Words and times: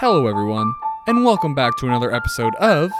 Hello, 0.00 0.28
everyone, 0.28 0.72
and 1.08 1.24
welcome 1.24 1.56
back 1.56 1.76
to 1.78 1.86
another 1.86 2.14
episode 2.14 2.54
of 2.60 2.92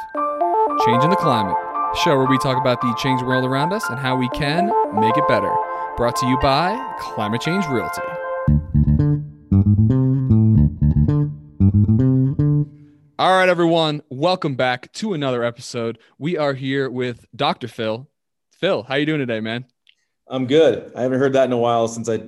Changing 0.84 1.10
the 1.10 1.16
Climate, 1.20 1.54
a 1.54 1.96
show 1.98 2.16
where 2.16 2.26
we 2.26 2.36
talk 2.38 2.60
about 2.60 2.80
the 2.80 2.92
changing 2.98 3.24
world 3.24 3.44
around 3.44 3.72
us 3.72 3.88
and 3.88 4.00
how 4.00 4.16
we 4.16 4.28
can 4.30 4.66
make 5.00 5.16
it 5.16 5.28
better. 5.28 5.54
Brought 5.96 6.16
to 6.16 6.26
you 6.26 6.36
by 6.40 6.76
Climate 6.98 7.40
Change 7.40 7.64
Realty. 7.66 8.02
All 13.16 13.38
right, 13.38 13.48
everyone, 13.48 14.02
welcome 14.10 14.56
back 14.56 14.92
to 14.94 15.12
another 15.12 15.44
episode. 15.44 16.00
We 16.18 16.36
are 16.36 16.54
here 16.54 16.90
with 16.90 17.26
Dr. 17.36 17.68
Phil. 17.68 18.08
Phil, 18.50 18.82
how 18.82 18.96
you 18.96 19.06
doing 19.06 19.20
today, 19.20 19.38
man? 19.38 19.66
I'm 20.26 20.48
good. 20.48 20.90
I 20.96 21.02
haven't 21.02 21.20
heard 21.20 21.34
that 21.34 21.44
in 21.44 21.52
a 21.52 21.58
while 21.58 21.86
since 21.86 22.08
I 22.08 22.22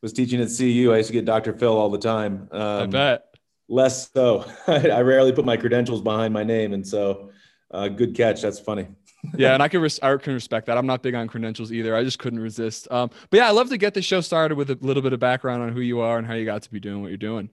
was 0.00 0.12
teaching 0.12 0.40
at 0.40 0.48
CU. 0.56 0.92
I 0.92 0.98
used 0.98 1.08
to 1.08 1.12
get 1.12 1.24
Dr. 1.24 1.52
Phil 1.52 1.76
all 1.76 1.90
the 1.90 1.98
time. 1.98 2.48
Um, 2.52 2.60
I 2.60 2.86
bet. 2.86 3.25
Less 3.68 4.10
so. 4.12 4.44
I 4.66 5.00
rarely 5.00 5.32
put 5.32 5.44
my 5.44 5.56
credentials 5.56 6.00
behind 6.00 6.32
my 6.32 6.44
name, 6.44 6.72
and 6.72 6.86
so 6.86 7.30
uh, 7.70 7.88
good 7.88 8.14
catch. 8.14 8.42
That's 8.42 8.60
funny. 8.60 8.86
yeah, 9.36 9.54
and 9.54 9.62
I 9.62 9.68
can 9.68 9.80
res- 9.80 10.00
I 10.00 10.16
can 10.16 10.34
respect 10.34 10.66
that. 10.66 10.78
I'm 10.78 10.86
not 10.86 11.02
big 11.02 11.14
on 11.14 11.26
credentials 11.26 11.72
either. 11.72 11.96
I 11.96 12.04
just 12.04 12.18
couldn't 12.18 12.40
resist. 12.40 12.90
Um, 12.90 13.10
but 13.30 13.38
yeah, 13.38 13.48
I 13.48 13.50
love 13.50 13.68
to 13.70 13.78
get 13.78 13.94
the 13.94 14.02
show 14.02 14.20
started 14.20 14.56
with 14.56 14.70
a 14.70 14.78
little 14.80 15.02
bit 15.02 15.12
of 15.12 15.20
background 15.20 15.62
on 15.62 15.72
who 15.72 15.80
you 15.80 16.00
are 16.00 16.18
and 16.18 16.26
how 16.26 16.34
you 16.34 16.44
got 16.44 16.62
to 16.62 16.70
be 16.70 16.80
doing 16.80 17.02
what 17.02 17.08
you're 17.08 17.16
doing. 17.16 17.50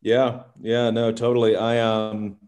Yeah, 0.00 0.42
yeah, 0.60 0.90
no, 0.90 1.12
totally. 1.12 1.56
I 1.56 1.78
um, 1.78 2.38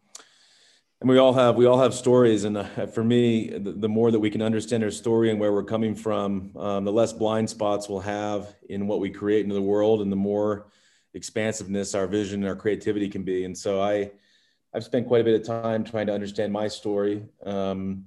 and 1.00 1.10
we 1.10 1.18
all 1.18 1.34
have 1.34 1.54
we 1.54 1.66
all 1.66 1.78
have 1.78 1.94
stories, 1.94 2.44
and 2.44 2.56
uh, 2.56 2.86
for 2.86 3.04
me, 3.04 3.50
the, 3.50 3.72
the, 3.72 3.88
more 3.88 4.10
that 4.10 4.18
we 4.18 4.30
can 4.30 4.42
understand 4.42 4.82
our 4.82 4.90
story 4.90 5.30
and 5.30 5.38
where 5.38 5.52
we're 5.52 5.62
coming 5.62 5.94
from, 5.94 6.50
um, 6.56 6.84
the 6.84 6.92
less 6.92 7.12
blind 7.12 7.50
spots 7.50 7.88
we'll 7.88 8.00
have 8.00 8.54
in 8.70 8.86
what 8.86 9.00
we 9.00 9.10
create 9.10 9.42
into 9.42 9.54
the 9.54 9.62
world, 9.62 10.00
and 10.00 10.10
the 10.10 10.16
more 10.16 10.66
expansiveness 11.14 11.94
our 11.94 12.06
vision 12.06 12.42
and 12.42 12.48
our 12.48 12.56
creativity 12.56 13.08
can 13.08 13.22
be. 13.22 13.44
And 13.44 13.56
so 13.56 13.80
I, 13.80 14.10
I've 14.74 14.84
spent 14.84 15.06
quite 15.06 15.20
a 15.20 15.24
bit 15.24 15.40
of 15.40 15.46
time 15.46 15.84
trying 15.84 16.06
to 16.08 16.12
understand 16.12 16.52
my 16.52 16.68
story. 16.68 17.24
Um, 17.44 18.06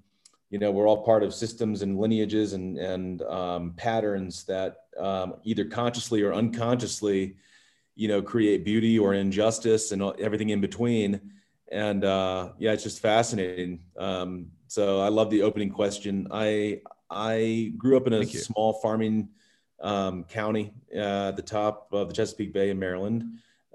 you 0.50 0.60
know, 0.60 0.72
we're 0.72 0.88
all 0.88 1.04
part 1.04 1.24
of 1.24 1.34
systems 1.34 1.82
and 1.82 1.98
lineages 1.98 2.54
and 2.54 2.78
and 2.78 3.22
um, 3.24 3.74
patterns 3.76 4.44
that 4.46 4.84
um, 4.98 5.36
either 5.44 5.66
consciously 5.66 6.22
or 6.22 6.34
unconsciously 6.34 7.36
you 7.98 8.08
know 8.08 8.22
create 8.22 8.64
beauty 8.64 8.98
or 8.98 9.14
injustice 9.16 9.92
and 9.92 10.02
everything 10.20 10.50
in 10.50 10.62
between 10.62 11.20
and 11.72 12.06
uh, 12.06 12.50
yeah 12.60 12.72
it's 12.72 12.84
just 12.84 13.02
fascinating 13.02 13.80
um, 13.98 14.48
so 14.68 15.02
i 15.02 15.10
love 15.10 15.30
the 15.30 15.42
opening 15.42 15.70
question 15.70 16.28
i 16.32 16.80
i 17.10 17.74
grew 17.78 17.98
up 17.98 18.08
in 18.08 18.14
a 18.14 18.26
small 18.26 18.74
farming 18.74 19.28
um, 19.82 20.24
county 20.24 20.74
uh, 20.96 21.30
at 21.30 21.36
the 21.36 21.42
top 21.42 21.88
of 21.92 22.08
the 22.08 22.14
chesapeake 22.14 22.54
bay 22.54 22.70
in 22.70 22.80
maryland 22.80 23.24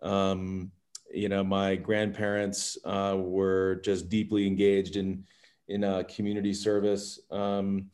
um, 0.03 0.70
you 1.12 1.28
know 1.28 1.44
my 1.44 1.77
grandparents 1.77 2.78
uh, 2.84 3.17
were 3.19 3.81
just 3.84 4.09
deeply 4.09 4.47
engaged 4.47 4.97
in 4.97 5.25
in 5.69 5.84
uh, 5.84 6.03
community 6.09 6.53
service 6.53 7.20
um, 7.31 7.91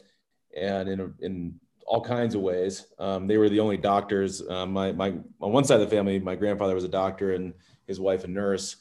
and 0.56 0.89
in, 0.89 1.15
in 1.20 1.61
all 1.89 2.03
kinds 2.03 2.34
of 2.34 2.42
ways. 2.42 2.87
Um, 2.98 3.27
they 3.27 3.39
were 3.39 3.48
the 3.48 3.61
only 3.61 3.78
doctors. 3.78 4.47
Um, 4.48 4.72
my, 4.72 4.93
my, 4.93 5.15
on 5.41 5.53
one 5.53 5.65
side 5.65 5.81
of 5.81 5.89
the 5.89 5.97
family, 5.97 6.19
my 6.19 6.34
grandfather 6.34 6.75
was 6.75 6.84
a 6.84 6.89
doctor 6.89 7.33
and 7.33 7.55
his 7.87 7.98
wife 7.98 8.25
a 8.25 8.27
nurse. 8.28 8.77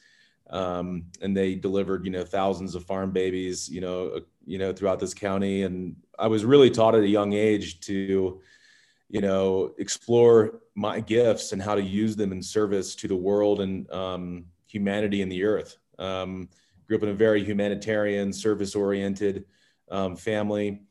Um, 0.50 1.06
and 1.22 1.36
they 1.36 1.56
delivered, 1.56 2.06
you 2.06 2.12
know, 2.12 2.24
thousands 2.24 2.76
of 2.76 2.84
farm 2.86 3.12
babies, 3.12 3.70
you 3.70 3.82
know, 3.82 4.10
uh, 4.10 4.20
you 4.46 4.58
know, 4.58 4.74
throughout 4.74 5.00
this 5.00 5.14
county. 5.14 5.64
And 5.64 5.96
I 6.20 6.28
was 6.28 6.44
really 6.44 6.70
taught 6.70 6.96
at 6.96 7.04
a 7.04 7.08
young 7.08 7.34
age 7.34 7.80
to, 7.82 8.42
you 9.10 9.22
know, 9.22 9.74
explore 9.78 10.62
my 10.76 11.00
gifts 11.00 11.52
and 11.52 11.62
how 11.62 11.76
to 11.76 11.82
use 11.82 12.16
them 12.16 12.32
in 12.32 12.42
service 12.42 12.96
to 12.96 13.08
the 13.08 13.16
world 13.16 13.62
and 13.62 13.90
um, 13.92 14.46
humanity 14.68 15.22
and 15.22 15.32
the 15.32 15.44
earth. 15.44 15.78
Um, 15.98 16.50
grew 16.88 16.98
up 16.98 17.04
in 17.04 17.10
a 17.10 17.14
very 17.14 17.44
humanitarian, 17.44 18.32
service-oriented 18.32 19.46
um, 19.90 20.16
family 20.16 20.82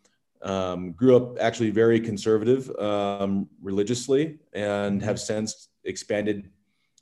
um, 0.42 0.92
grew 0.92 1.16
up 1.16 1.38
actually 1.40 1.70
very 1.70 2.00
conservative 2.00 2.70
um, 2.78 3.48
religiously 3.62 4.38
and 4.52 5.02
have 5.02 5.18
since 5.18 5.68
expanded 5.84 6.50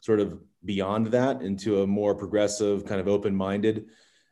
sort 0.00 0.20
of 0.20 0.38
beyond 0.64 1.08
that 1.08 1.42
into 1.42 1.82
a 1.82 1.86
more 1.86 2.14
progressive, 2.14 2.84
kind 2.86 3.00
of 3.00 3.08
open 3.08 3.34
minded 3.34 3.86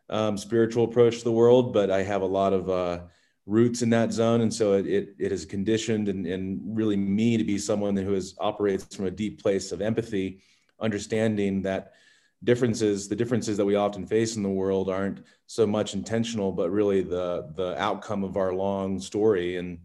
um, 0.08 0.36
spiritual 0.36 0.84
approach 0.84 1.18
to 1.18 1.24
the 1.24 1.32
world. 1.32 1.72
But 1.72 1.90
I 1.90 2.02
have 2.02 2.22
a 2.22 2.26
lot 2.26 2.52
of 2.52 2.70
uh, 2.70 3.00
roots 3.46 3.82
in 3.82 3.90
that 3.90 4.12
zone. 4.12 4.40
And 4.42 4.52
so 4.52 4.74
it, 4.74 4.86
it, 4.86 5.14
it 5.18 5.30
has 5.30 5.44
conditioned 5.44 6.08
and, 6.08 6.26
and 6.26 6.60
really 6.64 6.96
me 6.96 7.36
to 7.36 7.44
be 7.44 7.58
someone 7.58 7.96
who 7.96 8.14
is, 8.14 8.34
operates 8.38 8.94
from 8.94 9.06
a 9.06 9.10
deep 9.10 9.42
place 9.42 9.72
of 9.72 9.80
empathy, 9.80 10.42
understanding 10.80 11.62
that 11.62 11.92
differences 12.44 13.08
the 13.08 13.16
differences 13.16 13.56
that 13.56 13.64
we 13.64 13.76
often 13.76 14.06
face 14.06 14.36
in 14.36 14.42
the 14.42 14.48
world 14.48 14.90
aren't 14.90 15.22
so 15.46 15.66
much 15.66 15.94
intentional 15.94 16.50
but 16.50 16.70
really 16.70 17.00
the 17.00 17.48
the 17.54 17.80
outcome 17.80 18.24
of 18.24 18.36
our 18.36 18.52
long 18.52 18.98
story 18.98 19.56
and 19.56 19.78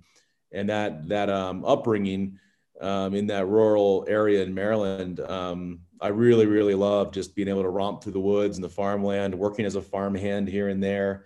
and 0.52 0.70
that 0.70 1.08
that 1.08 1.30
um, 1.30 1.64
upbringing 1.66 2.40
um, 2.82 3.14
in 3.14 3.28
that 3.28 3.48
rural 3.48 4.06
area 4.08 4.42
in 4.42 4.54
maryland 4.54 5.20
um, 5.20 5.80
i 6.02 6.08
really 6.08 6.48
really 6.48 6.74
love 6.74 7.12
just 7.12 7.36
being 7.36 7.48
able 7.48 7.62
to 7.62 7.70
romp 7.70 8.02
through 8.02 8.14
the 8.14 8.20
woods 8.20 8.58
and 8.58 8.64
the 8.64 8.70
farmland 8.70 9.36
working 9.36 9.66
as 9.66 9.76
a 9.76 9.82
farmhand 9.82 10.48
here 10.48 10.70
and 10.70 10.84
there 10.84 11.26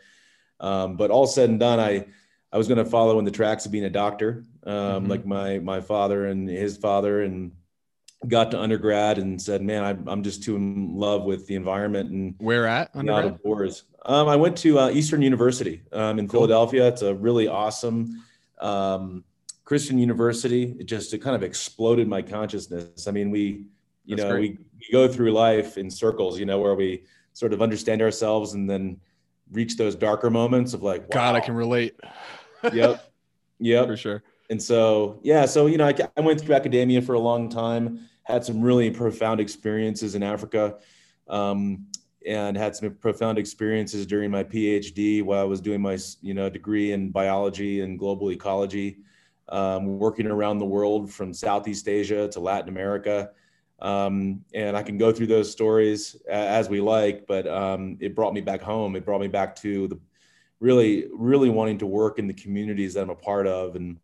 um, 0.60 0.98
but 0.98 1.12
all 1.12 1.28
said 1.28 1.50
and 1.50 1.60
done 1.60 1.80
i 1.80 2.06
i 2.52 2.58
was 2.58 2.68
going 2.68 2.78
to 2.78 2.86
follow 2.86 3.20
in 3.20 3.26
the 3.26 3.32
tracks 3.32 3.66
of 3.66 3.72
being 3.72 3.86
a 3.86 3.90
doctor 3.90 4.46
um, 4.66 4.74
mm-hmm. 4.74 5.08
like 5.08 5.26
my 5.26 5.60
my 5.60 5.82
father 5.82 6.28
and 6.28 6.48
his 6.48 6.78
father 6.78 7.22
and 7.22 7.52
got 8.28 8.52
to 8.52 8.60
undergrad 8.60 9.18
and 9.18 9.42
said, 9.42 9.62
"Man, 9.62 9.84
I'm, 9.84 10.08
I'm 10.08 10.24
just 10.24 10.44
too 10.44 10.56
in 10.56 10.96
love 10.96 11.24
with 11.24 11.48
the 11.48 11.56
environment 11.56 12.12
and 12.12 12.36
where 12.38 12.68
at 12.68 12.92
undergrad? 12.94 13.26
out 13.26 13.32
of 13.32 13.44
doors." 13.44 13.84
Um, 14.06 14.28
I 14.28 14.36
went 14.36 14.58
to 14.60 14.80
uh, 14.80 14.90
Eastern 14.90 15.22
University 15.22 15.84
um, 15.92 16.20
in 16.20 16.28
cool. 16.28 16.42
Philadelphia. 16.42 16.88
It's 16.88 17.02
a 17.02 17.14
really 17.14 17.48
awesome 17.48 18.24
um, 18.60 19.24
Christian 19.64 19.98
university. 19.98 20.76
It 20.80 20.86
just 20.86 21.14
it 21.14 21.20
kind 21.20 21.36
of 21.36 21.44
exploded 21.44 22.08
my 22.08 22.22
consciousness. 22.22 23.08
I 23.08 23.12
mean, 23.12 23.32
we, 23.32 23.66
you 24.06 24.16
That's 24.16 24.30
know, 24.30 24.36
we, 24.36 24.58
we 24.80 24.92
go 24.92 25.08
through 25.08 25.32
life 25.32 25.78
in 25.78 25.90
circles. 25.90 26.40
You 26.40 26.46
know, 26.46 26.60
where 26.60 26.76
we 26.76 27.04
sort 27.34 27.54
of 27.54 27.62
understand 27.62 28.02
ourselves 28.02 28.54
and 28.54 28.70
then 28.70 29.00
reach 29.52 29.78
those 29.78 29.96
darker 29.96 30.30
moments 30.30 30.74
of 30.74 30.84
like, 30.84 31.02
wow. 31.02 31.08
God, 31.12 31.36
I 31.36 31.40
can 31.40 31.56
relate. 31.56 31.96
Yep. 32.74 33.12
Yep. 33.60 33.88
For 33.88 33.98
sure. 33.98 34.24
And 34.50 34.62
so, 34.62 35.20
yeah, 35.24 35.46
so, 35.46 35.68
you 35.68 35.78
know, 35.78 35.88
I, 35.88 35.94
I 36.18 36.22
went 36.22 36.42
through 36.42 36.56
academia 36.56 37.02
for 37.02 37.14
a 37.14 37.20
long 37.20 37.48
time 37.48 38.00
had 38.24 38.46
some 38.46 38.62
really 38.62 38.90
profound 38.90 39.40
experiences 39.40 40.16
in 40.16 40.24
Africa, 40.24 40.78
um, 41.28 41.86
and 42.26 42.56
had 42.56 42.76
some 42.76 42.94
profound 42.96 43.38
experiences 43.38 44.06
during 44.06 44.30
my 44.30 44.44
PhD 44.44 45.24
while 45.24 45.42
I 45.42 45.46
was 45.46 45.60
doing 45.60 45.82
my 45.82 45.98
you 46.22 46.34
know 46.34 46.50
degree 46.50 46.92
in 46.92 47.10
biology 47.10 47.82
and 47.82 47.98
global 47.98 48.32
ecology, 48.32 49.00
um, 49.50 49.98
working 49.98 50.28
around 50.28 50.60
the 50.60 50.66
world 50.66 51.12
from 51.12 51.34
Southeast 51.34 51.88
Asia 51.88 52.28
to 52.30 52.40
Latin 52.40 52.70
America. 52.70 53.32
Um, 53.80 54.46
and 54.54 54.78
I 54.78 54.84
can 54.84 55.00
go 55.00 55.12
through 55.12 55.26
those 55.26 55.52
stories 55.52 56.16
as 56.30 56.70
we 56.70 56.80
like, 56.80 57.26
but 57.26 57.48
um, 57.48 57.98
it 58.00 58.16
brought 58.16 58.36
me 58.36 58.42
back 58.42 58.62
home. 58.62 58.96
It 58.96 59.04
brought 59.04 59.22
me 59.22 59.28
back 59.28 59.56
to 59.58 59.88
the 59.88 60.00
really, 60.62 61.08
really 61.12 61.50
wanting 61.50 61.80
to 61.80 61.88
work 61.88 62.20
in 62.20 62.28
the 62.28 62.34
communities 62.34 62.94
that 62.94 63.02
I'm 63.02 63.10
a 63.10 63.16
part 63.16 63.48
of, 63.48 63.76
and 63.76 64.00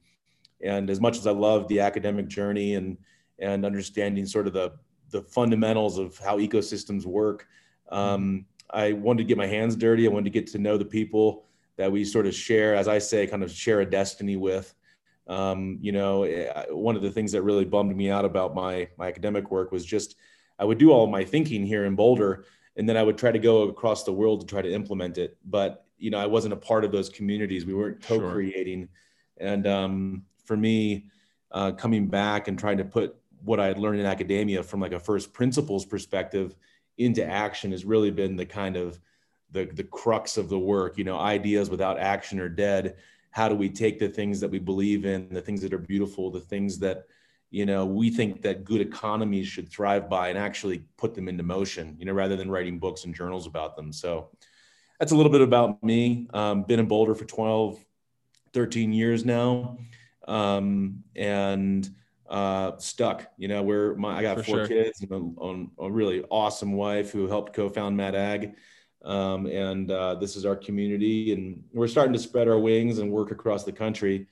and 0.61 0.89
as 0.89 0.99
much 0.99 1.17
as 1.17 1.25
I 1.25 1.31
love 1.31 1.67
the 1.69 1.79
academic 1.79 2.27
journey 2.27 2.73
and 2.73 2.97
and 3.39 3.65
understanding 3.65 4.25
sort 4.25 4.47
of 4.47 4.53
the 4.53 4.73
the 5.11 5.21
fundamentals 5.21 5.97
of 5.97 6.17
how 6.17 6.37
ecosystems 6.37 7.05
work. 7.05 7.47
Um, 7.89 8.45
I 8.69 8.91
wanted 8.91 9.19
to 9.19 9.23
get 9.23 9.37
my 9.37 9.47
hands 9.47 9.77
dirty. 9.77 10.05
I 10.05 10.11
wanted 10.11 10.25
to 10.25 10.31
get 10.31 10.47
to 10.47 10.57
know 10.57 10.77
the 10.77 10.83
people 10.83 11.45
that 11.77 11.89
we 11.89 12.03
sort 12.03 12.27
of 12.27 12.35
share, 12.35 12.75
as 12.75 12.89
I 12.89 12.97
say, 12.97 13.25
kind 13.27 13.43
of 13.43 13.51
share 13.51 13.79
a 13.79 13.89
destiny 13.89 14.35
with. 14.35 14.73
Um, 15.27 15.77
you 15.79 15.91
know, 15.93 16.25
one 16.71 16.97
of 16.97 17.01
the 17.01 17.11
things 17.11 17.31
that 17.33 17.43
really 17.43 17.63
bummed 17.63 17.95
me 17.95 18.09
out 18.09 18.25
about 18.25 18.55
my 18.55 18.89
my 18.97 19.07
academic 19.07 19.51
work 19.51 19.71
was 19.71 19.85
just 19.85 20.15
I 20.59 20.65
would 20.65 20.79
do 20.79 20.91
all 20.91 21.07
my 21.07 21.23
thinking 21.23 21.65
here 21.65 21.85
in 21.85 21.95
Boulder, 21.95 22.45
and 22.75 22.89
then 22.89 22.97
I 22.97 23.03
would 23.03 23.17
try 23.17 23.31
to 23.31 23.39
go 23.39 23.63
across 23.63 24.03
the 24.03 24.13
world 24.13 24.41
to 24.41 24.47
try 24.47 24.61
to 24.61 24.73
implement 24.73 25.17
it. 25.17 25.37
But 25.45 25.86
you 25.97 26.11
know, 26.11 26.19
I 26.19 26.25
wasn't 26.25 26.53
a 26.53 26.57
part 26.57 26.85
of 26.85 26.91
those 26.91 27.09
communities. 27.09 27.65
We 27.65 27.73
weren't 27.73 28.01
co-creating, 28.01 28.87
sure. 29.39 29.47
and 29.47 29.67
um, 29.67 30.23
for 30.45 30.55
me, 30.57 31.09
uh, 31.51 31.71
coming 31.71 32.07
back 32.07 32.47
and 32.47 32.57
trying 32.57 32.77
to 32.77 32.85
put 32.85 33.15
what 33.43 33.59
I 33.59 33.67
had 33.67 33.77
learned 33.77 33.99
in 33.99 34.05
academia 34.05 34.63
from 34.63 34.79
like 34.79 34.93
a 34.93 34.99
first 34.99 35.33
principles 35.33 35.85
perspective 35.85 36.55
into 36.97 37.25
action 37.25 37.71
has 37.71 37.85
really 37.85 38.11
been 38.11 38.35
the 38.35 38.45
kind 38.45 38.75
of 38.75 38.99
the 39.51 39.65
the 39.65 39.83
crux 39.83 40.37
of 40.37 40.49
the 40.49 40.59
work. 40.59 40.97
You 40.97 41.03
know, 41.03 41.17
ideas 41.17 41.69
without 41.69 41.99
action 41.99 42.39
are 42.39 42.49
dead. 42.49 42.97
How 43.31 43.47
do 43.47 43.55
we 43.55 43.69
take 43.69 43.99
the 43.99 44.09
things 44.09 44.39
that 44.39 44.49
we 44.49 44.59
believe 44.59 45.05
in, 45.05 45.29
the 45.29 45.41
things 45.41 45.61
that 45.61 45.73
are 45.73 45.77
beautiful, 45.77 46.31
the 46.31 46.39
things 46.39 46.79
that 46.79 47.05
you 47.49 47.65
know 47.65 47.85
we 47.85 48.09
think 48.09 48.41
that 48.41 48.65
good 48.65 48.81
economies 48.81 49.47
should 49.47 49.69
thrive 49.69 50.09
by, 50.09 50.29
and 50.29 50.37
actually 50.37 50.83
put 50.97 51.13
them 51.13 51.27
into 51.27 51.43
motion. 51.43 51.95
You 51.99 52.05
know, 52.05 52.13
rather 52.13 52.35
than 52.35 52.51
writing 52.51 52.79
books 52.79 53.05
and 53.05 53.15
journals 53.15 53.47
about 53.47 53.75
them. 53.75 53.93
So 53.93 54.29
that's 54.99 55.11
a 55.11 55.15
little 55.15 55.31
bit 55.31 55.41
about 55.41 55.83
me. 55.83 56.27
Um, 56.33 56.63
been 56.63 56.79
in 56.79 56.87
Boulder 56.87 57.15
for 57.15 57.25
12, 57.25 57.79
13 58.53 58.93
years 58.93 59.25
now, 59.25 59.77
um, 60.27 61.03
and 61.15 61.89
uh, 62.29 62.77
stuck. 62.77 63.31
You 63.37 63.47
know, 63.47 63.63
where 63.63 63.95
my 63.95 64.17
I 64.17 64.21
got 64.21 64.37
For 64.37 64.43
four 64.43 64.57
sure. 64.57 64.67
kids 64.67 65.01
and 65.01 65.69
a, 65.79 65.83
a 65.83 65.91
really 65.91 66.23
awesome 66.29 66.73
wife 66.73 67.11
who 67.11 67.27
helped 67.27 67.53
co-found 67.53 67.95
Mad 67.95 68.15
Ag. 68.15 68.55
Um, 69.05 69.45
and 69.45 69.89
uh, 69.89 70.15
this 70.15 70.35
is 70.35 70.45
our 70.45 70.55
community, 70.55 71.31
and 71.31 71.63
we're 71.71 71.87
starting 71.87 72.13
to 72.13 72.19
spread 72.19 72.47
our 72.47 72.59
wings 72.59 72.97
and 72.97 73.11
work 73.11 73.31
across 73.31 73.63
the 73.63 73.71
country 73.71 74.27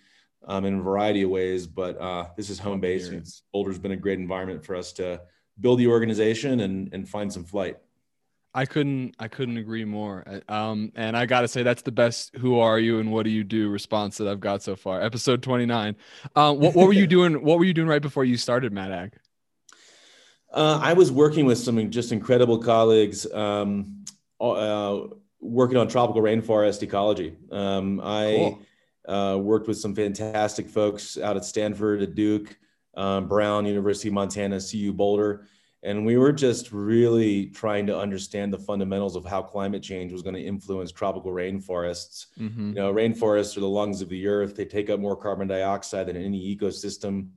um, 0.48 0.66
in 0.66 0.80
a 0.80 0.82
variety 0.82 1.22
of 1.22 1.30
ways. 1.30 1.68
But 1.68 2.00
uh, 2.02 2.28
this 2.36 2.50
is 2.50 2.60
home 2.60 2.80
base. 2.80 3.06
Hear 3.06 3.14
it. 3.14 3.18
It's, 3.20 3.44
Boulder's 3.54 3.80
been 3.80 3.92
a 3.92 3.98
great 3.98 4.20
environment 4.20 4.66
for 4.66 4.76
us 4.76 4.92
to 4.94 5.22
build 5.62 5.80
the 5.80 5.88
organization 5.88 6.62
and 6.62 6.94
and 6.94 7.08
find 7.08 7.32
some 7.32 7.46
flight. 7.46 7.78
I 8.56 8.66
couldn't 8.66 9.16
I 9.20 9.28
couldn't 9.28 9.58
agree 9.58 9.84
more. 9.84 10.24
Uh, 10.26 10.52
Um, 10.52 10.94
and 10.96 11.18
I 11.18 11.26
gotta 11.26 11.48
say 11.50 11.62
that's 11.62 11.82
the 11.82 11.92
best 11.92 12.36
"Who 12.38 12.58
are 12.60 12.80
you 12.80 13.00
and 13.00 13.12
what 13.12 13.24
do 13.24 13.30
you 13.30 13.44
do?" 13.44 13.70
response 13.70 14.18
that 14.18 14.30
I've 14.30 14.40
got 14.40 14.64
so 14.64 14.78
far. 14.78 15.02
Episode 15.02 15.44
twenty 15.44 15.66
nine. 15.66 15.98
Um, 16.38 16.60
what, 16.60 16.74
what 16.74 16.88
were 16.88 16.94
you 16.94 17.06
doing? 17.16 17.44
What 17.44 17.60
were 17.60 17.66
you 17.66 17.74
doing 17.74 17.90
right 17.90 18.02
before 18.02 18.24
you 18.24 18.38
started 18.38 18.72
Mad 18.72 18.92
Ag? 18.94 19.14
Uh, 20.54 20.80
I 20.82 20.94
was 20.94 21.12
working 21.12 21.46
with 21.46 21.58
some 21.58 21.92
just 21.92 22.14
incredible 22.14 22.60
colleagues, 22.60 23.30
um, 23.34 24.06
uh, 24.40 25.00
working 25.42 25.76
on 25.76 25.90
tropical 25.90 26.22
rainforest 26.22 26.82
ecology. 26.82 27.36
Um, 27.52 28.00
I 28.02 28.58
uh, 29.06 29.38
worked 29.38 29.68
with 29.68 29.78
some 29.78 29.94
fantastic 29.94 30.70
folks 30.70 31.18
out 31.18 31.36
at 31.36 31.44
Stanford, 31.44 32.02
at 32.02 32.16
Duke, 32.16 32.58
um, 32.96 33.28
Brown, 33.28 33.66
University 33.66 34.10
Montana, 34.10 34.62
CU 34.62 34.94
Boulder, 34.94 35.46
and 35.86 36.04
we 36.04 36.18
were 36.18 36.32
just 36.32 36.72
really 36.72 37.46
trying 37.48 37.86
to 37.86 37.98
understand 37.98 38.52
the 38.52 38.58
fundamentals 38.58 39.16
of 39.16 39.24
how 39.24 39.44
climate 39.44 39.84
change 39.84 40.12
was 40.12 40.24
going 40.24 40.34
to 40.34 40.42
influence 40.42 40.92
tropical 40.92 41.32
rainforests. 41.32 42.26
Mm-hmm. 42.40 42.70
You 42.70 42.74
know, 42.74 42.92
rainforests 42.92 43.56
are 43.56 43.60
the 43.60 43.68
lungs 43.68 44.02
of 44.02 44.10
the 44.10 44.28
earth. 44.28 44.56
They 44.56 44.66
take 44.66 44.90
up 44.90 45.00
more 45.00 45.16
carbon 45.16 45.48
dioxide 45.48 46.08
than 46.08 46.18
any 46.18 46.56
ecosystem 46.56 47.28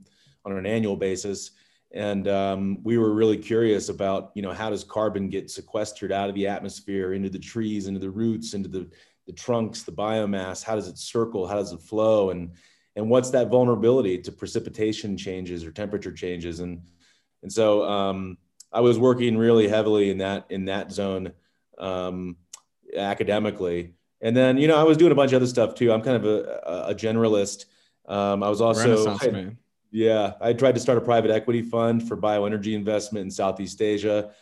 on 0.47 0.56
an 0.56 0.65
annual 0.65 0.97
basis. 0.97 1.50
And 1.93 2.27
um, 2.27 2.79
we 2.83 2.97
were 2.97 3.12
really 3.12 3.37
curious 3.37 3.91
about, 3.91 4.33
you 4.35 4.41
know, 4.41 4.53
how 4.53 4.71
does 4.71 4.83
carbon 4.83 5.29
get 5.29 5.50
sequestered 5.50 6.11
out 6.11 6.31
of 6.31 6.35
the 6.35 6.47
atmosphere 6.47 7.12
into 7.12 7.29
the 7.29 7.39
trees, 7.39 7.87
into 7.87 8.00
the 8.00 8.11
roots, 8.11 8.55
into 8.55 8.71
the, 8.71 8.91
the 9.27 9.33
trunks, 9.33 9.83
the 9.83 9.93
biomass? 9.93 10.65
How 10.65 10.75
does 10.75 10.89
it 10.89 10.97
circle? 10.97 11.47
How 11.47 11.56
does 11.56 11.73
it 11.73 11.83
flow? 11.83 12.31
And 12.31 12.53
and 12.97 13.09
what's 13.09 13.31
that 13.31 13.49
vulnerability 13.49 14.19
to 14.19 14.33
precipitation 14.33 15.17
changes 15.17 15.65
or 15.65 15.71
temperature 15.71 16.11
changes? 16.12 16.59
And 16.59 16.83
and 17.43 17.52
so 17.52 17.85
um, 17.85 18.38
I 18.73 18.81
was 18.81 18.99
working 18.99 19.37
really 19.38 19.69
heavily 19.69 20.11
in 20.11 20.19
that 20.19 20.46
in 20.50 20.67
that 20.67 20.93
zone 20.93 21.32
um, 21.79 22.37
academically. 22.96 23.94
And 24.20 24.37
then, 24.37 24.58
you 24.58 24.67
know, 24.67 24.76
I 24.76 24.82
was 24.82 24.96
doing 24.96 25.12
a 25.12 25.14
bunch 25.14 25.32
of 25.32 25.37
other 25.37 25.46
stuff 25.46 25.75
too. 25.75 25.93
I'm 25.93 26.02
kind 26.02 26.17
of 26.17 26.25
a, 26.25 26.88
a- 26.88 26.94
generalist. 26.94 27.67
Um, 28.06 28.43
I 28.43 28.49
was 28.49 28.61
also, 28.61 28.81
I- 29.12 29.14
yeah, 29.90 30.32
I 30.40 30.52
tried 30.55 30.75
to 30.75 30.81
start 30.81 30.99
a 30.99 31.02
private 31.02 31.31
equity 31.31 31.62
fund 31.62 32.06
for 32.06 32.17
bioenergy 32.17 32.75
investment 32.75 33.25
in 33.26 33.31
Southeast 33.31 33.81
Asia. 33.81 34.32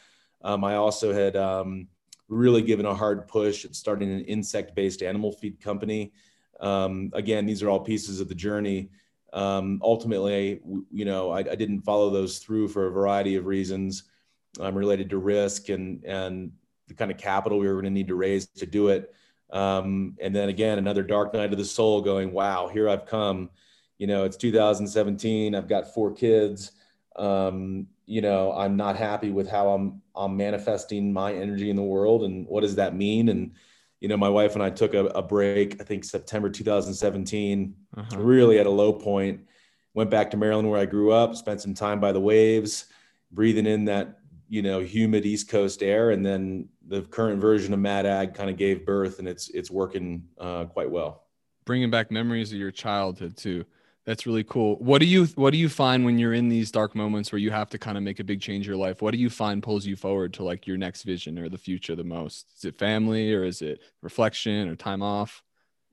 Um, 0.42 0.64
I 0.64 0.76
also 0.76 1.12
had 1.12 1.36
um, 1.36 1.88
really 2.28 2.62
given 2.62 2.86
a 2.86 2.94
hard 2.94 3.28
push 3.28 3.64
at 3.64 3.74
starting 3.74 4.10
an 4.10 4.22
insect 4.22 4.74
based 4.74 5.02
animal 5.02 5.32
feed 5.32 5.60
company. 5.60 6.12
Um, 6.60 7.10
again, 7.12 7.44
these 7.44 7.62
are 7.62 7.68
all 7.68 7.80
pieces 7.80 8.18
of 8.20 8.28
the 8.28 8.34
journey. 8.34 8.88
Um, 9.36 9.80
ultimately, 9.84 10.60
you 10.90 11.04
know, 11.04 11.30
I, 11.30 11.40
I 11.40 11.54
didn't 11.54 11.82
follow 11.82 12.08
those 12.10 12.38
through 12.38 12.68
for 12.68 12.86
a 12.86 12.90
variety 12.90 13.36
of 13.36 13.44
reasons 13.44 14.04
um, 14.58 14.74
related 14.74 15.10
to 15.10 15.18
risk 15.18 15.68
and, 15.68 16.02
and 16.04 16.52
the 16.88 16.94
kind 16.94 17.10
of 17.10 17.18
capital 17.18 17.58
we 17.58 17.66
were 17.66 17.74
going 17.74 17.84
to 17.84 17.90
need 17.90 18.08
to 18.08 18.14
raise 18.14 18.46
to 18.46 18.64
do 18.64 18.88
it. 18.88 19.14
Um, 19.50 20.16
and 20.20 20.34
then 20.34 20.48
again, 20.48 20.78
another 20.78 21.02
dark 21.02 21.34
night 21.34 21.52
of 21.52 21.58
the 21.58 21.64
soul 21.66 22.00
going, 22.00 22.32
wow, 22.32 22.68
here 22.68 22.88
I've 22.88 23.06
come. 23.06 23.50
You 23.98 24.06
know 24.06 24.24
it's 24.24 24.36
2017 24.36 25.54
i've 25.54 25.68
got 25.68 25.94
four 25.94 26.12
kids. 26.12 26.72
Um, 27.16 27.86
you 28.04 28.20
know 28.20 28.52
i'm 28.52 28.76
not 28.76 28.96
happy 28.96 29.30
with 29.30 29.48
how 29.48 29.70
i'm 29.70 30.00
i'm 30.14 30.36
manifesting 30.36 31.12
my 31.12 31.32
energy 31.32 31.70
in 31.70 31.76
the 31.76 31.82
world 31.82 32.22
and 32.24 32.46
what 32.46 32.60
does 32.60 32.76
that 32.76 32.94
mean? 32.94 33.28
And 33.28 33.52
you 34.00 34.08
know 34.08 34.16
my 34.16 34.28
wife 34.28 34.54
and 34.54 34.62
i 34.62 34.70
took 34.70 34.94
a, 34.94 35.06
a 35.06 35.22
break 35.22 35.80
i 35.80 35.84
think 35.84 36.04
september 36.04 36.48
2017 36.50 37.74
Uh-huh. 37.96 38.18
really 38.18 38.58
at 38.58 38.66
a 38.66 38.70
low 38.70 38.92
point 38.92 39.40
went 39.94 40.10
back 40.10 40.30
to 40.30 40.36
maryland 40.36 40.68
where 40.70 40.80
i 40.80 40.84
grew 40.86 41.12
up 41.12 41.34
spent 41.34 41.60
some 41.60 41.74
time 41.74 42.00
by 42.00 42.12
the 42.12 42.20
waves 42.20 42.86
breathing 43.32 43.66
in 43.66 43.84
that 43.86 44.18
you 44.48 44.62
know 44.62 44.80
humid 44.80 45.24
east 45.26 45.48
coast 45.48 45.82
air 45.82 46.10
and 46.10 46.24
then 46.24 46.68
the 46.88 47.02
current 47.02 47.40
version 47.40 47.72
of 47.74 47.80
mad 47.80 48.06
ag 48.06 48.34
kind 48.34 48.48
of 48.50 48.56
gave 48.56 48.84
birth 48.86 49.18
and 49.18 49.26
it's 49.26 49.48
it's 49.50 49.70
working 49.70 50.22
uh, 50.38 50.64
quite 50.66 50.90
well 50.90 51.22
Bringing 51.64 51.90
back 51.90 52.12
memories 52.12 52.52
of 52.52 52.58
your 52.58 52.70
childhood 52.70 53.36
too. 53.36 53.64
That's 54.06 54.24
really 54.24 54.44
cool. 54.44 54.76
What 54.76 55.00
do 55.00 55.06
you 55.06 55.26
What 55.34 55.50
do 55.50 55.58
you 55.58 55.68
find 55.68 56.04
when 56.04 56.16
you're 56.16 56.32
in 56.32 56.48
these 56.48 56.70
dark 56.70 56.94
moments 56.94 57.32
where 57.32 57.40
you 57.40 57.50
have 57.50 57.68
to 57.70 57.78
kind 57.78 57.98
of 57.98 58.04
make 58.04 58.20
a 58.20 58.24
big 58.24 58.40
change 58.40 58.66
in 58.66 58.70
your 58.70 58.76
life? 58.76 59.02
What 59.02 59.10
do 59.10 59.18
you 59.18 59.28
find 59.28 59.60
pulls 59.60 59.84
you 59.84 59.96
forward 59.96 60.32
to 60.34 60.44
like 60.44 60.66
your 60.66 60.76
next 60.76 61.02
vision 61.02 61.38
or 61.40 61.48
the 61.48 61.58
future 61.58 61.96
the 61.96 62.04
most? 62.04 62.46
Is 62.56 62.64
it 62.64 62.78
family 62.78 63.34
or 63.34 63.42
is 63.42 63.62
it 63.62 63.80
reflection 64.02 64.68
or 64.68 64.76
time 64.76 65.02
off? 65.02 65.42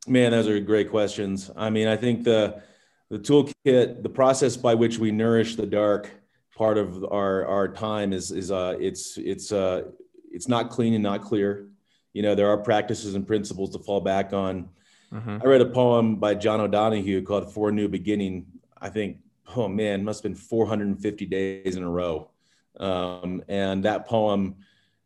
Man, 0.07 0.31
those 0.31 0.47
are 0.47 0.59
great 0.59 0.91
questions. 0.91 1.49
I 1.55 1.71
mean, 1.71 1.87
I 1.87 1.97
think 1.97 2.23
the 2.23 2.61
the 3.09 3.17
toolkit, 3.17 4.03
the 4.03 4.09
process 4.09 4.55
by 4.57 4.75
which 4.75 4.99
we 4.99 5.11
nourish 5.11 5.55
the 5.55 5.65
dark 5.65 6.11
part 6.55 6.77
of 6.77 7.03
our 7.05 7.47
our 7.47 7.67
time 7.67 8.13
is 8.13 8.31
is 8.31 8.51
uh 8.51 8.75
it's 8.79 9.17
it's 9.17 9.51
uh 9.51 9.85
it's 10.31 10.47
not 10.47 10.69
clean 10.69 10.93
and 10.93 11.01
not 11.01 11.23
clear. 11.23 11.67
You 12.13 12.21
know, 12.21 12.35
there 12.35 12.49
are 12.49 12.57
practices 12.57 13.15
and 13.15 13.25
principles 13.25 13.71
to 13.71 13.79
fall 13.79 14.01
back 14.01 14.33
on. 14.33 14.69
Uh-huh. 15.13 15.39
I 15.43 15.45
read 15.45 15.61
a 15.61 15.67
poem 15.67 16.15
by 16.15 16.33
John 16.33 16.59
O'Donohue 16.59 17.21
called 17.21 17.53
For 17.53 17.69
a 17.69 17.71
New 17.71 17.87
Beginning. 17.87 18.45
I 18.81 18.89
think, 18.89 19.17
oh 19.55 19.67
man, 19.67 20.03
must 20.03 20.23
have 20.23 20.31
been 20.31 20.39
450 20.39 21.25
days 21.27 21.75
in 21.75 21.83
a 21.83 21.89
row. 21.89 22.31
Um, 22.79 23.43
and 23.47 23.85
that 23.85 24.07
poem 24.07 24.55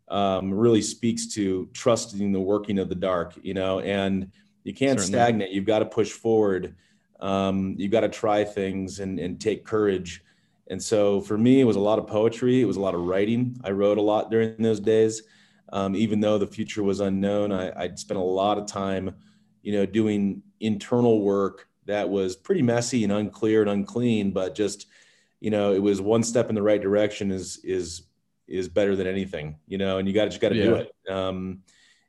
um, 0.08 0.54
really 0.54 0.82
speaks 0.82 1.28
to 1.34 1.70
trusting 1.74 2.32
the 2.32 2.40
working 2.40 2.80
of 2.80 2.88
the 2.88 2.96
dark, 2.96 3.34
you 3.42 3.54
know, 3.54 3.82
and 3.82 4.32
you 4.64 4.74
can't 4.74 5.00
Certainly. 5.00 5.20
stagnate. 5.20 5.52
You've 5.52 5.66
got 5.66 5.80
to 5.80 5.86
push 5.86 6.12
forward. 6.12 6.76
Um, 7.20 7.76
you've 7.78 7.92
got 7.92 8.02
to 8.02 8.10
try 8.10 8.46
things 8.46 9.00
and, 9.00 9.20
and 9.20 9.42
take 9.42 9.66
courage. 9.66 10.24
And 10.70 10.82
so 10.82 11.22
for 11.22 11.38
me, 11.38 11.60
it 11.60 11.66
was 11.66 11.76
a 11.76 11.82
lot 11.82 12.00
of 12.00 12.08
poetry. 12.08 12.62
It 12.62 12.66
was 12.66 12.78
a 12.78 12.82
lot 12.82 12.96
of 12.96 13.02
writing. 13.02 13.60
I 13.64 13.72
wrote 13.72 13.98
a 13.98 14.02
lot 14.02 14.32
during 14.32 14.56
those 14.62 14.80
days. 14.80 15.24
Um, 15.74 15.96
even 15.96 16.22
though 16.22 16.38
the 16.38 16.48
future 16.48 16.84
was 16.84 17.02
unknown, 17.02 17.52
I, 17.52 17.74
I'd 17.78 18.00
spent 18.00 18.18
a 18.18 18.24
lot 18.24 18.58
of 18.58 18.68
time 18.68 19.14
you 19.68 19.74
know, 19.74 19.86
doing 19.86 20.42
internal 20.62 21.20
work 21.20 21.68
that 21.88 22.08
was 22.08 22.38
pretty 22.38 22.62
messy 22.62 23.04
and 23.04 23.12
unclear 23.12 23.60
and 23.60 23.70
unclean, 23.70 24.32
but 24.32 24.56
just, 24.56 24.88
you 25.42 25.52
know, 25.52 25.74
it 25.74 25.82
was 25.82 26.00
one 26.00 26.24
step 26.24 26.48
in 26.48 26.56
the 26.56 26.62
right 26.62 26.82
direction 26.82 27.32
is 27.32 27.60
is 27.66 28.04
is 28.48 28.70
better 28.70 28.96
than 28.96 29.08
anything, 29.08 29.58
you 29.68 29.78
know, 29.78 29.98
and 29.98 30.08
you 30.08 30.14
got 30.14 30.24
to 30.24 30.30
just 30.30 30.40
got 30.40 30.54
to 30.54 30.64
do 30.64 30.76
it. 30.76 30.94
Um, 31.12 31.64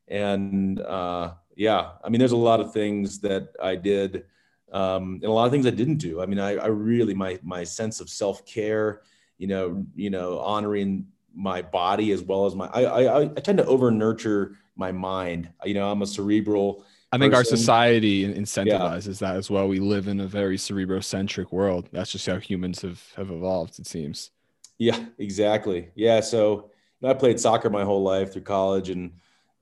and 0.06 0.80
uh, 0.80 1.32
yeah, 1.56 1.94
I 2.04 2.08
mean, 2.10 2.20
there's 2.20 2.30
a 2.30 2.36
lot 2.36 2.60
of 2.60 2.72
things 2.72 3.18
that 3.22 3.48
I 3.60 3.74
did, 3.74 4.26
um, 4.72 5.14
and 5.14 5.24
a 5.24 5.32
lot 5.32 5.46
of 5.46 5.50
things 5.50 5.66
I 5.66 5.70
didn't 5.70 5.96
do. 5.96 6.22
I 6.22 6.26
mean, 6.26 6.38
I, 6.38 6.58
I 6.58 6.66
really 6.68 7.14
my 7.14 7.40
my 7.42 7.64
sense 7.64 7.98
of 7.98 8.08
self 8.08 8.46
care, 8.46 9.02
you 9.36 9.48
know, 9.48 9.84
you 9.96 10.10
know, 10.10 10.38
honoring 10.38 11.08
my 11.34 11.60
body 11.60 12.12
as 12.12 12.22
well 12.22 12.46
as 12.46 12.54
my 12.54 12.68
I 12.68 12.82
I, 12.84 13.22
I 13.22 13.40
tend 13.40 13.58
to 13.58 13.66
over 13.66 13.90
nurture 13.90 14.54
my 14.76 14.92
mind. 14.92 15.48
You 15.64 15.74
know, 15.74 15.90
I'm 15.90 16.02
a 16.02 16.06
cerebral 16.06 16.84
I 17.10 17.18
think 17.18 17.34
our 17.34 17.44
society 17.44 18.24
in- 18.24 18.34
incentivizes 18.34 19.18
that 19.20 19.36
as 19.36 19.50
well. 19.50 19.66
We 19.68 19.80
live 19.80 20.08
in 20.08 20.20
a 20.20 20.26
very 20.26 20.56
cerebrocentric 20.58 21.52
world. 21.52 21.88
That's 21.92 22.12
just 22.12 22.26
how 22.26 22.38
humans 22.38 22.82
have 22.82 23.02
have 23.16 23.30
evolved. 23.30 23.78
It 23.78 23.86
seems. 23.86 24.30
Yeah, 24.78 25.06
exactly. 25.18 25.90
Yeah, 25.94 26.20
so 26.20 26.70
you 27.00 27.06
know, 27.06 27.10
I 27.10 27.14
played 27.14 27.40
soccer 27.40 27.70
my 27.70 27.84
whole 27.84 28.02
life 28.02 28.32
through 28.32 28.42
college, 28.42 28.90
and 28.90 29.12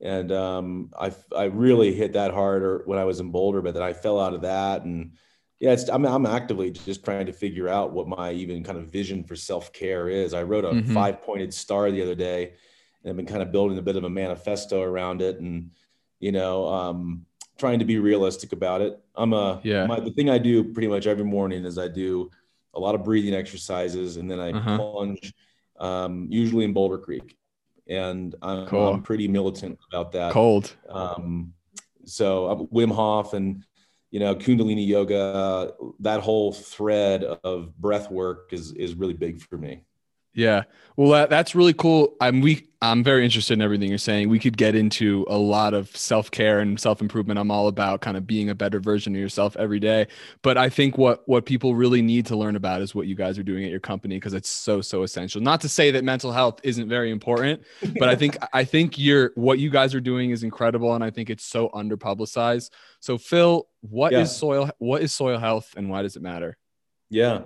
and 0.01 0.31
um, 0.33 0.93
I 0.99 1.13
I 1.35 1.45
really 1.45 1.95
hit 1.95 2.13
that 2.15 2.33
harder 2.35 2.83
when 2.87 2.99
I 2.99 3.05
was 3.05 3.21
in 3.21 3.31
Boulder, 3.31 3.63
but 3.63 3.75
then 3.75 3.83
I 3.83 3.93
fell 3.93 4.21
out 4.21 4.35
of 4.35 4.43
that, 4.43 4.83
and 4.83 5.13
yeah, 5.61 5.73
it's 5.73 5.89
I'm 5.89 6.05
I'm 6.05 6.27
actively 6.27 6.71
just 6.71 7.05
trying 7.05 7.27
to 7.27 7.33
figure 7.33 7.69
out 7.69 7.93
what 7.93 8.09
my 8.09 8.33
even 8.33 8.63
kind 8.65 8.79
of 8.79 8.89
vision 8.91 9.25
for 9.25 9.37
self 9.37 9.73
care 9.73 10.09
is. 10.09 10.35
I 10.35 10.43
wrote 10.43 10.65
a 10.65 10.75
Mhm. 10.75 10.93
five 10.93 11.23
pointed 11.23 11.55
star 11.55 11.91
the 11.91 12.03
other 12.03 12.15
day, 12.15 12.55
and 13.03 13.11
I've 13.11 13.17
been 13.17 13.27
kind 13.27 13.43
of 13.43 13.53
building 13.53 13.79
a 13.79 13.83
bit 13.83 13.97
of 13.97 14.05
a 14.05 14.11
manifesto 14.11 14.83
around 14.83 15.23
it, 15.23 15.41
and 15.41 15.71
you 16.21 16.33
know, 16.33 16.67
um, 16.67 17.26
trying 17.59 17.79
to 17.79 17.85
be 17.85 17.99
realistic 17.99 18.53
about 18.53 18.81
it. 18.83 18.99
I'm 19.15 19.33
a 19.33 19.61
Yeah. 19.65 19.87
My, 19.87 20.01
the 20.01 20.11
thing 20.11 20.29
I 20.31 20.39
do 20.39 20.65
pretty 20.65 20.89
much 20.89 21.07
every 21.07 21.25
morning 21.25 21.65
is 21.65 21.79
I 21.79 21.89
do 21.89 22.31
a 22.75 22.81
lot 22.81 22.95
of 22.95 23.03
breathing 23.05 23.35
exercises, 23.35 24.17
and 24.19 24.31
then 24.31 24.39
I 24.41 24.53
Uh-huh. 24.53 24.77
plunge, 24.79 25.33
um, 25.79 26.27
usually 26.31 26.65
in 26.65 26.73
Boulder 26.73 26.99
Creek, 26.99 27.37
and 27.89 28.35
I'm, 28.43 28.67
Cool. 28.67 28.89
I'm 28.89 29.03
pretty 29.03 29.29
militant 29.29 29.79
about 29.91 30.13
that. 30.13 30.33
Cold. 30.33 30.75
Um, 30.89 31.55
so 32.05 32.47
uh, 32.47 32.55
Wim 32.75 32.93
Hof 32.93 33.33
and 33.35 33.65
you 34.11 34.21
know 34.21 34.35
Kundalini 34.35 34.87
yoga, 34.87 35.73
that 36.01 36.21
whole 36.21 36.53
thread 36.53 37.25
of 37.25 37.77
breath 37.79 38.11
work 38.11 38.53
is 38.53 38.73
is 38.73 38.95
really 38.95 39.15
big 39.15 39.41
for 39.41 39.57
me. 39.59 39.83
Yeah. 40.37 40.65
Well, 40.97 41.11
that, 41.11 41.31
that's 41.31 41.55
really 41.55 41.73
cool. 41.75 42.15
I'm 42.21 42.41
we 42.41 42.69
I'm 42.83 43.03
very 43.03 43.25
interested 43.25 43.55
in 43.55 43.63
everything 43.63 43.89
you're 43.89 43.99
saying. 43.99 44.29
We 44.29 44.39
could 44.39 44.57
get 44.57 44.75
into 44.75 45.25
a 45.29 45.37
lot 45.37 45.73
of 45.73 45.95
self-care 45.97 46.61
and 46.61 46.79
self-improvement. 46.79 47.39
I'm 47.39 47.51
all 47.51 47.69
about 47.69 48.03
kind 48.03 48.19
of 48.19 48.27
being 48.27 48.51
a 48.51 48.55
better 48.55 48.79
version 48.81 49.15
of 49.15 49.21
yourself 49.21 49.57
every 49.57 49.81
day. 49.81 50.07
But 50.43 50.59
I 50.59 50.69
think 50.69 50.99
what 50.99 51.27
what 51.27 51.47
people 51.47 51.75
really 51.75 52.03
need 52.03 52.27
to 52.27 52.37
learn 52.37 52.55
about 52.55 52.83
is 52.83 52.95
what 52.95 53.07
you 53.07 53.15
guys 53.15 53.39
are 53.39 53.43
doing 53.43 53.65
at 53.65 53.71
your 53.71 53.81
company 53.81 54.17
because 54.17 54.35
it's 54.35 54.49
so 54.49 54.83
so 54.83 55.03
essential. 55.03 55.41
Not 55.41 55.63
to 55.63 55.71
say 55.71 55.91
that 55.91 56.05
mental 56.05 56.33
health 56.33 56.61
isn't 56.63 56.89
very 56.89 57.11
important, 57.11 57.63
but 57.99 58.11
I 58.11 58.15
think 58.15 58.37
I 58.53 58.65
think 58.65 58.99
you're 58.99 59.33
what 59.37 59.59
you 59.59 59.71
guys 59.71 59.95
are 59.95 60.01
doing 60.01 60.31
is 60.31 60.43
incredible 60.43 60.95
and 60.95 61.03
I 61.03 61.11
think 61.11 61.31
it's 61.31 61.45
so 61.45 61.71
underpublicized. 61.71 62.71
So 63.01 63.17
Phil, 63.17 63.69
what 63.81 64.13
yeah. 64.13 64.21
is 64.21 64.37
soil 64.37 64.71
what 64.79 65.03
is 65.03 65.15
soil 65.15 65.39
health 65.39 65.75
and 65.79 65.89
why 65.89 66.03
does 66.03 66.17
it 66.17 66.23
matter? 66.23 66.59
Yeah. 67.09 67.41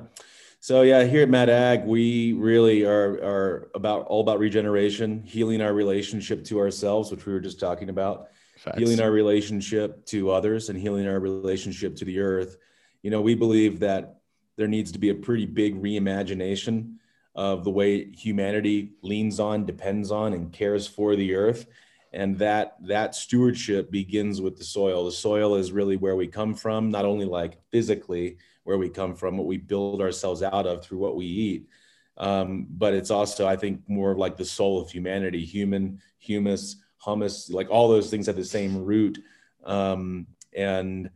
So 0.62 0.82
yeah, 0.82 1.04
here 1.04 1.22
at 1.22 1.30
Mad 1.30 1.48
Ag, 1.48 1.86
we 1.86 2.34
really 2.34 2.84
are 2.84 3.12
are 3.24 3.70
about 3.74 4.06
all 4.08 4.20
about 4.20 4.38
regeneration, 4.38 5.22
healing 5.22 5.62
our 5.62 5.72
relationship 5.72 6.44
to 6.44 6.58
ourselves, 6.58 7.10
which 7.10 7.24
we 7.24 7.32
were 7.32 7.40
just 7.40 7.58
talking 7.58 7.88
about, 7.88 8.28
Facts. 8.58 8.78
healing 8.78 9.00
our 9.00 9.10
relationship 9.10 10.04
to 10.06 10.30
others, 10.30 10.68
and 10.68 10.78
healing 10.78 11.08
our 11.08 11.18
relationship 11.18 11.96
to 11.96 12.04
the 12.04 12.20
earth. 12.20 12.58
You 13.02 13.10
know, 13.10 13.22
we 13.22 13.34
believe 13.34 13.80
that 13.80 14.20
there 14.58 14.68
needs 14.68 14.92
to 14.92 14.98
be 14.98 15.08
a 15.08 15.14
pretty 15.14 15.46
big 15.46 15.80
reimagination 15.80 16.96
of 17.34 17.64
the 17.64 17.70
way 17.70 18.12
humanity 18.12 18.92
leans 19.00 19.40
on, 19.40 19.64
depends 19.64 20.10
on, 20.10 20.34
and 20.34 20.52
cares 20.52 20.86
for 20.86 21.16
the 21.16 21.36
earth. 21.36 21.64
And 22.12 22.36
that 22.38 22.76
that 22.82 23.14
stewardship 23.14 23.90
begins 23.90 24.40
with 24.40 24.56
the 24.58 24.64
soil. 24.64 25.04
The 25.04 25.12
soil 25.12 25.54
is 25.54 25.70
really 25.70 25.96
where 25.96 26.16
we 26.16 26.26
come 26.26 26.54
from, 26.54 26.90
not 26.90 27.04
only 27.04 27.24
like 27.24 27.58
physically, 27.70 28.38
where 28.64 28.78
we 28.78 28.88
come 28.88 29.14
from, 29.14 29.36
what 29.36 29.46
we 29.46 29.58
build 29.58 30.00
ourselves 30.00 30.42
out 30.42 30.66
of 30.66 30.84
through 30.84 30.98
what 30.98 31.16
we 31.16 31.26
eat. 31.26 31.68
Um, 32.16 32.66
but 32.68 32.94
it's 32.94 33.10
also, 33.10 33.46
I 33.46 33.56
think, 33.56 33.80
more 33.88 34.10
of 34.10 34.18
like 34.18 34.36
the 34.36 34.44
soul 34.44 34.80
of 34.80 34.90
humanity, 34.90 35.44
human, 35.44 36.00
humus, 36.18 36.76
humus, 37.02 37.48
like 37.48 37.70
all 37.70 37.88
those 37.88 38.10
things 38.10 38.26
have 38.26 38.36
the 38.36 38.44
same 38.44 38.84
root. 38.84 39.18
Um, 39.64 40.26
and 40.52 41.10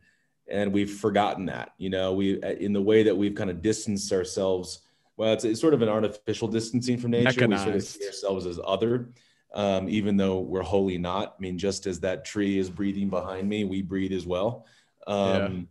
and 0.47 0.71
we've 0.71 0.91
forgotten 0.91 1.47
that, 1.47 1.73
you 1.77 1.89
know, 1.89 2.13
we 2.13 2.41
in 2.41 2.71
the 2.71 2.81
way 2.81 3.03
that 3.03 3.17
we've 3.17 3.35
kind 3.35 3.49
of 3.49 3.61
distanced 3.61 4.13
ourselves. 4.13 4.79
Well, 5.17 5.33
it's, 5.33 5.43
it's 5.43 5.61
sort 5.61 5.73
of 5.73 5.81
an 5.81 5.89
artificial 5.89 6.47
distancing 6.47 6.97
from 6.97 7.11
nature. 7.11 7.25
Mechanized. 7.25 7.65
We 7.65 7.71
sort 7.71 7.75
of 7.75 7.83
see 7.83 8.05
ourselves 8.05 8.45
as 8.45 8.59
other, 8.65 9.09
um, 9.55 9.89
even 9.89 10.17
though 10.17 10.39
we're 10.39 10.61
wholly 10.61 10.97
not. 10.97 11.35
I 11.37 11.41
mean, 11.41 11.57
just 11.57 11.87
as 11.87 12.01
that 12.01 12.25
tree 12.25 12.59
is 12.59 12.69
breathing 12.69 13.09
behind 13.09 13.49
me, 13.49 13.63
we 13.63 13.81
breathe 13.81 14.11
as 14.11 14.27
well. 14.27 14.65
Um, 15.07 15.69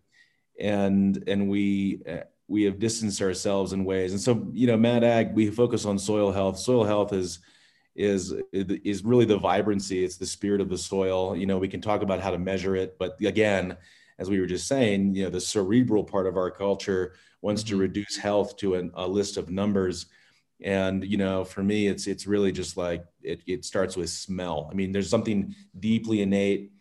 and 0.59 1.23
and 1.27 1.49
we 1.49 2.01
uh, 2.09 2.25
we 2.49 2.65
have 2.65 2.79
distanced 2.79 3.21
ourselves 3.21 3.73
in 3.73 3.85
ways. 3.85 4.13
And 4.13 4.21
so, 4.21 4.49
you 4.53 4.67
know, 4.67 4.77
Mad 4.77 5.05
Ag, 5.05 5.35
we 5.35 5.51
focus 5.51 5.85
on 5.85 5.99
soil 5.99 6.33
health. 6.33 6.59
Soil 6.59 6.85
health 6.85 7.13
is 7.13 7.41
is 7.95 8.35
is 8.53 9.05
really 9.05 9.25
the 9.25 9.39
vibrancy. 9.39 10.03
It's 10.03 10.17
the 10.17 10.27
spirit 10.27 10.61
of 10.61 10.69
the 10.69 10.79
soil. 10.79 11.37
You 11.37 11.47
know, 11.47 11.59
we 11.59 11.69
can 11.69 11.81
talk 11.81 12.03
about 12.03 12.21
how 12.21 12.31
to 12.31 12.39
measure 12.39 12.77
it, 12.77 12.97
but 12.99 13.17
again, 13.25 13.77
as 14.19 14.31
we 14.31 14.41
were 14.41 14.47
just 14.47 14.67
saying, 14.67 15.15
you 15.15 15.25
know, 15.25 15.31
the 15.31 15.41
cerebral 15.41 16.05
part 16.05 16.27
of 16.27 16.37
our 16.37 16.51
culture 16.51 17.15
wants 17.43 17.63
mm-hmm. 17.63 17.71
to 17.71 17.81
reduce 17.81 18.17
health 18.17 18.57
to 18.59 18.75
an, 18.75 18.91
a 18.95 19.07
list 19.07 19.37
of 19.37 19.51
numbers. 19.51 20.07
And 20.63 21.05
you 21.05 21.17
know, 21.17 21.45
for 21.45 21.63
me, 21.63 21.89
it's 21.89 22.07
it's 22.07 22.27
really 22.27 22.53
just 22.53 22.77
like 22.77 23.05
it. 23.23 23.43
It 23.47 23.65
starts 23.65 23.97
with 23.97 24.11
smell. 24.11 24.69
I 24.71 24.75
mean, 24.75 24.93
there's 24.93 25.11
something 25.11 25.55
deeply 25.79 26.23
innate, 26.23 26.73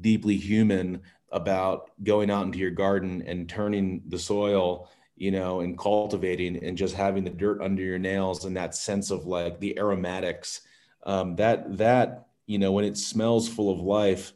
deeply 0.00 0.36
human 0.36 1.02
about 1.32 1.90
going 2.02 2.30
out 2.30 2.46
into 2.46 2.58
your 2.58 2.70
garden 2.70 3.22
and 3.26 3.48
turning 3.48 4.02
the 4.08 4.18
soil 4.18 4.88
you 5.16 5.30
know 5.30 5.60
and 5.60 5.78
cultivating 5.78 6.62
and 6.64 6.76
just 6.76 6.94
having 6.94 7.24
the 7.24 7.30
dirt 7.30 7.60
under 7.60 7.82
your 7.82 7.98
nails 7.98 8.44
and 8.44 8.56
that 8.56 8.74
sense 8.74 9.10
of 9.10 9.26
like 9.26 9.60
the 9.60 9.78
aromatics 9.78 10.62
um, 11.04 11.36
that 11.36 11.76
that 11.76 12.26
you 12.46 12.58
know 12.58 12.72
when 12.72 12.84
it 12.84 12.96
smells 12.96 13.48
full 13.48 13.72
of 13.72 13.80
life 13.80 14.32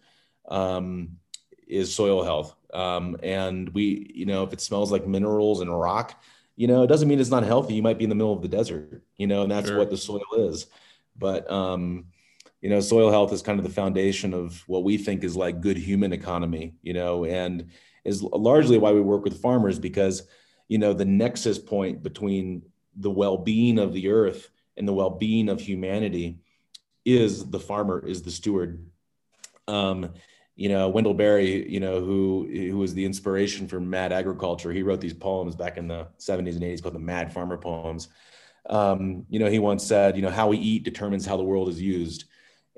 um, 0.49 1.17
is 1.67 1.95
soil 1.95 2.23
health 2.23 2.55
um, 2.75 3.17
and 3.23 3.69
we 3.71 4.11
you 4.15 4.27
know 4.27 4.45
if 4.45 4.53
it 4.53 4.61
smells 4.61 4.93
like 4.93 5.07
minerals 5.07 5.61
and 5.61 5.79
rock 5.79 6.21
you 6.59 6.67
know 6.67 6.83
it 6.83 6.89
doesn't 6.89 7.09
mean 7.09 7.21
it's 7.21 7.31
not 7.31 7.45
healthy. 7.45 7.75
You 7.75 7.83
might 7.83 7.99
be 7.99 8.05
in 8.05 8.11
the 8.11 8.17
middle 8.17 8.33
of 8.33 8.43
the 8.43 8.49
desert 8.49 9.03
you 9.17 9.27
know 9.27 9.43
and 9.43 9.51
that's 9.51 9.69
sure. 9.69 9.79
what 9.79 9.91
the 9.91 9.97
soil 9.97 10.27
is. 10.37 10.67
But 11.17 11.51
um 11.51 12.07
you 12.61 12.69
know 12.69 12.81
soil 12.81 13.11
health 13.11 13.33
is 13.33 13.43
kind 13.43 13.59
of 13.59 13.65
the 13.65 13.73
foundation 13.73 14.35
of 14.35 14.63
what 14.67 14.85
we 14.85 14.99
think 14.99 15.25
is 15.25 15.37
like 15.37 15.61
good 15.61 15.77
human 15.77 16.13
economy 16.13 16.75
you 16.83 16.93
know 16.93 17.25
and 17.25 17.71
is 18.05 18.23
largely 18.23 18.79
why 18.79 18.91
we 18.91 19.01
work 19.01 19.23
with 19.23 19.41
farmers 19.41 19.79
because 19.79 20.27
you 20.67 20.79
know 20.79 20.93
the 20.93 21.05
nexus 21.05 21.59
point 21.59 22.03
between 22.03 22.63
the 22.97 23.11
well-being 23.11 23.79
of 23.79 23.93
the 23.93 24.09
earth 24.09 24.51
and 24.77 24.89
the 24.89 24.93
well-being 24.93 25.49
of 25.49 25.61
humanity 25.61 26.41
is 27.05 27.49
the 27.49 27.61
farmer 27.61 28.05
is 28.07 28.23
the 28.23 28.31
steward. 28.31 28.87
Um, 29.67 30.13
you 30.59 30.69
know 30.69 30.89
wendell 30.89 31.15
berry 31.15 31.67
you 31.71 31.81
know 31.81 32.01
who 32.01 32.47
who 32.51 32.77
was 32.77 32.93
the 32.93 33.05
inspiration 33.05 33.67
for 33.67 33.81
mad 33.81 34.13
agriculture 34.13 34.73
he 34.73 34.83
wrote 34.83 35.01
these 35.01 35.15
poems 35.15 35.55
back 35.55 35.79
in 35.79 35.89
the 35.89 36.07
70s 36.19 36.57
and 36.57 36.63
80s 36.63 36.83
called 36.83 36.95
the 36.95 36.99
mad 36.99 37.33
farmer 37.33 37.57
poems 37.57 38.09
um, 38.69 39.25
you 39.31 39.39
know 39.39 39.49
he 39.49 39.59
once 39.59 39.87
said 39.87 40.17
you 40.17 40.23
know 40.23 40.31
how 40.31 40.49
we 40.49 40.59
eat 40.59 40.83
determines 40.83 41.25
how 41.25 41.37
the 41.37 41.43
world 41.43 41.69
is 41.69 41.81
used 41.81 42.25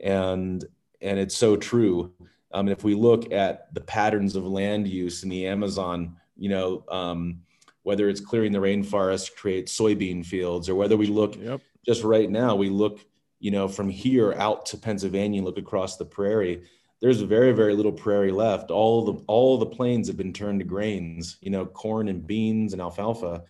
and 0.02 0.64
and 1.00 1.18
it's 1.18 1.36
so 1.36 1.56
true. 1.56 2.12
Um, 2.52 2.68
if 2.68 2.84
we 2.84 2.94
look 2.94 3.32
at 3.32 3.72
the 3.74 3.80
patterns 3.80 4.36
of 4.36 4.44
land 4.44 4.88
use 4.88 5.22
in 5.22 5.28
the 5.28 5.46
Amazon, 5.46 6.16
you 6.36 6.48
know, 6.48 6.84
um, 6.90 7.42
whether 7.82 8.08
it's 8.08 8.20
clearing 8.20 8.52
the 8.52 8.58
rainforest 8.58 9.26
to 9.26 9.32
create 9.32 9.66
soybean 9.66 10.24
fields, 10.24 10.68
or 10.68 10.74
whether 10.74 10.96
we 10.96 11.06
look 11.06 11.36
yep. 11.36 11.60
just 11.86 12.02
right 12.02 12.28
now, 12.28 12.54
we 12.54 12.68
look, 12.68 13.00
you 13.38 13.50
know, 13.50 13.68
from 13.68 13.88
here 13.88 14.34
out 14.34 14.66
to 14.66 14.76
Pennsylvania 14.76 15.38
and 15.38 15.46
look 15.46 15.58
across 15.58 15.96
the 15.96 16.04
prairie. 16.04 16.64
There's 17.00 17.22
very, 17.22 17.52
very 17.52 17.74
little 17.74 17.92
prairie 17.92 18.32
left. 18.32 18.70
All 18.70 19.04
the 19.04 19.24
all 19.26 19.56
the 19.56 19.66
plains 19.66 20.06
have 20.08 20.18
been 20.18 20.32
turned 20.32 20.60
to 20.60 20.66
grains, 20.66 21.38
you 21.40 21.50
know, 21.50 21.64
corn 21.64 22.08
and 22.08 22.26
beans 22.26 22.72
and 22.72 22.82
alfalfa, 22.82 23.44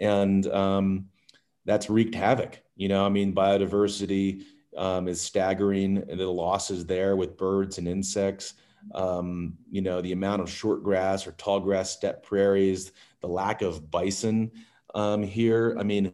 and 0.00 0.46
um, 0.46 1.06
that's 1.64 1.90
wreaked 1.90 2.14
havoc. 2.14 2.60
You 2.76 2.88
know, 2.88 3.04
I 3.04 3.08
mean, 3.08 3.34
biodiversity 3.34 4.44
um, 4.76 5.08
is 5.08 5.20
staggering. 5.20 6.04
The 6.06 6.26
losses 6.26 6.86
there 6.86 7.16
with 7.16 7.36
birds 7.36 7.78
and 7.78 7.88
insects. 7.88 8.54
Um, 8.94 9.56
you 9.70 9.80
know, 9.80 10.00
the 10.00 10.12
amount 10.12 10.42
of 10.42 10.50
short 10.50 10.82
grass 10.82 11.26
or 11.26 11.32
tall 11.32 11.60
grass 11.60 11.90
steppe 11.90 12.24
prairies, 12.24 12.92
the 13.20 13.28
lack 13.28 13.62
of 13.62 13.90
bison 13.90 14.50
um, 14.94 15.22
here. 15.22 15.76
I 15.78 15.82
mean, 15.82 16.12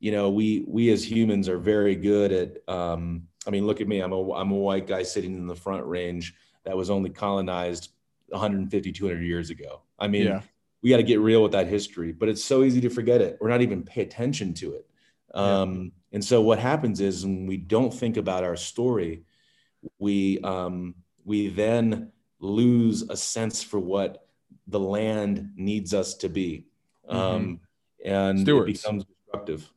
you 0.00 0.12
know, 0.12 0.28
we 0.28 0.64
we 0.68 0.90
as 0.90 1.10
humans 1.10 1.48
are 1.48 1.58
very 1.58 1.94
good 1.94 2.32
at. 2.32 2.68
Um, 2.68 3.28
I 3.46 3.50
mean, 3.50 3.66
look 3.66 3.80
at 3.80 3.88
me. 3.88 4.00
I'm 4.00 4.12
a 4.12 4.32
I'm 4.32 4.50
a 4.50 4.56
white 4.56 4.86
guy 4.86 5.02
sitting 5.02 5.34
in 5.34 5.46
the 5.46 5.54
front 5.54 5.86
range 5.86 6.34
that 6.64 6.76
was 6.76 6.90
only 6.90 7.10
colonized 7.10 7.90
150, 8.28 8.92
200 8.92 9.22
years 9.22 9.50
ago. 9.50 9.82
I 9.98 10.08
mean, 10.08 10.26
yeah. 10.26 10.40
we 10.82 10.90
got 10.90 10.96
to 10.96 11.02
get 11.02 11.20
real 11.20 11.42
with 11.42 11.52
that 11.52 11.68
history, 11.68 12.12
but 12.12 12.28
it's 12.28 12.44
so 12.44 12.64
easy 12.64 12.80
to 12.80 12.90
forget 12.90 13.20
it 13.20 13.38
or 13.40 13.48
not 13.48 13.62
even 13.62 13.82
pay 13.84 14.02
attention 14.02 14.52
to 14.54 14.74
it. 14.74 14.86
Um, 15.32 15.92
and 16.12 16.24
so 16.24 16.40
what 16.40 16.58
happens 16.58 17.00
is 17.00 17.24
when 17.24 17.46
we 17.46 17.56
don't 17.56 17.92
think 17.92 18.16
about 18.16 18.42
our 18.42 18.56
story, 18.56 19.24
we 19.98 20.40
um, 20.40 20.94
we 21.24 21.48
then 21.48 22.10
lose 22.40 23.02
a 23.02 23.16
sense 23.16 23.62
for 23.62 23.78
what 23.78 24.26
the 24.66 24.80
land 24.80 25.52
needs 25.56 25.94
us 25.94 26.14
to 26.14 26.28
be, 26.28 26.66
mm-hmm. 27.08 27.16
um, 27.16 27.60
and 28.04 28.40
Stewards. 28.40 28.70
it 28.70 28.82
becomes 28.82 29.04
destructive. 29.04 29.70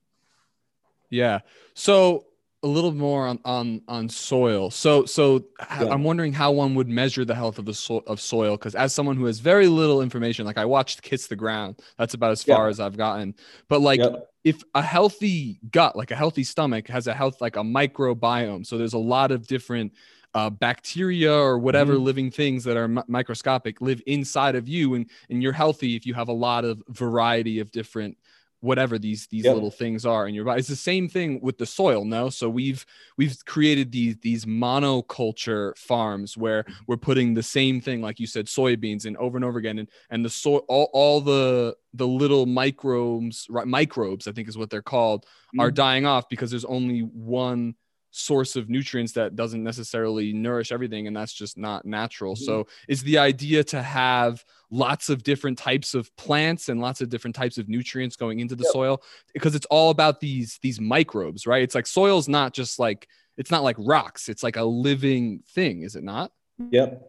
Yeah. 1.09 1.39
So 1.73 2.25
a 2.61 2.67
little 2.67 2.91
more 2.91 3.25
on 3.27 3.39
on 3.45 3.81
on 3.87 4.09
soil. 4.09 4.69
So 4.69 5.05
so 5.05 5.45
yeah. 5.59 5.85
I'm 5.89 6.03
wondering 6.03 6.33
how 6.33 6.51
one 6.51 6.75
would 6.75 6.89
measure 6.89 7.23
the 7.23 7.35
health 7.35 7.57
of 7.57 7.65
the 7.65 7.73
so- 7.73 8.03
of 8.05 8.19
soil 8.19 8.57
because 8.57 8.75
as 8.75 8.93
someone 8.93 9.15
who 9.15 9.25
has 9.25 9.39
very 9.39 9.67
little 9.67 10.01
information, 10.01 10.45
like 10.45 10.57
I 10.57 10.65
watched 10.65 11.01
Kiss 11.01 11.27
the 11.27 11.35
Ground, 11.35 11.81
that's 11.97 12.13
about 12.13 12.31
as 12.31 12.43
far 12.43 12.65
yeah. 12.65 12.69
as 12.69 12.79
I've 12.79 12.97
gotten. 12.97 13.35
But 13.69 13.81
like 13.81 14.01
if 14.43 14.61
a 14.75 14.81
healthy 14.81 15.59
gut, 15.71 15.95
like 15.95 16.11
a 16.11 16.15
healthy 16.15 16.43
stomach, 16.43 16.87
has 16.87 17.07
a 17.07 17.13
health 17.13 17.39
like 17.39 17.55
a 17.55 17.61
microbiome, 17.61 18.65
so 18.65 18.77
there's 18.77 18.93
a 18.93 18.97
lot 18.97 19.31
of 19.31 19.47
different 19.47 19.93
uh, 20.33 20.49
bacteria 20.49 21.33
or 21.33 21.57
whatever 21.57 21.93
mm-hmm. 21.93 22.03
living 22.03 22.31
things 22.31 22.63
that 22.63 22.77
are 22.77 22.83
m- 22.83 23.03
microscopic 23.07 23.81
live 23.81 24.01
inside 24.05 24.55
of 24.55 24.67
you, 24.67 24.95
and 24.95 25.09
and 25.29 25.41
you're 25.41 25.53
healthy 25.53 25.95
if 25.95 26.05
you 26.05 26.13
have 26.13 26.27
a 26.27 26.33
lot 26.33 26.65
of 26.65 26.83
variety 26.89 27.59
of 27.59 27.71
different 27.71 28.17
whatever 28.61 28.99
these 28.99 29.27
these 29.27 29.45
yep. 29.45 29.53
little 29.53 29.71
things 29.71 30.05
are 30.05 30.27
in 30.27 30.33
your 30.33 30.45
body. 30.45 30.59
It's 30.59 30.67
the 30.67 30.75
same 30.75 31.07
thing 31.07 31.39
with 31.41 31.57
the 31.57 31.65
soil, 31.65 32.03
no? 32.05 32.29
So 32.29 32.49
we've 32.49 32.85
we've 33.17 33.37
created 33.45 33.91
these 33.91 34.17
these 34.17 34.45
monoculture 34.45 35.77
farms 35.77 36.37
where 36.37 36.63
mm-hmm. 36.63 36.73
we're 36.87 36.97
putting 36.97 37.33
the 37.33 37.43
same 37.43 37.81
thing, 37.81 38.01
like 38.01 38.19
you 38.19 38.27
said, 38.27 38.47
soybeans 38.47 39.05
and 39.05 39.17
over 39.17 39.37
and 39.37 39.45
over 39.45 39.59
again, 39.59 39.79
and 39.79 39.89
and 40.09 40.23
the 40.23 40.29
soil 40.29 40.65
all, 40.67 40.89
all 40.93 41.21
the 41.21 41.75
the 41.93 42.07
little 42.07 42.45
microbes 42.45 43.47
right, 43.49 43.67
microbes 43.67 44.27
I 44.27 44.31
think 44.31 44.47
is 44.47 44.57
what 44.57 44.69
they're 44.69 44.81
called 44.81 45.23
mm-hmm. 45.23 45.61
are 45.61 45.71
dying 45.71 46.05
off 46.05 46.29
because 46.29 46.49
there's 46.49 46.65
only 46.65 47.01
one 47.01 47.75
source 48.11 48.55
of 48.55 48.69
nutrients 48.69 49.13
that 49.13 49.35
doesn't 49.35 49.63
necessarily 49.63 50.33
nourish 50.33 50.71
everything 50.71 51.07
and 51.07 51.15
that's 51.15 51.33
just 51.33 51.57
not 51.57 51.85
natural 51.85 52.35
Mhm. 52.35 52.39
so 52.39 52.67
is 52.87 53.03
the 53.03 53.17
idea 53.19 53.63
to 53.65 53.81
have 53.81 54.43
lots 54.71 55.09
of 55.09 55.23
different 55.23 55.57
types 55.57 55.93
of 55.93 56.15
plants 56.15 56.69
and 56.69 56.81
lots 56.81 57.01
of 57.01 57.09
different 57.09 57.35
types 57.35 57.57
of 57.57 57.69
nutrients 57.69 58.15
going 58.15 58.39
into 58.39 58.55
the 58.55 58.63
Yep. 58.63 58.73
soil 58.73 59.03
because 59.33 59.53
it's 59.55 59.67
all 59.67 59.89
about 59.91 60.19
these 60.19 60.57
these 60.63 60.79
microbes 60.81 61.45
right 61.45 61.61
it's 61.61 61.75
like 61.75 61.85
soil's 61.87 62.27
not 62.27 62.53
just 62.53 62.79
like 62.79 63.07
it's 63.37 63.51
not 63.51 63.63
like 63.63 63.75
rocks 63.79 64.27
it's 64.27 64.43
like 64.43 64.57
a 64.57 64.63
living 64.63 65.43
thing 65.53 65.83
is 65.83 65.95
it 65.95 66.03
not 66.03 66.31
Yep. 66.71 67.05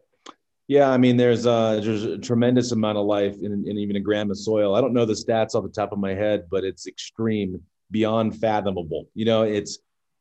Yeah, 0.69 0.88
I 0.88 0.99
mean, 0.99 1.16
there's 1.16 1.45
uh, 1.47 1.80
there's 1.83 2.04
a 2.04 2.16
tremendous 2.16 2.71
amount 2.71 2.97
of 2.97 3.04
life 3.04 3.35
in, 3.42 3.66
in 3.66 3.76
even 3.76 3.97
a 3.97 4.00
gram 4.00 4.30
of 4.30 4.38
soil. 4.38 4.76
I 4.76 4.80
don't 4.80 4.92
know 4.92 5.04
the 5.04 5.14
stats 5.14 5.57
off 5.57 5.64
the 5.64 5.69
top 5.69 5.90
of 5.90 5.99
my 5.99 6.14
head, 6.14 6.45
but 6.49 6.62
it's 6.62 6.87
extreme, 6.87 7.61
beyond 7.90 8.37
fathomable. 8.38 9.09
You 9.14 9.25
know, 9.25 9.42
it's 9.42 9.80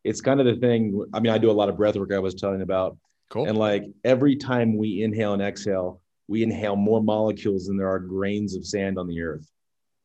it's 0.09 0.21
kind 0.21 0.39
of 0.39 0.45
the 0.47 0.55
thing. 0.55 1.05
I 1.13 1.19
mean, 1.19 1.31
I 1.31 1.37
do 1.37 1.51
a 1.51 1.53
lot 1.53 1.69
of 1.69 1.77
breath 1.77 1.95
work 1.95 2.11
I 2.11 2.19
was 2.19 2.33
telling 2.33 2.61
about, 2.61 2.97
cool 3.29 3.45
and 3.45 3.57
like 3.57 3.83
every 4.03 4.35
time 4.35 4.75
we 4.75 5.03
inhale 5.03 5.33
and 5.33 5.41
exhale, 5.41 6.01
we 6.27 6.41
inhale 6.41 6.75
more 6.75 7.01
molecules 7.01 7.67
than 7.67 7.77
there 7.77 7.89
are 7.89 7.99
grains 7.99 8.55
of 8.55 8.65
sand 8.65 8.97
on 8.97 9.07
the 9.07 9.21
earth. 9.21 9.47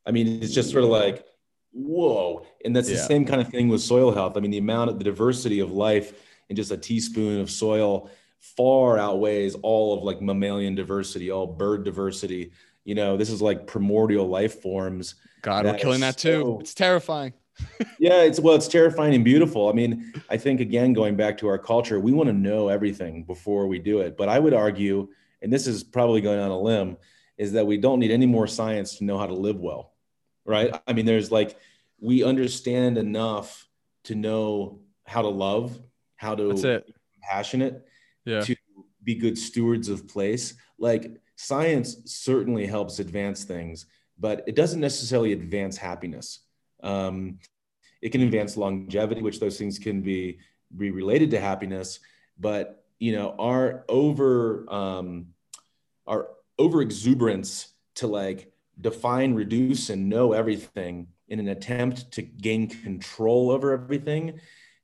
I 0.07 0.11
mean, 0.11 0.43
it's 0.43 0.53
just 0.53 0.71
sort 0.71 0.85
of 0.85 0.91
like, 0.91 1.25
whoa. 1.73 2.47
And 2.65 2.77
that's 2.77 2.89
the 2.91 2.99
same 2.99 3.25
kind 3.25 3.41
of 3.41 3.49
thing 3.49 3.69
with 3.69 3.81
soil 3.81 4.13
health. 4.13 4.37
I 4.37 4.41
mean, 4.41 4.51
the 4.51 4.59
amount 4.59 4.91
of 4.91 4.99
the 4.99 5.05
diversity 5.05 5.61
of 5.61 5.73
life 5.73 6.13
in 6.51 6.57
just 6.57 6.71
a 6.71 6.77
teaspoon 6.77 7.41
of 7.41 7.51
soil 7.51 8.11
far 8.39 8.99
outweighs 8.99 9.55
all 9.63 9.97
of 9.97 10.05
like 10.05 10.21
mammalian 10.21 10.75
diversity, 10.75 11.31
all 11.31 11.47
bird 11.47 11.85
diversity. 11.85 12.53
You 12.85 12.95
know, 12.95 13.17
this 13.17 13.31
is 13.31 13.41
like 13.41 13.67
primordial 13.67 14.29
life 14.29 14.61
forms. 14.61 15.15
god 15.41 15.65
we're 15.65 15.79
killing 15.79 16.01
that 16.01 16.19
too 16.19 16.43
so- 16.43 16.61
it's 16.61 16.75
terrifying 16.75 17.33
Yeah, 17.99 18.23
it's 18.23 18.41
well, 18.41 18.55
it's 18.55 18.69
terrifying 18.69 19.15
and 19.15 19.25
beautiful. 19.25 19.69
I 19.69 19.73
mean, 19.73 20.13
I 20.29 20.37
think 20.37 20.61
again, 20.61 20.93
going 20.93 21.17
back 21.17 21.39
to 21.39 21.49
our 21.49 21.59
culture, 21.59 22.01
we 22.01 22.13
want 22.13 22.29
to 22.29 22.33
know 22.33 22.69
everything 22.69 23.25
before 23.25 23.67
we 23.67 23.79
do 23.79 24.01
it. 24.01 24.17
But 24.17 24.29
I 24.29 24.39
would 24.39 24.55
argue, 24.55 25.09
and 25.43 25.53
this 25.53 25.67
is 25.67 25.85
probably 25.85 26.21
going 26.21 26.41
on 26.41 26.51
a 26.51 26.59
limb, 26.59 26.97
is 27.39 27.53
that 27.53 27.67
we 27.67 27.77
don't 27.77 27.99
need 27.99 28.11
any 28.11 28.27
more 28.27 28.47
science 28.47 28.99
to 28.99 29.05
know 29.05 29.19
how 29.19 29.27
to 29.27 29.35
live 29.35 29.61
well. 29.61 29.93
Right. 30.45 30.75
I 30.87 30.93
mean, 30.93 31.07
there's 31.07 31.31
like 31.31 31.57
we 32.01 32.25
understand 32.25 32.99
enough 32.99 33.67
to 34.05 34.15
know 34.15 34.81
how 35.07 35.23
to 35.23 35.29
love, 35.29 35.79
how 36.17 36.35
to 36.35 36.49
that's 36.49 36.65
it 36.65 36.87
be 36.87 36.95
compassionate, 37.15 37.87
yeah 38.25 38.41
to 38.43 38.57
be 39.03 39.15
good 39.15 39.39
stewards 39.39 39.89
of 39.89 40.09
place. 40.09 40.55
Like 40.79 41.21
science 41.37 41.97
certainly 42.07 42.67
helps 42.67 42.99
advance 42.99 43.45
things, 43.45 43.87
but 44.19 44.43
it 44.47 44.55
doesn't 44.55 44.81
necessarily 44.81 45.33
advance 45.33 45.77
happiness. 45.77 46.41
Um, 46.85 47.39
it 48.03 48.11
can 48.13 48.21
advance 48.21 48.57
longevity, 48.57 49.23
which 49.23 49.41
those 49.41 49.59
things 49.59 49.79
can 49.79 50.03
be 50.03 50.39
be 50.77 50.91
related 50.91 51.31
to 51.33 51.41
happiness. 51.41 52.01
But 52.39 52.85
you 52.99 53.13
know, 53.13 53.35
our 53.39 53.85
over 53.89 54.71
um, 54.73 55.29
our 56.07 56.29
over 56.59 56.83
exuberance 56.83 57.73
to 57.97 58.07
like 58.07 58.53
define, 58.81 59.35
reduce, 59.35 59.91
and 59.91 60.09
know 60.09 60.33
everything 60.33 61.09
in 61.29 61.41
an 61.41 61.49
attempt 61.49 62.13
to 62.13 62.23
gain 62.23 62.69
control 62.69 63.51
over 63.51 63.73
everything 63.73 64.39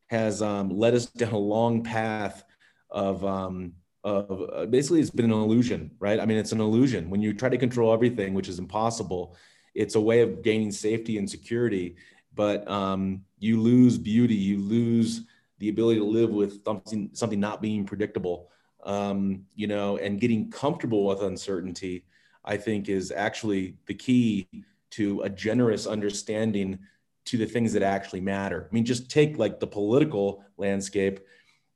has 0.07 0.43
um, 0.43 0.71
led 0.71 0.95
us 0.95 1.07
down 1.07 1.33
a 1.33 1.39
long 1.39 1.83
path 1.83 2.45
of 2.91 3.25
um, 3.25 3.75
of 4.03 4.51
uh, 4.53 4.67
basically 4.67 5.01
it's 5.01 5.11
been 5.11 5.27
an 5.27 5.33
illusion, 5.33 5.91
right? 5.99 6.19
I 6.19 6.27
mean, 6.27 6.39
it's 6.39 6.53
an 6.53 6.61
illusion 6.61 7.11
when 7.11 7.21
you 7.21 7.35
try 7.35 7.49
to 7.49 7.59
control 7.59 7.93
everything, 7.93 8.35
which 8.35 8.49
is 8.49 8.59
impossible. 8.59 9.37
It's 9.75 9.95
a 9.95 10.01
way 10.01 10.21
of 10.21 10.43
gaining 10.43 10.73
safety 10.73 11.19
and 11.19 11.29
security, 11.29 11.97
but 12.35 12.69
um, 12.69 13.25
you 13.39 13.61
lose 13.61 13.99
beauty, 13.99 14.35
you 14.35 14.59
lose 14.59 15.23
the 15.59 15.69
ability 15.69 16.01
to 16.01 16.05
live 16.05 16.31
with 16.31 16.65
something 16.65 17.11
something 17.13 17.41
not 17.41 17.61
being 17.61 17.85
predictable, 17.85 18.49
um, 18.85 19.45
you 19.55 19.67
know, 19.67 19.97
and 19.99 20.21
getting 20.21 20.51
comfortable 20.51 21.07
with 21.07 21.23
uncertainty. 21.23 22.05
I 22.45 22.57
think 22.57 22.89
is 22.89 23.13
actually 23.13 23.77
the 23.87 23.95
key 23.95 24.49
to 24.91 25.21
a 25.23 25.29
generous 25.29 25.87
understanding 25.87 26.79
to 27.27 27.37
the 27.37 27.47
things 27.47 27.75
that 27.75 27.83
actually 27.83 28.23
matter. 28.23 28.67
I 28.69 28.75
mean, 28.75 28.85
just 28.85 29.11
take 29.11 29.39
like 29.39 29.61
the 29.61 29.67
political 29.67 30.43
landscape 30.57 31.21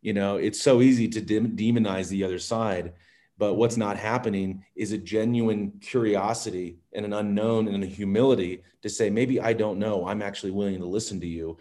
you 0.04 0.12
know 0.12 0.36
it's 0.36 0.60
so 0.60 0.82
easy 0.82 1.08
to 1.08 1.20
dim- 1.20 1.56
demonize 1.56 2.08
the 2.08 2.22
other 2.22 2.38
side 2.38 2.92
but 3.36 3.54
what's 3.54 3.76
not 3.76 3.96
happening 3.96 4.64
is 4.76 4.92
a 4.92 4.98
genuine 4.98 5.72
curiosity 5.80 6.78
and 6.92 7.04
an 7.04 7.12
unknown 7.12 7.68
and 7.68 7.82
a 7.82 7.86
humility 7.86 8.62
to 8.82 8.88
say 8.88 9.10
maybe 9.10 9.40
i 9.40 9.52
don't 9.52 9.78
know. 9.78 10.06
I'm 10.06 10.22
actually 10.22 10.52
willing 10.52 10.78
to 10.78 10.86
listen 10.86 11.20
to 11.20 11.26
you. 11.26 11.58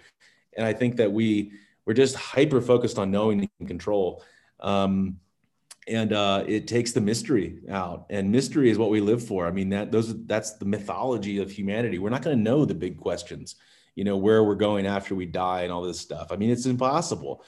And 0.56 0.66
i 0.66 0.74
think 0.74 0.98
that 0.98 1.12
we 1.12 1.54
we're 1.86 1.94
just 1.94 2.16
hyper 2.16 2.62
focused 2.62 2.98
on 2.98 3.12
knowing 3.12 3.50
and 3.60 3.68
control. 3.68 4.24
Um, 4.60 5.20
and 5.86 6.14
uh, 6.14 6.46
it 6.48 6.66
takes 6.66 6.94
the 6.94 7.02
mystery 7.02 7.60
out. 7.70 8.06
And 8.10 8.32
mystery 8.32 8.70
is 8.70 8.78
what 8.78 8.90
we 8.90 9.02
live 9.02 9.22
for. 9.22 9.46
I 9.46 9.52
mean 9.52 9.70
that 9.70 9.92
those 9.92 10.26
that's 10.26 10.52
the 10.54 10.66
mythology 10.66 11.40
of 11.40 11.52
humanity. 11.52 12.00
We're 12.00 12.10
not 12.10 12.22
going 12.22 12.38
to 12.38 12.44
know 12.44 12.66
the 12.66 12.76
big 12.76 12.98
questions 12.98 13.56
you 13.96 14.04
know 14.04 14.18
where 14.18 14.44
we're 14.44 14.56
going 14.56 14.86
after 14.86 15.16
we 15.16 15.26
die 15.26 15.62
and 15.62 15.72
all 15.72 15.82
this 15.82 16.00
stuff. 16.00 16.32
I 16.32 16.36
mean 16.36 16.50
it's 16.50 16.66
impossible 16.66 17.44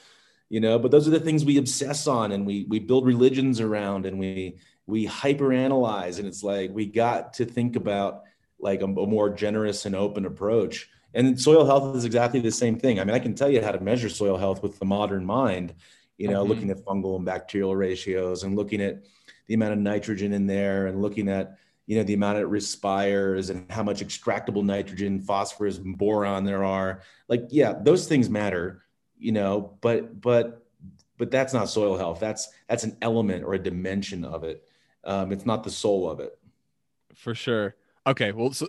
you 0.48 0.60
know 0.60 0.78
but 0.78 0.90
those 0.90 1.06
are 1.06 1.12
the 1.12 1.20
things 1.20 1.44
we 1.44 1.58
obsess 1.58 2.06
on 2.06 2.32
and 2.32 2.46
we 2.46 2.66
we 2.68 2.78
build 2.78 3.06
religions 3.06 3.60
around 3.60 4.06
and 4.06 4.18
we 4.18 4.58
we 4.86 5.04
hyper 5.04 5.52
analyze 5.52 6.18
and 6.18 6.28
it's 6.28 6.42
like 6.42 6.70
we 6.72 6.86
got 6.86 7.34
to 7.34 7.44
think 7.44 7.76
about 7.76 8.22
like 8.58 8.80
a, 8.80 8.84
a, 8.84 9.06
more 9.06 9.28
generous 9.30 9.84
and 9.84 9.94
open 9.94 10.24
approach. 10.24 10.88
And 11.12 11.38
soil 11.40 11.66
health 11.66 11.96
is 11.96 12.04
exactly 12.04 12.40
the 12.40 12.50
same 12.50 12.78
thing. 12.78 13.00
I 13.00 13.04
mean 13.04 13.14
i 13.14 13.18
can 13.18 13.34
tell 13.34 13.50
you 13.50 13.62
how 13.62 13.72
to 13.72 13.80
measure 13.80 14.08
soil 14.08 14.36
health 14.36 14.62
with 14.62 14.78
the 14.78 14.84
modern 14.84 15.24
mind 15.24 15.74
you 16.18 16.28
know 16.28 16.40
mm-hmm. 16.40 16.50
looking 16.50 16.70
at 16.70 16.84
fungal 16.84 17.16
and 17.16 17.24
bacterial 17.24 17.74
ratios 17.74 18.42
and 18.42 18.56
looking 18.56 18.80
at 18.80 19.04
the 19.46 19.54
amount 19.54 19.72
of 19.72 19.78
nitrogen 19.78 20.32
in 20.32 20.46
there 20.46 20.86
and 20.86 21.02
looking 21.02 21.28
at 21.28 21.58
you 21.86 21.96
know 21.96 22.02
the 22.02 22.14
amount 22.14 22.38
it 22.38 22.46
respires 22.46 23.50
and 23.50 23.70
how 23.70 23.82
much 23.82 24.00
extractable 24.00 24.64
nitrogen 24.64 25.20
phosphorus 25.20 25.78
and 25.78 25.96
boron 25.98 26.44
there 26.44 26.64
are. 26.64 27.02
Like 27.28 27.46
yeah 27.50 27.74
those 27.80 28.06
things 28.06 28.30
matter 28.30 28.85
you 29.18 29.32
know 29.32 29.76
but 29.80 30.20
but 30.20 30.66
but 31.18 31.30
that's 31.30 31.54
not 31.54 31.68
soil 31.68 31.96
health. 31.96 32.20
That's 32.20 32.48
that's 32.68 32.84
an 32.84 32.96
element 33.00 33.44
or 33.44 33.54
a 33.54 33.58
dimension 33.58 34.24
of 34.24 34.44
it. 34.44 34.68
Um, 35.04 35.32
it's 35.32 35.46
not 35.46 35.64
the 35.64 35.70
soul 35.70 36.10
of 36.10 36.20
it. 36.20 36.38
For 37.14 37.34
sure. 37.34 37.74
Okay 38.06 38.32
well 38.32 38.52
so 38.52 38.68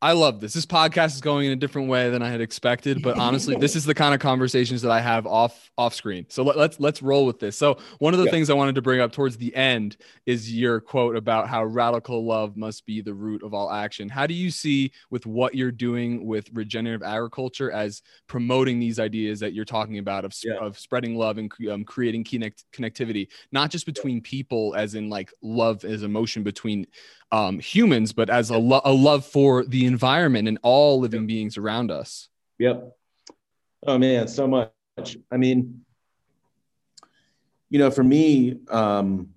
I 0.00 0.12
love 0.12 0.40
this. 0.40 0.52
This 0.52 0.64
podcast 0.64 1.14
is 1.14 1.20
going 1.20 1.46
in 1.46 1.52
a 1.52 1.56
different 1.56 1.88
way 1.88 2.08
than 2.08 2.22
I 2.22 2.30
had 2.30 2.40
expected, 2.40 3.02
but 3.02 3.18
honestly, 3.18 3.56
this 3.56 3.74
is 3.74 3.84
the 3.84 3.94
kind 3.94 4.14
of 4.14 4.20
conversations 4.20 4.82
that 4.82 4.92
I 4.92 5.00
have 5.00 5.26
off 5.26 5.72
off 5.76 5.92
screen. 5.92 6.24
So 6.28 6.44
let, 6.44 6.54
us 6.54 6.60
let's, 6.60 6.80
let's 6.80 7.02
roll 7.02 7.26
with 7.26 7.40
this. 7.40 7.56
So 7.56 7.78
one 7.98 8.14
of 8.14 8.20
the 8.20 8.26
yeah. 8.26 8.30
things 8.30 8.48
I 8.48 8.54
wanted 8.54 8.76
to 8.76 8.82
bring 8.82 9.00
up 9.00 9.10
towards 9.10 9.36
the 9.36 9.54
end 9.56 9.96
is 10.24 10.54
your 10.54 10.80
quote 10.80 11.16
about 11.16 11.48
how 11.48 11.64
radical 11.64 12.24
love 12.24 12.56
must 12.56 12.86
be 12.86 13.00
the 13.00 13.12
root 13.12 13.42
of 13.42 13.54
all 13.54 13.72
action. 13.72 14.08
How 14.08 14.28
do 14.28 14.34
you 14.34 14.52
see 14.52 14.92
with 15.10 15.26
what 15.26 15.56
you're 15.56 15.72
doing 15.72 16.24
with 16.24 16.48
regenerative 16.52 17.02
agriculture 17.02 17.72
as 17.72 18.02
promoting 18.28 18.78
these 18.78 19.00
ideas 19.00 19.40
that 19.40 19.52
you're 19.52 19.64
talking 19.64 19.98
about 19.98 20.24
of, 20.24 20.32
yeah. 20.44 20.58
of 20.58 20.78
spreading 20.78 21.16
love 21.16 21.38
and 21.38 21.52
um, 21.72 21.84
creating 21.84 22.22
connect, 22.22 22.64
connectivity, 22.72 23.26
not 23.50 23.70
just 23.70 23.84
between 23.84 24.20
people, 24.20 24.76
as 24.76 24.94
in 24.94 25.08
like 25.10 25.32
love 25.42 25.84
as 25.84 26.04
emotion 26.04 26.44
between 26.44 26.86
um, 27.30 27.58
humans, 27.58 28.12
but 28.12 28.30
as 28.30 28.50
a, 28.50 28.58
lo- 28.58 28.80
a 28.84 28.92
love 28.92 29.24
for 29.24 29.64
the 29.64 29.87
environment 29.88 30.46
and 30.46 30.58
all 30.62 31.00
living 31.00 31.26
beings 31.26 31.56
around 31.56 31.90
us. 31.90 32.28
Yep. 32.60 32.96
Oh 33.86 33.98
man, 33.98 34.28
so 34.28 34.46
much. 34.46 35.16
I 35.32 35.36
mean, 35.36 35.84
you 37.70 37.78
know, 37.78 37.90
for 37.90 38.04
me, 38.04 38.58
um, 38.70 39.30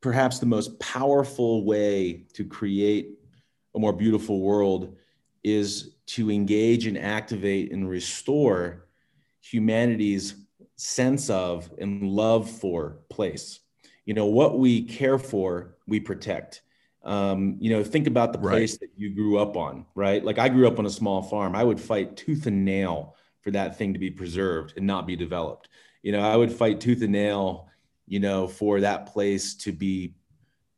perhaps 0.00 0.38
the 0.38 0.46
most 0.46 0.78
powerful 0.78 1.64
way 1.64 2.24
to 2.34 2.44
create 2.44 3.18
a 3.74 3.78
more 3.78 3.92
beautiful 3.92 4.40
world 4.40 4.96
is 5.42 5.94
to 6.06 6.30
engage 6.30 6.86
and 6.86 6.98
activate 6.98 7.72
and 7.72 7.88
restore 7.88 8.86
humanity's 9.40 10.34
sense 10.76 11.28
of 11.30 11.70
and 11.78 12.02
love 12.02 12.48
for 12.48 12.98
place. 13.10 13.60
You 14.04 14.14
know, 14.14 14.26
what 14.26 14.58
we 14.58 14.82
care 14.82 15.18
for, 15.18 15.76
we 15.86 16.00
protect 16.00 16.62
um, 17.04 17.56
you 17.60 17.70
know, 17.70 17.84
think 17.84 18.06
about 18.06 18.32
the 18.32 18.38
place 18.38 18.72
right. 18.74 18.80
that 18.80 18.90
you 18.96 19.10
grew 19.10 19.38
up 19.38 19.56
on, 19.56 19.86
right? 19.94 20.24
Like 20.24 20.38
I 20.38 20.48
grew 20.48 20.66
up 20.66 20.78
on 20.78 20.86
a 20.86 20.90
small 20.90 21.22
farm. 21.22 21.54
I 21.54 21.64
would 21.64 21.80
fight 21.80 22.16
tooth 22.16 22.46
and 22.46 22.64
nail 22.64 23.16
for 23.40 23.50
that 23.52 23.78
thing 23.78 23.92
to 23.92 23.98
be 23.98 24.10
preserved 24.10 24.74
and 24.76 24.86
not 24.86 25.06
be 25.06 25.16
developed. 25.16 25.68
You 26.02 26.12
know, 26.12 26.20
I 26.20 26.36
would 26.36 26.52
fight 26.52 26.80
tooth 26.80 27.02
and 27.02 27.12
nail, 27.12 27.68
you 28.06 28.20
know, 28.20 28.46
for 28.46 28.80
that 28.80 29.06
place 29.06 29.54
to 29.56 29.72
be 29.72 30.14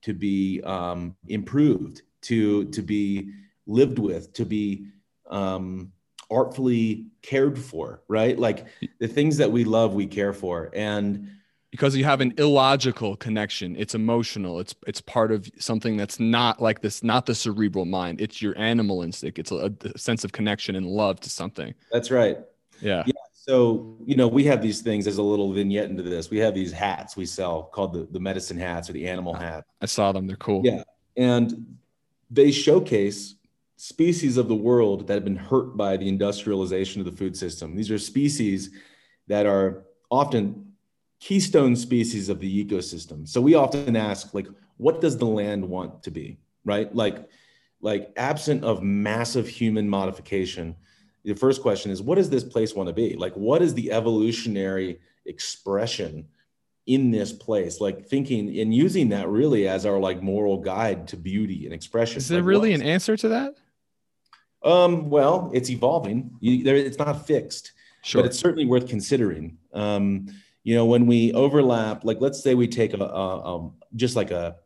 to 0.02 0.14
be 0.14 0.62
um, 0.62 1.16
improved, 1.28 2.02
to 2.22 2.66
to 2.66 2.82
be 2.82 3.32
lived 3.66 3.98
with, 3.98 4.32
to 4.34 4.44
be 4.44 4.86
um, 5.30 5.92
artfully 6.30 7.06
cared 7.22 7.58
for, 7.58 8.02
right? 8.08 8.38
Like 8.38 8.66
the 8.98 9.08
things 9.08 9.36
that 9.38 9.50
we 9.50 9.64
love, 9.64 9.94
we 9.94 10.06
care 10.06 10.32
for, 10.32 10.70
and 10.74 11.28
because 11.70 11.96
you 11.96 12.04
have 12.04 12.20
an 12.20 12.32
illogical 12.38 13.16
connection 13.16 13.76
it's 13.76 13.94
emotional 13.94 14.60
it's 14.60 14.74
it's 14.86 15.00
part 15.00 15.32
of 15.32 15.48
something 15.58 15.96
that's 15.96 16.18
not 16.18 16.60
like 16.60 16.80
this 16.80 17.02
not 17.02 17.26
the 17.26 17.34
cerebral 17.34 17.84
mind 17.84 18.20
it's 18.20 18.42
your 18.42 18.56
animal 18.58 19.02
instinct 19.02 19.38
it's 19.38 19.52
a, 19.52 19.72
a 19.94 19.98
sense 19.98 20.24
of 20.24 20.32
connection 20.32 20.76
and 20.76 20.86
love 20.86 21.20
to 21.20 21.30
something 21.30 21.74
that's 21.92 22.10
right 22.10 22.38
yeah 22.80 23.02
yeah 23.06 23.12
So, 23.32 23.96
you 24.04 24.16
know, 24.16 24.28
we 24.28 24.44
have 24.44 24.60
these 24.60 24.82
things 24.82 25.06
as 25.06 25.16
a 25.16 25.22
little 25.22 25.50
vignette 25.50 25.88
into 25.88 26.02
this. 26.02 26.30
We 26.30 26.38
have 26.38 26.54
these 26.54 26.72
hats 26.72 27.16
we 27.16 27.24
sell 27.24 27.62
called 27.62 27.94
the, 27.94 28.06
the 28.12 28.20
medicine 28.20 28.58
hats 28.58 28.90
or 28.90 28.92
the 28.92 29.08
animal 29.08 29.32
hat. 29.32 29.64
I 29.80 29.86
saw 29.86 30.12
them. 30.12 30.26
They're 30.26 30.36
cool. 30.36 30.60
Yeah. 30.62 30.84
And 31.16 31.78
they 32.30 32.50
showcase 32.52 33.36
species 33.76 34.36
of 34.36 34.46
the 34.46 34.54
world 34.54 35.06
that 35.06 35.14
have 35.14 35.24
been 35.24 35.36
hurt 35.36 35.74
by 35.74 35.96
the 35.96 36.06
industrialization 36.06 37.00
of 37.00 37.06
the 37.06 37.16
food 37.16 37.34
system. 37.34 37.74
These 37.74 37.90
are 37.90 37.98
species 37.98 38.70
that 39.26 39.46
are 39.46 39.86
often 40.10 40.69
keystone 41.20 41.76
species 41.76 42.28
of 42.28 42.40
the 42.40 42.64
ecosystem. 42.64 43.28
So 43.28 43.40
we 43.40 43.54
often 43.54 43.94
ask, 43.94 44.34
like, 44.34 44.48
what 44.78 45.00
does 45.00 45.16
the 45.18 45.26
land 45.26 45.68
want 45.68 46.02
to 46.04 46.10
be? 46.10 46.38
Right? 46.64 46.92
Like, 46.94 47.28
like 47.80 48.12
absent 48.16 48.64
of 48.64 48.82
massive 48.82 49.46
human 49.46 49.88
modification, 49.88 50.76
the 51.24 51.34
first 51.34 51.62
question 51.62 51.90
is, 51.90 52.02
what 52.02 52.16
does 52.16 52.30
this 52.30 52.44
place 52.44 52.74
want 52.74 52.88
to 52.88 52.92
be? 52.94 53.14
Like, 53.14 53.34
what 53.34 53.62
is 53.62 53.74
the 53.74 53.92
evolutionary 53.92 55.00
expression 55.26 56.26
in 56.86 57.10
this 57.10 57.32
place? 57.32 57.80
Like 57.80 58.06
thinking 58.06 58.58
and 58.58 58.74
using 58.74 59.10
that 59.10 59.28
really 59.28 59.68
as 59.68 59.84
our 59.84 59.98
like 59.98 60.22
moral 60.22 60.58
guide 60.58 61.06
to 61.08 61.16
beauty 61.16 61.66
and 61.66 61.74
expression. 61.74 62.18
Is 62.18 62.28
there 62.28 62.40
like, 62.40 62.48
really 62.48 62.72
an 62.72 62.82
answer 62.82 63.16
to 63.18 63.28
that? 63.28 63.54
Um, 64.62 65.08
well, 65.10 65.50
it's 65.54 65.70
evolving. 65.70 66.36
You, 66.40 66.64
there, 66.64 66.76
it's 66.76 66.98
not 66.98 67.26
fixed, 67.26 67.72
Sure. 68.02 68.22
but 68.22 68.26
it's 68.26 68.38
certainly 68.38 68.66
worth 68.66 68.88
considering. 68.88 69.58
Um, 69.72 70.28
you 70.62 70.74
know, 70.74 70.84
when 70.84 71.06
we 71.06 71.32
overlap, 71.32 72.04
like 72.04 72.20
let's 72.20 72.42
say 72.42 72.54
we 72.54 72.68
take 72.68 72.94
a, 72.94 73.02
a 73.02 73.56
um, 73.56 73.74
just 73.96 74.16
like 74.16 74.30
a, 74.30 74.56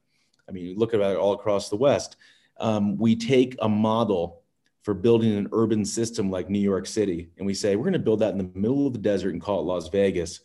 I 0.49 0.53
mean, 0.53 0.77
look 0.77 0.95
at 0.95 1.01
it 1.01 1.17
all 1.17 1.33
across 1.33 1.69
the 1.69 1.77
West. 1.77 2.17
Um, 2.59 2.97
we 2.97 3.17
take 3.17 3.57
a 3.61 3.69
model 3.69 4.43
for 4.83 4.95
building 4.95 5.37
an 5.37 5.49
urban 5.53 5.85
system 5.85 6.31
like 6.31 6.51
New 6.51 6.59
York 6.59 6.87
City, 6.87 7.31
and 7.39 7.47
we 7.47 7.55
say 7.55 7.77
we're 7.77 7.85
going 7.85 7.95
to 7.95 7.99
build 7.99 8.21
that 8.21 8.33
in 8.33 8.39
the 8.39 8.51
middle 8.55 8.87
of 8.87 8.93
the 8.93 8.99
desert 8.99 9.33
and 9.33 9.41
call 9.41 9.61
it 9.61 9.65
Las 9.65 9.89
Vegas. 9.89 10.41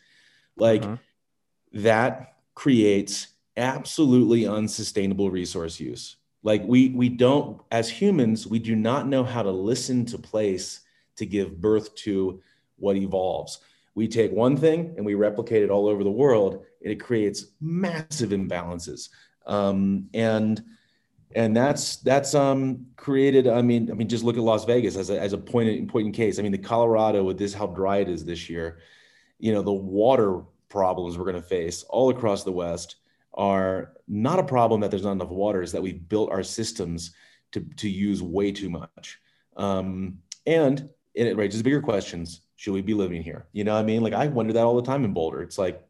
Like 0.55 0.83
Uh-huh. 0.83 0.97
that 1.73 2.35
creates 2.55 3.27
absolutely 3.57 4.47
unsustainable 4.47 5.29
resource 5.29 5.79
use 5.79 6.17
like 6.43 6.63
we 6.65 6.89
we 6.89 7.09
don't 7.09 7.61
as 7.71 7.89
humans 7.89 8.47
we 8.47 8.59
do 8.59 8.75
not 8.75 9.07
know 9.07 9.23
how 9.23 9.43
to 9.43 9.51
listen 9.51 10.05
to 10.05 10.17
place 10.17 10.81
to 11.15 11.25
give 11.25 11.59
birth 11.59 11.93
to 11.95 12.41
what 12.77 12.95
evolves 12.95 13.59
we 13.95 14.07
take 14.07 14.31
one 14.31 14.55
thing 14.55 14.93
and 14.97 15.05
we 15.05 15.15
replicate 15.15 15.63
it 15.63 15.69
all 15.69 15.87
over 15.87 16.03
the 16.03 16.11
world 16.11 16.65
and 16.83 16.91
it 16.91 16.99
creates 16.99 17.45
massive 17.59 18.29
imbalances. 18.29 19.09
Um, 19.45 20.09
and 20.13 20.61
and 21.35 21.55
that's 21.55 21.97
that's 21.97 22.33
um, 22.33 22.87
created 22.95 23.47
i 23.47 23.61
mean 23.61 23.91
i 23.91 23.93
mean 23.93 24.09
just 24.09 24.23
look 24.23 24.35
at 24.35 24.41
las 24.41 24.65
vegas 24.65 24.95
as 24.95 25.11
a, 25.11 25.21
as 25.21 25.33
a 25.33 25.37
point 25.37 25.69
in 25.69 25.87
point 25.87 26.13
case. 26.13 26.39
I 26.39 26.41
mean 26.41 26.51
the 26.51 26.57
colorado 26.57 27.23
with 27.23 27.37
this 27.37 27.53
how 27.53 27.67
dry 27.67 27.97
it 27.97 28.09
is 28.09 28.25
this 28.25 28.49
year 28.49 28.79
you 29.37 29.53
know 29.53 29.61
the 29.61 29.71
water 29.71 30.41
problems 30.69 31.17
we're 31.17 31.25
going 31.25 31.35
to 31.35 31.41
face 31.41 31.83
all 31.83 32.09
across 32.09 32.43
the 32.43 32.51
west 32.51 32.95
are 33.33 33.93
not 34.07 34.39
a 34.39 34.43
problem 34.43 34.81
that 34.81 34.91
there's 34.91 35.03
not 35.03 35.13
enough 35.13 35.29
water 35.29 35.61
is 35.61 35.71
that 35.71 35.81
we've 35.81 36.07
built 36.09 36.31
our 36.31 36.43
systems 36.43 37.13
to, 37.51 37.61
to 37.77 37.89
use 37.89 38.21
way 38.21 38.51
too 38.51 38.69
much. 38.69 39.19
Um, 39.57 40.19
and 40.45 40.89
it 41.13 41.37
raises 41.37 41.63
bigger 41.63 41.81
questions 41.81 42.41
should 42.59 42.73
we 42.73 42.81
be 42.81 42.93
living 42.93 43.23
here? 43.23 43.47
You 43.53 43.63
know 43.63 43.73
what 43.73 43.79
i 43.79 43.83
mean? 43.83 44.01
Like 44.03 44.11
i 44.11 44.27
wonder 44.27 44.51
that 44.51 44.65
all 44.65 44.75
the 44.75 44.81
time 44.81 45.05
in 45.05 45.13
boulder. 45.13 45.41
It's 45.41 45.57
like 45.57 45.81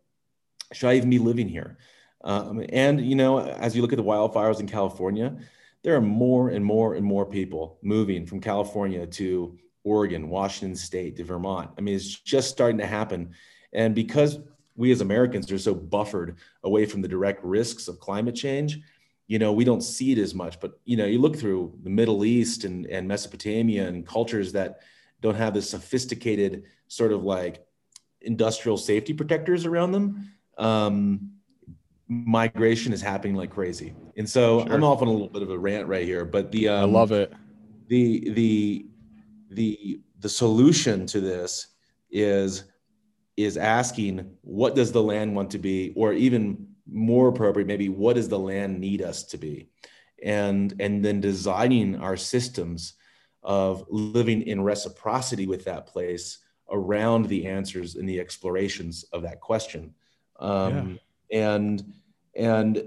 should 0.71 0.89
i 0.89 0.93
even 0.93 1.09
be 1.09 1.17
living 1.17 1.49
here? 1.49 1.79
Um, 2.23 2.63
and 2.69 3.03
you 3.03 3.15
know 3.15 3.39
as 3.39 3.75
you 3.75 3.81
look 3.81 3.91
at 3.91 3.97
the 3.97 4.03
wildfires 4.03 4.59
in 4.59 4.67
california 4.67 5.37
there 5.83 5.95
are 5.95 6.01
more 6.01 6.49
and 6.49 6.65
more 6.65 6.95
and 6.95 7.05
more 7.05 7.25
people 7.25 7.79
moving 7.81 8.25
from 8.25 8.41
california 8.41 9.07
to 9.07 9.57
oregon 9.85 10.29
washington 10.29 10.75
state 10.75 11.15
to 11.15 11.23
vermont. 11.23 11.71
I 11.77 11.81
mean 11.81 11.95
it's 11.95 12.19
just 12.19 12.51
starting 12.51 12.77
to 12.79 12.85
happen. 12.85 13.31
And 13.73 13.95
because 13.95 14.39
we 14.75 14.91
as 14.91 15.01
Americans 15.01 15.51
are 15.51 15.57
so 15.57 15.73
buffered 15.73 16.37
away 16.63 16.85
from 16.85 17.01
the 17.01 17.07
direct 17.07 17.43
risks 17.43 17.87
of 17.87 17.99
climate 17.99 18.35
change, 18.35 18.79
you 19.27 19.39
know, 19.39 19.53
we 19.53 19.63
don't 19.63 19.81
see 19.81 20.11
it 20.11 20.17
as 20.17 20.35
much. 20.35 20.59
But 20.59 20.79
you 20.85 20.97
know, 20.97 21.05
you 21.05 21.19
look 21.19 21.37
through 21.37 21.77
the 21.83 21.89
Middle 21.89 22.25
East 22.25 22.63
and, 22.63 22.85
and 22.85 23.07
Mesopotamia 23.07 23.87
and 23.87 24.05
cultures 24.05 24.51
that 24.53 24.81
don't 25.21 25.35
have 25.35 25.53
the 25.53 25.61
sophisticated 25.61 26.63
sort 26.87 27.11
of 27.11 27.23
like 27.23 27.65
industrial 28.21 28.77
safety 28.77 29.13
protectors 29.13 29.65
around 29.65 29.91
them. 29.91 30.31
Um, 30.57 31.31
migration 32.07 32.91
is 32.93 33.01
happening 33.01 33.35
like 33.35 33.51
crazy, 33.51 33.93
and 34.17 34.27
so 34.29 34.65
Sure. 34.65 34.73
I'm 34.73 34.83
off 34.83 35.01
on 35.01 35.07
a 35.07 35.11
little 35.11 35.29
bit 35.29 35.41
of 35.43 35.51
a 35.51 35.57
rant 35.57 35.87
right 35.87 36.05
here. 36.05 36.25
But 36.25 36.51
the 36.51 36.69
um, 36.69 36.89
I 36.89 36.93
love 36.93 37.11
it. 37.11 37.31
the 37.87 38.29
the 38.31 38.85
the 39.51 40.01
the 40.19 40.29
solution 40.29 41.05
to 41.07 41.21
this 41.21 41.67
is 42.11 42.65
is 43.37 43.55
asking 43.57 44.29
what 44.41 44.75
does 44.75 44.91
the 44.91 45.01
land 45.01 45.35
want 45.35 45.51
to 45.51 45.57
be 45.59 45.93
or 45.95 46.11
even 46.13 46.67
more 46.91 47.29
appropriate 47.29 47.67
maybe 47.67 47.87
what 47.87 48.15
does 48.15 48.27
the 48.27 48.37
land 48.37 48.79
need 48.79 49.01
us 49.01 49.23
to 49.23 49.37
be 49.37 49.69
and 50.23 50.73
and 50.81 51.05
then 51.05 51.21
designing 51.21 51.95
our 51.95 52.17
systems 52.17 52.95
of 53.43 53.85
living 53.89 54.41
in 54.43 54.61
reciprocity 54.61 55.47
with 55.47 55.65
that 55.65 55.87
place 55.87 56.39
around 56.71 57.25
the 57.25 57.45
answers 57.47 57.95
and 57.95 58.07
the 58.07 58.19
explorations 58.19 59.03
of 59.13 59.21
that 59.21 59.39
question 59.39 59.93
um, 60.39 60.99
and 61.31 61.93
and 62.35 62.83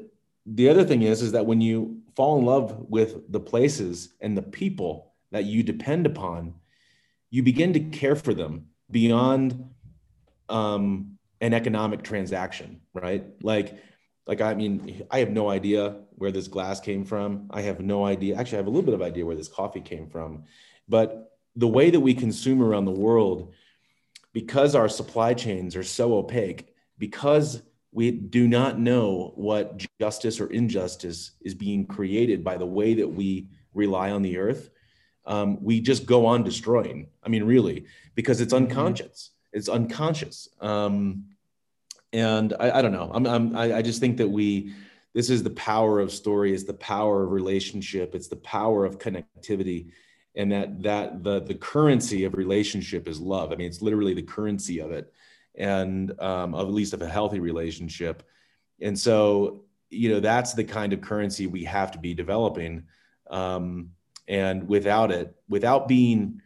the 0.47 0.69
other 0.69 0.85
thing 0.85 1.03
is 1.03 1.23
is 1.23 1.33
that 1.33 1.47
when 1.47 1.61
you 1.61 2.01
fall 2.15 2.39
in 2.39 2.45
love 2.45 2.87
with 2.89 3.31
the 3.33 3.41
places 3.41 4.15
and 4.21 4.37
the 4.37 4.43
people 4.43 5.13
that 5.31 5.45
you 5.45 5.63
depend 5.63 6.07
upon 6.07 6.55
you 7.31 7.43
begin 7.43 7.73
to 7.73 7.81
care 7.81 8.15
for 8.15 8.35
them 8.35 8.67
beyond 8.91 9.71
um, 10.49 11.19
an 11.41 11.55
economic 11.55 12.03
transaction, 12.03 12.81
right? 12.95 13.25
Like, 13.43 13.77
like 14.27 14.41
I 14.41 14.55
mean, 14.55 15.05
I 15.11 15.19
have 15.19 15.31
no 15.31 15.51
idea 15.51 15.97
where 16.17 16.31
this 16.31 16.49
glass 16.49 16.81
came 16.81 17.05
from. 17.05 17.49
I 17.51 17.63
have 17.63 17.81
no 17.81 18.05
idea. 18.05 18.37
Actually, 18.37 18.59
I 18.59 18.61
have 18.61 18.67
a 18.67 18.71
little 18.71 18.85
bit 18.85 18.95
of 18.95 19.03
idea 19.03 19.27
where 19.27 19.37
this 19.37 19.49
coffee 19.49 19.81
came 19.81 20.09
from, 20.09 20.45
but 20.89 21.33
the 21.57 21.69
way 21.69 21.91
that 21.91 22.01
we 22.01 22.15
consume 22.15 22.63
around 22.63 22.85
the 22.85 22.93
world, 22.93 23.53
because 24.33 24.75
our 24.75 24.89
supply 24.89 25.35
chains 25.35 25.77
are 25.77 25.83
so 25.83 26.15
opaque, 26.15 26.75
because 26.99 27.63
we 27.91 28.11
do 28.11 28.49
not 28.49 28.79
know 28.79 29.33
what 29.35 29.85
justice 30.01 30.41
or 30.41 30.47
injustice 30.47 31.33
is 31.43 31.55
being 31.55 31.87
created 31.87 32.43
by 32.43 32.57
the 32.57 32.67
way 32.67 32.95
that 32.95 33.09
we 33.09 33.49
rely 33.75 34.11
on 34.11 34.23
the 34.23 34.39
earth, 34.39 34.71
um, 35.27 35.63
we 35.63 35.81
just 35.81 36.07
go 36.07 36.27
on 36.27 36.43
destroying. 36.43 37.09
I 37.23 37.29
mean, 37.29 37.45
really, 37.45 37.87
because 38.15 38.41
it's 38.41 38.55
unconscious. 38.55 39.31
It's 39.53 39.69
unconscious. 39.69 40.49
Um, 40.61 41.27
and 42.13 42.55
I, 42.59 42.79
I 42.79 42.83
don't 42.83 42.93
know. 42.93 43.11
I'm, 43.13 43.27
I'm, 43.27 43.57
I, 43.57 43.77
I 43.79 43.83
just 43.83 44.01
think 44.01 44.17
that 44.19 44.29
we, 44.29 44.75
this 45.15 45.31
is 45.31 45.43
the 45.43 45.51
power 45.51 46.01
of 46.01 46.11
story. 46.11 46.55
It's 46.55 46.65
the 46.65 46.75
power 46.75 47.25
of 47.25 47.33
relationship. 47.33 48.15
It's 48.15 48.29
the 48.29 48.37
power 48.37 48.85
of 48.85 48.99
connectivity, 48.99 49.91
and 50.35 50.51
that 50.53 50.83
that 50.83 51.23
the 51.23 51.41
the 51.41 51.55
currency 51.55 52.25
of 52.25 52.35
relationship 52.35 53.07
is 53.07 53.21
love. 53.21 53.53
I 53.53 53.57
mean, 53.57 53.67
it's 53.67 53.83
literally 53.83 54.15
the 54.15 54.23
currency 54.23 54.81
of 54.81 54.91
it, 54.91 55.13
and 55.55 56.19
um, 56.21 56.55
of 56.55 56.69
at 56.69 56.75
least 56.75 56.95
of 56.95 57.03
a 57.03 57.09
healthy 57.09 57.41
relationship. 57.41 58.23
And 58.81 58.99
so, 58.99 59.65
you 59.91 60.09
know, 60.09 60.21
that's 60.21 60.55
the 60.55 60.65
kind 60.65 60.93
of 60.93 61.01
currency 61.01 61.47
we 61.47 61.65
have 61.65 61.93
to 61.93 61.99
be 61.99 62.15
developing. 62.15 62.85
Um, 63.31 63.91
and 64.27 64.67
without 64.69 65.11
it, 65.13 65.37
without 65.49 65.89
being, 65.89 66.41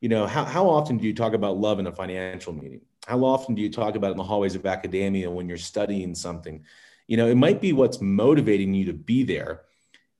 you 0.00 0.08
know, 0.08 0.26
how, 0.26 0.44
how 0.44 0.68
often 0.68 0.98
do 0.98 1.06
you 1.06 1.14
talk 1.14 1.34
about 1.34 1.56
love 1.56 1.78
in 1.78 1.86
a 1.86 1.92
financial 1.92 2.52
meeting? 2.52 2.80
How 3.08 3.24
often 3.24 3.54
do 3.54 3.62
you 3.62 3.70
talk 3.70 3.94
about 3.94 4.10
in 4.10 4.18
the 4.18 4.22
hallways 4.22 4.54
of 4.54 4.66
academia 4.66 5.30
when 5.30 5.48
you're 5.48 5.56
studying 5.56 6.14
something? 6.14 6.64
You 7.06 7.16
know, 7.16 7.26
it 7.26 7.36
might 7.36 7.58
be 7.58 7.72
what's 7.72 8.02
motivating 8.02 8.74
you 8.74 8.84
to 8.84 8.92
be 8.92 9.22
there, 9.22 9.62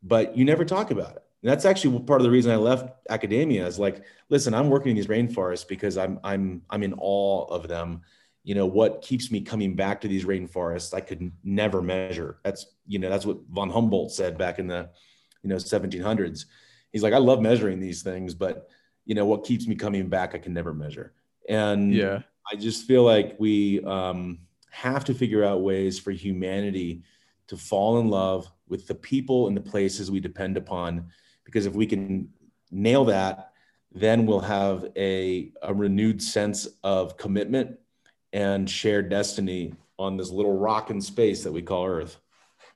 but 0.02 0.34
you 0.34 0.46
never 0.46 0.64
talk 0.64 0.90
about 0.90 1.16
it. 1.16 1.22
And 1.42 1.50
that's 1.50 1.66
actually 1.66 1.98
part 2.00 2.22
of 2.22 2.24
the 2.24 2.30
reason 2.30 2.50
I 2.50 2.56
left 2.56 2.88
academia 3.10 3.66
is 3.66 3.78
like, 3.78 4.02
listen, 4.30 4.54
I'm 4.54 4.70
working 4.70 4.90
in 4.90 4.96
these 4.96 5.06
rainforests 5.06 5.68
because 5.68 5.98
I'm 5.98 6.18
I'm 6.24 6.62
I'm 6.70 6.82
in 6.82 6.94
awe 6.96 7.44
of 7.48 7.68
them. 7.68 8.00
You 8.42 8.54
know, 8.54 8.64
what 8.64 9.02
keeps 9.02 9.30
me 9.30 9.42
coming 9.42 9.76
back 9.76 10.00
to 10.00 10.08
these 10.08 10.24
rainforests, 10.24 10.94
I 10.94 11.02
could 11.02 11.30
never 11.44 11.82
measure. 11.82 12.38
That's, 12.42 12.64
you 12.86 12.98
know, 12.98 13.10
that's 13.10 13.26
what 13.26 13.36
von 13.50 13.68
Humboldt 13.68 14.12
said 14.12 14.38
back 14.38 14.58
in 14.58 14.66
the, 14.66 14.88
you 15.42 15.50
know, 15.50 15.56
1700s. 15.56 16.46
He's 16.90 17.02
like, 17.02 17.12
I 17.12 17.18
love 17.18 17.42
measuring 17.42 17.80
these 17.80 18.02
things, 18.02 18.34
but 18.34 18.70
you 19.04 19.14
know, 19.14 19.26
what 19.26 19.44
keeps 19.44 19.66
me 19.66 19.74
coming 19.74 20.08
back, 20.08 20.34
I 20.34 20.38
can 20.38 20.54
never 20.54 20.72
measure. 20.72 21.12
And 21.48 21.92
Yeah. 21.92 22.22
I 22.50 22.56
just 22.56 22.86
feel 22.86 23.02
like 23.04 23.36
we 23.38 23.82
um, 23.84 24.38
have 24.70 25.04
to 25.04 25.14
figure 25.14 25.44
out 25.44 25.62
ways 25.62 25.98
for 25.98 26.10
humanity 26.10 27.02
to 27.48 27.56
fall 27.56 28.00
in 28.00 28.08
love 28.08 28.50
with 28.68 28.86
the 28.86 28.94
people 28.94 29.48
and 29.48 29.56
the 29.56 29.60
places 29.60 30.10
we 30.10 30.20
depend 30.20 30.56
upon. 30.56 31.08
Because 31.44 31.66
if 31.66 31.74
we 31.74 31.86
can 31.86 32.28
nail 32.70 33.04
that, 33.06 33.52
then 33.92 34.26
we'll 34.26 34.40
have 34.40 34.86
a, 34.96 35.52
a 35.62 35.72
renewed 35.72 36.22
sense 36.22 36.68
of 36.84 37.16
commitment 37.16 37.78
and 38.32 38.68
shared 38.68 39.08
destiny 39.08 39.72
on 39.98 40.16
this 40.16 40.30
little 40.30 40.56
rock 40.56 40.90
in 40.90 41.00
space 41.00 41.42
that 41.42 41.52
we 41.52 41.62
call 41.62 41.86
Earth. 41.86 42.18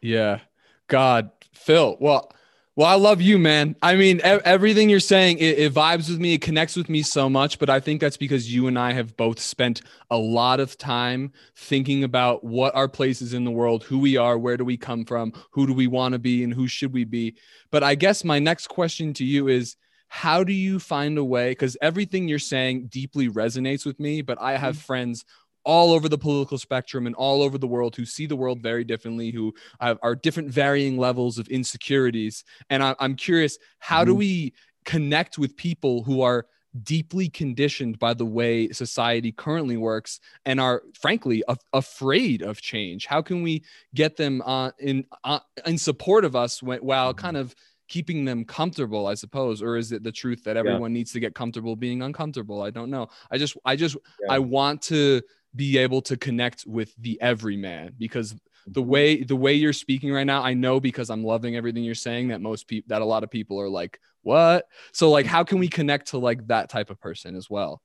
Yeah. 0.00 0.40
God, 0.88 1.30
Phil. 1.54 1.96
Well, 2.00 2.32
Well, 2.74 2.88
I 2.88 2.94
love 2.94 3.20
you, 3.20 3.38
man. 3.38 3.76
I 3.82 3.96
mean, 3.96 4.22
everything 4.24 4.88
you're 4.88 4.98
saying, 4.98 5.38
it, 5.38 5.58
it, 5.58 5.74
vibes 5.74 6.08
with 6.08 6.18
me. 6.18 6.32
It 6.32 6.40
connects 6.40 6.74
with 6.74 6.88
me 6.88 7.02
so 7.02 7.28
much. 7.28 7.58
But 7.58 7.68
I 7.68 7.80
think 7.80 8.00
that's 8.00 8.16
because 8.16 8.52
you 8.52 8.66
and 8.66 8.78
I 8.78 8.94
have 8.94 9.14
both 9.14 9.40
spent 9.40 9.82
a 10.10 10.16
lot 10.16 10.58
of 10.58 10.78
time 10.78 11.32
thinking 11.54 12.02
about 12.02 12.42
what 12.42 12.74
our 12.74 12.88
places 12.88 13.34
in 13.34 13.44
the 13.44 13.50
world, 13.50 13.84
who 13.84 13.98
we 13.98 14.16
are, 14.16 14.38
where 14.38 14.56
do 14.56 14.64
we 14.64 14.78
come 14.78 15.04
from, 15.04 15.34
who 15.50 15.66
do 15.66 15.74
we 15.74 15.86
want 15.86 16.12
to 16.14 16.18
be, 16.18 16.42
and 16.44 16.54
who 16.54 16.66
should 16.66 16.94
we 16.94 17.04
be. 17.04 17.36
But 17.70 17.82
I 17.82 17.94
guess 17.94 18.24
my 18.24 18.38
next 18.38 18.68
question 18.68 19.12
to 19.14 19.24
you 19.24 19.48
is 19.48 19.76
how 20.08 20.42
do 20.42 20.54
you 20.54 20.78
find 20.78 21.18
a 21.18 21.24
way? 21.24 21.50
Because 21.50 21.76
everything 21.82 22.26
you're 22.26 22.38
saying 22.38 22.86
deeply 22.86 23.28
resonates 23.28 23.84
with 23.84 24.00
me, 24.00 24.22
but 24.22 24.40
I 24.40 24.56
have 24.56 24.76
mm-hmm. 24.76 24.84
friends 24.84 25.24
all 25.64 25.92
over 25.92 26.08
the 26.08 26.18
political 26.18 26.58
spectrum 26.58 27.06
and 27.06 27.14
all 27.14 27.42
over 27.42 27.58
the 27.58 27.66
world 27.66 27.94
who 27.96 28.04
see 28.04 28.26
the 28.26 28.36
world 28.36 28.60
very 28.62 28.84
differently, 28.84 29.30
who 29.30 29.54
have, 29.80 29.98
are 30.02 30.14
different 30.14 30.50
varying 30.50 30.96
levels 30.96 31.38
of 31.38 31.48
insecurities. 31.48 32.44
And 32.70 32.82
I, 32.82 32.94
am 33.00 33.14
curious, 33.14 33.58
how 33.78 34.00
mm-hmm. 34.00 34.10
do 34.10 34.14
we 34.16 34.54
connect 34.84 35.38
with 35.38 35.56
people 35.56 36.02
who 36.02 36.22
are 36.22 36.46
deeply 36.84 37.28
conditioned 37.28 37.98
by 37.98 38.14
the 38.14 38.24
way 38.24 38.68
society 38.70 39.30
currently 39.30 39.76
works 39.76 40.20
and 40.46 40.58
are 40.58 40.82
frankly 40.98 41.44
afraid 41.74 42.40
of 42.40 42.62
change 42.62 43.04
how 43.04 43.20
can 43.20 43.42
we 43.42 43.62
get 43.94 44.16
them 44.16 44.42
uh, 44.46 44.70
in 44.78 45.04
uh, 45.24 45.38
in 45.66 45.76
support 45.76 46.24
of 46.24 46.34
us 46.34 46.62
while 46.62 46.80
mm-hmm. 46.80 47.18
kind 47.18 47.36
of 47.36 47.54
keeping 47.88 48.24
them 48.24 48.42
comfortable 48.42 49.06
i 49.06 49.12
suppose 49.12 49.60
or 49.60 49.76
is 49.76 49.92
it 49.92 50.02
the 50.02 50.10
truth 50.10 50.42
that 50.44 50.56
everyone 50.56 50.92
yeah. 50.92 50.98
needs 50.98 51.12
to 51.12 51.20
get 51.20 51.34
comfortable 51.34 51.76
being 51.76 52.00
uncomfortable 52.00 52.62
i 52.62 52.70
don't 52.70 52.88
know 52.88 53.06
i 53.30 53.36
just 53.36 53.54
i 53.66 53.76
just 53.76 53.96
yeah. 54.22 54.32
i 54.32 54.38
want 54.38 54.80
to 54.80 55.20
be 55.54 55.78
able 55.78 56.02
to 56.02 56.16
connect 56.16 56.64
with 56.66 56.94
the 56.96 57.20
everyman 57.20 57.94
because 57.98 58.34
the 58.66 58.80
mm-hmm. 58.80 58.90
way 58.90 59.22
the 59.22 59.36
way 59.36 59.54
you're 59.54 59.72
speaking 59.72 60.12
right 60.12 60.24
now 60.24 60.42
i 60.42 60.54
know 60.54 60.78
because 60.78 61.10
i'm 61.10 61.24
loving 61.24 61.56
everything 61.56 61.82
you're 61.82 61.94
saying 61.94 62.28
that 62.28 62.40
most 62.40 62.68
people 62.68 62.86
that 62.88 63.02
a 63.02 63.04
lot 63.04 63.24
of 63.24 63.30
people 63.30 63.60
are 63.60 63.68
like 63.68 63.98
what? 64.22 64.66
So 64.92 65.10
like 65.10 65.26
how 65.26 65.44
can 65.44 65.58
we 65.58 65.68
connect 65.68 66.08
to 66.08 66.18
like 66.18 66.46
that 66.46 66.68
type 66.68 66.90
of 66.90 67.00
person 67.00 67.36
as 67.36 67.50
well? 67.50 67.82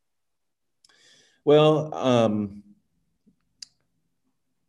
Well 1.44 1.94
um 1.94 2.64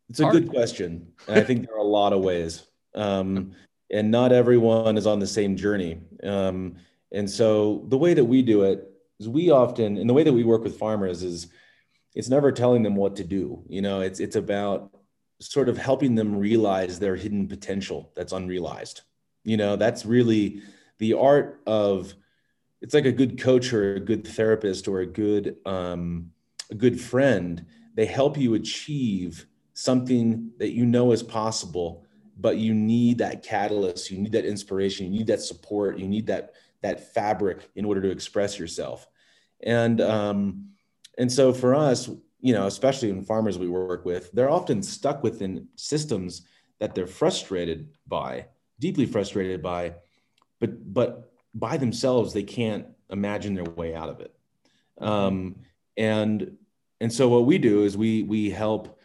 it's 0.08 0.20
a 0.20 0.24
Hard. 0.24 0.34
good 0.34 0.48
question 0.48 1.12
and 1.26 1.38
i 1.38 1.42
think 1.42 1.66
there 1.66 1.76
are 1.76 1.80
a 1.80 1.82
lot 1.82 2.12
of 2.12 2.20
ways. 2.20 2.64
Um 2.94 3.52
and 3.90 4.11
not 4.11 4.32
everyone 4.32 4.98
is 4.98 5.06
on 5.06 5.18
the 5.18 5.26
same 5.26 5.56
journey. 5.56 6.00
Um 6.22 6.76
and 7.12 7.28
so 7.28 7.84
the 7.88 7.98
way 7.98 8.14
that 8.14 8.24
we 8.24 8.42
do 8.42 8.62
it 8.62 8.90
is 9.18 9.28
we 9.28 9.50
often 9.50 9.98
and 9.98 10.08
the 10.08 10.14
way 10.14 10.22
that 10.22 10.32
we 10.32 10.44
work 10.44 10.62
with 10.62 10.78
farmers 10.78 11.22
is 11.22 11.48
it's 12.18 12.28
never 12.28 12.50
telling 12.50 12.83
them 12.83 12.96
what 12.96 13.14
to 13.14 13.24
do. 13.24 13.62
You 13.68 13.81
know, 13.81 14.00
it's 14.00 14.18
it's 14.18 14.35
about 14.35 14.90
sort 15.40 15.68
of 15.68 15.78
helping 15.78 16.16
them 16.16 16.37
realize 16.37 16.98
their 16.98 17.14
hidden 17.14 17.46
potential 17.46 18.11
that's 18.16 18.33
unrealized. 18.33 19.02
You 19.44 19.57
know, 19.57 19.76
that's 19.76 20.04
really 20.04 20.62
the 20.98 21.14
art 21.14 21.62
of 21.64 22.12
it's 22.83 22.92
like 22.92 23.07
a 23.07 23.12
good 23.12 23.40
coach 23.40 23.72
or 23.72 23.94
a 23.94 24.00
good 24.00 24.26
therapist 24.26 24.88
or 24.88 24.98
a 24.98 25.07
good 25.07 25.59
um, 25.64 26.33
a 26.72 26.74
good 26.74 27.00
friend. 27.00 27.64
They 27.94 28.07
help 28.07 28.37
you 28.37 28.54
achieve 28.54 29.46
something 29.74 30.50
that 30.59 30.72
you 30.72 30.87
know 30.87 31.12
is 31.12 31.22
possible, 31.22 32.04
but 32.37 32.57
you 32.57 32.74
need 32.74 33.18
that 33.18 33.44
catalyst, 33.44 34.11
you 34.11 34.18
need 34.18 34.33
that 34.33 34.44
inspiration, 34.44 35.07
you 35.07 35.18
need 35.18 35.28
that 35.28 35.40
support, 35.40 35.98
you 35.98 36.09
need 36.09 36.26
that 36.26 36.54
that 36.83 37.14
fabric 37.14 37.70
in 37.76 37.85
order 37.85 38.02
to 38.02 38.11
express 38.11 38.59
yourself. 38.59 39.07
And 39.62 40.00
um, 40.00 40.70
and 41.18 41.31
so 41.31 41.52
for 41.52 41.74
us, 41.74 42.09
you 42.40 42.54
know, 42.54 42.66
especially 42.66 43.11
in 43.11 43.22
farmers 43.22 43.59
we 43.59 43.68
work 43.68 44.04
with, 44.04 44.31
they're 44.33 44.50
often 44.50 44.83
stuck 44.83 45.22
within 45.22 45.66
systems 45.74 46.42
that 46.78 46.94
they're 46.94 47.09
frustrated 47.09 47.88
by, 48.07 48.46
deeply 48.78 49.04
frustrated 49.04 49.61
by, 49.61 49.94
but 50.61 50.94
but 50.94 51.33
by 51.54 51.76
themselves 51.76 52.33
they 52.33 52.44
can't 52.44 52.87
imagine 53.11 53.54
their 53.54 53.64
way 53.64 53.94
out 53.94 54.09
of 54.09 54.20
it. 54.20 54.35
Um, 55.00 55.57
and 55.96 56.57
and 57.00 57.12
so 57.12 57.28
what 57.28 57.46
we 57.46 57.59
do 57.59 57.85
is 57.85 57.96
we 57.96 58.22
we 58.22 58.50
help 58.50 58.98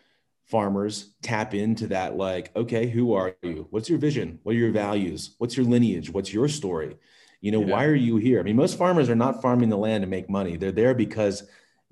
farmers 0.45 1.15
tap 1.21 1.53
into 1.53 1.87
that 1.87 2.15
like 2.15 2.55
okay 2.55 2.87
who 2.87 3.13
are 3.13 3.35
you? 3.41 3.67
What's 3.71 3.89
your 3.89 3.97
vision? 3.97 4.39
What 4.43 4.53
are 4.53 4.59
your 4.59 4.71
values? 4.71 5.35
What's 5.39 5.57
your 5.57 5.65
lineage? 5.65 6.11
What's 6.11 6.31
your 6.31 6.47
story? 6.47 6.97
You 7.41 7.51
know 7.51 7.61
yeah. 7.61 7.73
why 7.73 7.85
are 7.85 7.95
you 7.95 8.17
here? 8.17 8.39
I 8.39 8.43
mean 8.43 8.55
most 8.55 8.77
farmers 8.77 9.09
are 9.09 9.15
not 9.15 9.41
farming 9.41 9.69
the 9.69 9.77
land 9.77 10.03
to 10.03 10.07
make 10.07 10.29
money. 10.29 10.57
They're 10.57 10.71
there 10.71 10.93
because 10.93 11.43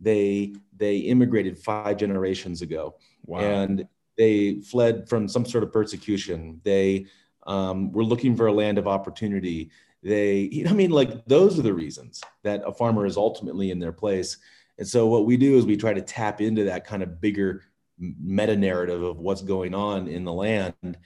they 0.01 0.53
they 0.75 0.97
immigrated 0.97 1.57
five 1.57 1.97
generations 1.97 2.61
ago, 2.61 2.95
wow. 3.25 3.39
and 3.39 3.87
they 4.17 4.61
fled 4.61 5.07
from 5.07 5.27
some 5.27 5.45
sort 5.45 5.63
of 5.63 5.71
persecution. 5.71 6.59
They 6.63 7.05
um, 7.47 7.91
were 7.91 8.03
looking 8.03 8.35
for 8.35 8.47
a 8.47 8.53
land 8.53 8.77
of 8.77 8.87
opportunity. 8.87 9.69
They, 10.03 10.65
I 10.69 10.73
mean, 10.73 10.91
like 10.91 11.25
those 11.25 11.57
are 11.57 11.63
the 11.63 11.73
reasons 11.73 12.21
that 12.43 12.63
a 12.65 12.73
farmer 12.73 13.05
is 13.05 13.17
ultimately 13.17 13.71
in 13.71 13.79
their 13.79 13.91
place. 13.91 14.37
And 14.77 14.87
so 14.87 15.05
what 15.07 15.25
we 15.25 15.37
do 15.37 15.57
is 15.57 15.65
we 15.65 15.77
try 15.77 15.93
to 15.93 16.01
tap 16.01 16.41
into 16.41 16.63
that 16.65 16.85
kind 16.85 17.03
of 17.03 17.21
bigger 17.21 17.63
meta 17.99 18.55
narrative 18.55 19.03
of 19.03 19.19
what's 19.19 19.43
going 19.43 19.75
on 19.75 20.07
in 20.07 20.23
the 20.23 20.33
land 20.33 20.97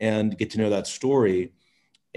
and 0.00 0.38
get 0.38 0.50
to 0.50 0.58
know 0.58 0.70
that 0.70 0.86
story 0.86 1.52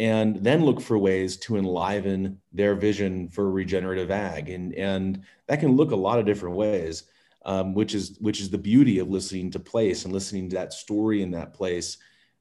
and 0.01 0.35
then 0.37 0.65
look 0.65 0.81
for 0.81 0.97
ways 0.97 1.37
to 1.37 1.57
enliven 1.57 2.39
their 2.51 2.75
vision 2.75 3.29
for 3.29 3.51
regenerative 3.51 4.11
ag. 4.11 4.49
And 4.49 4.73
and 4.73 5.23
that 5.47 5.59
can 5.59 5.75
look 5.77 5.91
a 5.91 5.95
lot 5.95 6.19
of 6.19 6.25
different 6.25 6.55
ways 6.55 7.03
um, 7.45 7.73
which 7.73 7.95
is 7.95 8.17
which 8.19 8.39
is 8.39 8.49
the 8.49 8.57
beauty 8.57 8.99
of 8.99 9.09
listening 9.09 9.51
to 9.51 9.59
place 9.59 10.05
and 10.05 10.13
listening 10.13 10.49
to 10.49 10.55
that 10.55 10.73
story 10.73 11.21
in 11.21 11.31
that 11.31 11.53
place. 11.53 11.97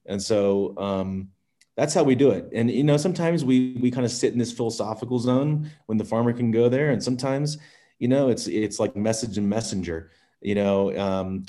And 0.07 0.23
so 0.23 0.75
um, 0.79 1.29
that's 1.77 1.95
how 1.95 2.03
we 2.03 2.15
do 2.15 2.31
it. 2.31 2.49
And 2.53 2.71
you 2.71 2.85
know 2.85 2.97
sometimes 2.97 3.45
we 3.45 3.77
we 3.81 3.91
kind 3.91 4.05
of 4.05 4.13
sit 4.13 4.33
in 4.33 4.39
this 4.39 4.53
philosophical 4.53 5.19
zone 5.19 5.71
when 5.87 5.99
the 5.99 6.05
farmer 6.05 6.33
can 6.33 6.51
go 6.51 6.69
there. 6.69 6.91
And 6.91 7.03
sometimes 7.03 7.59
you 7.99 8.09
know 8.09 8.29
it's 8.29 8.47
it's 8.47 8.79
like 8.79 8.97
message 8.97 9.39
and 9.39 9.49
messenger 9.49 10.11
you 10.41 10.55
know 10.55 10.97
um, 10.99 11.45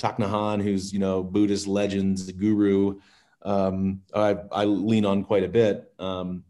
who's 0.60 0.92
you 0.92 0.98
know 0.98 1.22
buddhist 1.22 1.66
legends 1.66 2.30
guru 2.32 3.00
um, 3.44 4.02
I, 4.14 4.36
I, 4.50 4.64
lean 4.64 5.04
on 5.04 5.24
quite 5.24 5.44
a 5.44 5.48
bit. 5.48 5.92
Um, 5.98 6.44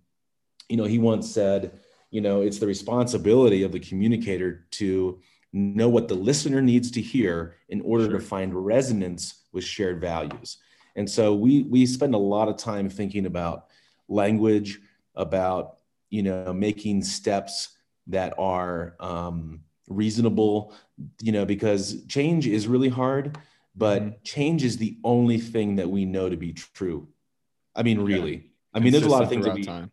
you 0.68 0.76
know, 0.76 0.85
he 0.85 0.98
once 0.98 1.31
said, 1.31 1.81
you 2.11 2.20
know, 2.20 2.42
it's 2.42 2.59
the 2.59 2.66
responsibility 2.66 3.62
of 3.62 3.72
the 3.72 3.81
communicator 3.81 4.66
to 4.72 5.20
know 5.52 5.88
what 5.88 6.09
the 6.09 6.14
listener 6.14 6.61
needs 6.61 6.90
to 6.92 7.00
hear 7.00 7.57
in 7.68 7.81
order 7.83 8.05
sure. 8.05 8.14
to 8.14 8.20
find 8.20 8.55
resonance 8.55 9.42
with 9.52 9.64
shared 9.64 10.00
values. 10.00 10.59
And 10.96 11.09
so 11.09 11.35
we 11.35 11.62
we 11.62 11.87
spend 11.87 12.14
a 12.14 12.18
lot 12.18 12.48
of 12.48 12.57
time 12.57 12.88
thinking 12.90 13.26
about 13.26 13.66
language, 14.09 14.78
about 15.14 15.78
you 16.11 16.22
know 16.22 16.52
making 16.52 17.02
steps 17.02 17.76
that 18.09 18.35
are 18.38 18.96
um, 19.00 19.61
reasonable, 19.88 20.74
you 21.20 21.33
know, 21.33 21.46
because 21.46 22.05
change 22.07 22.46
is 22.46 22.66
really 22.66 22.88
hard 22.88 23.38
but 23.74 24.02
mm-hmm. 24.02 24.22
change 24.24 24.64
is 24.64 24.76
the 24.76 24.98
only 25.04 25.38
thing 25.38 25.76
that 25.76 25.88
we 25.88 26.04
know 26.04 26.28
to 26.28 26.37
be 26.37 26.52
true. 26.52 27.08
I 27.74 27.82
mean, 27.82 28.00
okay. 28.00 28.12
really. 28.12 28.50
I 28.74 28.80
mean, 28.80 28.92
there's 28.92 29.04
a 29.04 29.08
lot 29.08 29.22
of 29.22 29.28
things 29.28 29.44
that 29.44 29.54
we, 29.54 29.64
time. 29.64 29.90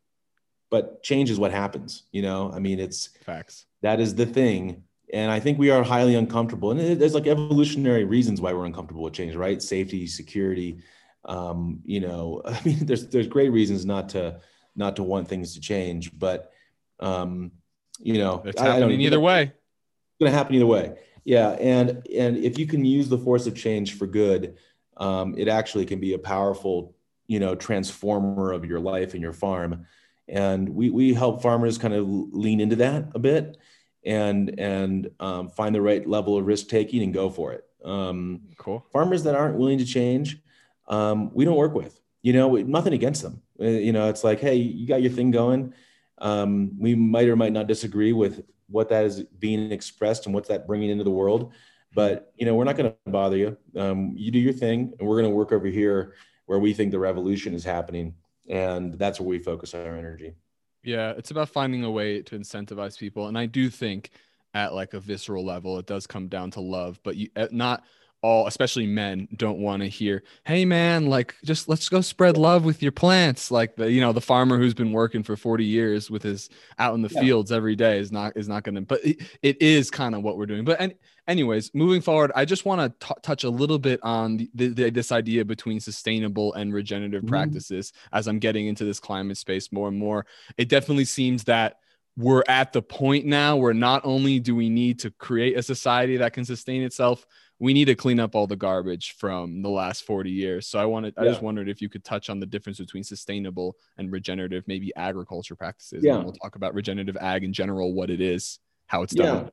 but 0.70 1.04
change 1.04 1.30
is 1.30 1.40
what 1.40 1.52
happens. 1.52 2.04
You 2.12 2.22
know, 2.22 2.52
I 2.54 2.60
mean, 2.60 2.80
it's 2.80 3.08
facts. 3.24 3.66
That 3.82 4.00
is 4.00 4.16
the 4.16 4.26
thing, 4.26 4.84
and 5.14 5.32
I 5.32 5.40
think 5.40 5.58
we 5.58 5.70
are 5.70 5.84
highly 5.84 6.16
uncomfortable. 6.16 6.72
And 6.72 7.00
there's 7.00 7.14
like 7.14 7.28
evolutionary 7.28 8.04
reasons 8.06 8.42
why 8.42 8.54
we're 8.54 8.66
uncomfortable 8.66 9.04
with 9.04 9.14
change, 9.14 9.36
right? 9.36 9.62
Safety, 9.62 10.08
security. 10.08 10.80
Um, 11.26 11.82
you 11.84 12.00
know, 12.00 12.42
I 12.46 12.60
mean, 12.64 12.86
there's 12.86 13.08
there's 13.08 13.28
great 13.28 13.52
reasons 13.52 13.86
not 13.86 14.10
to 14.10 14.40
not 14.76 14.96
to 14.98 15.04
want 15.04 15.28
things 15.28 15.54
to 15.56 15.62
change, 15.62 16.18
but 16.18 16.52
um, 17.00 17.52
you 18.00 18.18
know, 18.18 18.42
it's 18.46 18.60
happening 18.60 19.00
I, 19.00 19.04
I 19.04 19.06
either 19.06 19.20
way. 19.20 19.44
It's 19.44 20.20
going 20.20 20.32
to 20.32 20.38
happen 20.38 20.56
either 20.56 20.66
way. 20.66 20.98
Yeah, 21.30 21.50
and 21.60 22.08
and 22.12 22.38
if 22.38 22.58
you 22.58 22.66
can 22.66 22.84
use 22.84 23.08
the 23.08 23.20
force 23.20 23.46
of 23.46 23.54
change 23.54 24.00
for 24.00 24.08
good, 24.08 24.58
um, 24.98 25.36
it 25.38 25.48
actually 25.48 25.86
can 25.86 26.00
be 26.00 26.14
a 26.16 26.18
powerful, 26.18 26.96
you 27.28 27.40
know, 27.40 27.54
transformer 27.54 28.52
of 28.52 28.66
your 28.66 28.80
life 28.80 29.14
and 29.14 29.22
your 29.22 29.32
farm. 29.32 29.86
And 30.28 30.68
we 30.68 30.90
we 30.90 31.14
help 31.14 31.44
farmers 31.44 31.78
kind 31.78 31.94
of 31.94 32.08
lean 32.08 32.60
into 32.60 32.78
that 32.78 33.12
a 33.14 33.20
bit, 33.20 33.58
and 34.04 34.60
and 34.60 35.12
um, 35.20 35.50
find 35.50 35.76
the 35.76 35.84
right 35.84 36.04
level 36.10 36.36
of 36.36 36.48
risk 36.48 36.68
taking 36.68 37.04
and 37.04 37.14
go 37.14 37.30
for 37.30 37.54
it. 37.54 37.64
Um, 37.86 38.42
cool. 38.58 38.88
Farmers 38.92 39.22
that 39.26 39.36
aren't 39.36 39.56
willing 39.56 39.78
to 39.78 39.86
change, 39.86 40.42
um, 40.88 41.30
we 41.32 41.46
don't 41.46 41.58
work 41.58 41.76
with. 41.76 42.02
You 42.24 42.34
know, 42.34 42.56
nothing 42.56 42.94
against 42.94 43.22
them. 43.22 43.44
Uh, 43.62 43.66
you 43.66 43.94
know, 43.94 44.10
it's 44.10 44.24
like, 44.24 44.40
hey, 44.40 44.56
you 44.56 44.88
got 44.88 45.04
your 45.04 45.12
thing 45.12 45.30
going. 45.30 45.76
Um, 46.18 46.72
we 46.80 46.96
might 46.96 47.30
or 47.30 47.36
might 47.36 47.54
not 47.54 47.68
disagree 47.68 48.14
with 48.14 48.44
what 48.70 48.90
that 48.90 49.06
is 49.06 49.24
being 49.40 49.72
expressed 49.72 50.26
and 50.26 50.34
what's 50.34 50.50
that 50.50 50.68
bringing 50.68 50.90
into 50.90 51.04
the 51.04 51.12
world. 51.12 51.54
But 51.94 52.32
you 52.36 52.46
know, 52.46 52.56
we're 52.56 52.66
not 52.66 52.78
going 52.78 52.92
to 52.92 53.12
bother 53.12 53.38
you. 53.38 53.58
Um, 53.76 54.14
you 54.16 54.32
do 54.32 54.40
your 54.40 54.54
thing, 54.54 54.94
and 55.00 55.08
we're 55.08 55.20
going 55.20 55.32
to 55.32 55.36
work 55.36 55.52
over 55.52 55.68
here 55.68 56.14
where 56.46 56.60
we 56.60 56.74
think 56.74 56.92
the 56.92 57.00
revolution 57.00 57.54
is 57.54 57.64
happening, 57.64 58.14
and 58.48 58.94
that's 58.98 59.20
where 59.20 59.30
we 59.30 59.40
focus 59.40 59.74
our 59.74 59.96
energy. 59.98 60.36
Yeah, 60.84 61.12
it's 61.18 61.32
about 61.32 61.50
finding 61.50 61.84
a 61.84 61.92
way 61.92 62.22
to 62.22 62.38
incentivize 62.38 62.98
people, 62.98 63.28
and 63.28 63.38
I 63.38 63.48
do 63.48 63.70
think 63.70 64.12
at 64.54 64.74
like 64.74 64.94
a 64.94 65.00
visceral 65.00 65.46
level, 65.46 65.78
it 65.78 65.86
does 65.86 66.08
come 66.08 66.28
down 66.28 66.52
to 66.52 66.62
love, 66.62 67.00
but 67.04 67.16
you 67.16 67.30
not 67.52 67.84
all 68.22 68.48
especially 68.48 68.86
men 68.86 69.28
don't 69.36 69.60
want 69.60 69.82
to 69.82 69.88
hear 69.88 70.24
hey 70.44 70.66
man 70.66 71.06
like 71.06 71.36
just 71.46 71.70
let's 71.70 71.88
go 71.88 72.02
spread 72.02 72.36
love 72.36 72.66
with 72.66 72.84
your 72.84 72.92
plants 72.92 73.50
like 73.50 73.76
the 73.76 73.90
you 73.90 74.02
know 74.02 74.12
the 74.12 74.20
farmer 74.20 74.58
who's 74.58 74.74
been 74.74 74.92
working 74.92 75.24
for 75.24 75.38
40 75.38 75.64
years 75.64 76.12
with 76.12 76.24
his 76.24 76.50
out 76.78 76.96
in 76.96 77.02
the 77.02 77.10
yeah. 77.10 77.22
fields 77.22 77.52
every 77.52 77.76
day 77.76 77.98
is 77.98 78.12
not 78.12 78.36
is 78.36 78.50
not 78.50 78.64
going 78.64 78.76
to 78.76 78.82
but 78.82 79.04
it, 79.06 79.22
it 79.42 79.62
is 79.62 79.90
kind 79.90 80.16
of 80.16 80.22
what 80.22 80.38
we're 80.38 80.46
doing 80.46 80.66
but 80.66 80.80
and 80.82 80.94
anyways 81.28 81.72
moving 81.74 82.02
forward 82.02 82.32
i 82.36 82.44
just 82.44 82.66
want 82.66 83.00
to 83.00 83.16
touch 83.22 83.46
a 83.46 83.50
little 83.50 83.80
bit 83.80 84.00
on 84.04 84.50
the, 84.54 84.68
the, 84.68 84.90
this 84.90 85.12
idea 85.12 85.46
between 85.46 85.80
sustainable 85.80 86.54
and 86.56 86.74
regenerative 86.74 87.22
mm-hmm. 87.22 87.30
practices 87.30 87.94
as 88.12 88.28
i'm 88.28 88.40
getting 88.40 88.68
into 88.68 88.84
this 88.84 89.00
climate 89.00 89.38
space 89.38 89.72
more 89.72 89.88
and 89.88 89.98
more 89.98 90.26
it 90.58 90.68
definitely 90.68 91.06
seems 91.06 91.46
that 91.46 91.78
we're 92.20 92.44
at 92.50 92.74
the 92.74 92.82
point 92.82 93.26
now 93.26 93.56
where 93.56 93.74
not 93.74 94.02
only 94.04 94.40
do 94.40 94.54
we 94.54 94.70
need 94.70 95.00
to 95.00 95.10
create 95.12 95.58
a 95.58 95.64
society 95.64 96.18
that 96.18 96.34
can 96.34 96.44
sustain 96.44 96.84
itself 96.84 97.26
we 97.60 97.74
need 97.74 97.86
to 97.86 97.96
clean 97.96 98.20
up 98.20 98.36
all 98.36 98.48
the 98.48 98.56
garbage 98.56 99.16
from 99.18 99.62
the 99.62 99.70
last 99.70 100.04
40 100.04 100.32
years. 100.32 100.66
So 100.66 100.80
I 100.80 100.86
wanted, 100.86 101.14
I 101.18 101.26
just 101.26 101.42
wondered 101.42 101.68
if 101.68 101.82
you 101.82 101.90
could 101.90 102.06
touch 102.06 102.30
on 102.30 102.40
the 102.40 102.46
difference 102.46 102.80
between 102.80 103.04
sustainable 103.04 103.76
and 103.98 104.12
regenerative, 104.12 104.64
maybe 104.66 104.94
agriculture 104.96 105.56
practices. 105.56 106.04
Yeah. 106.04 106.16
And 106.16 106.24
we'll 106.24 106.34
talk 106.34 106.56
about 106.56 106.74
regenerative 106.74 107.18
ag 107.18 107.44
in 107.44 107.52
general, 107.52 107.94
what 107.94 108.10
it 108.10 108.22
is, 108.22 108.60
how 108.88 109.04
it's 109.04 109.14
done. 109.14 109.46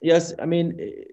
Yeah. 0.00 0.14
Yes. 0.14 0.32
I 0.40 0.46
mean, 0.46 0.78
eh, 0.80 1.04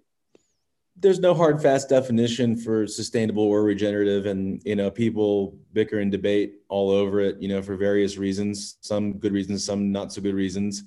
there's 0.98 1.20
no 1.20 1.34
hard, 1.34 1.62
fast 1.62 1.90
definition 1.90 2.56
for 2.56 2.86
sustainable 2.86 3.44
or 3.44 3.64
regenerative. 3.64 4.28
And, 4.28 4.62
you 4.64 4.76
know, 4.76 4.92
people 4.92 5.58
bicker 5.74 6.00
and 6.00 6.12
debate 6.12 6.62
all 6.70 6.92
over 6.92 7.20
it, 7.22 7.42
you 7.42 7.50
know, 7.50 7.62
for 7.64 7.76
various 7.76 8.18
reasons, 8.18 8.78
some 8.82 9.14
good 9.14 9.34
reasons, 9.34 9.66
some 9.66 9.92
not 9.92 10.14
so 10.14 10.22
good 10.22 10.36
reasons. 10.36 10.84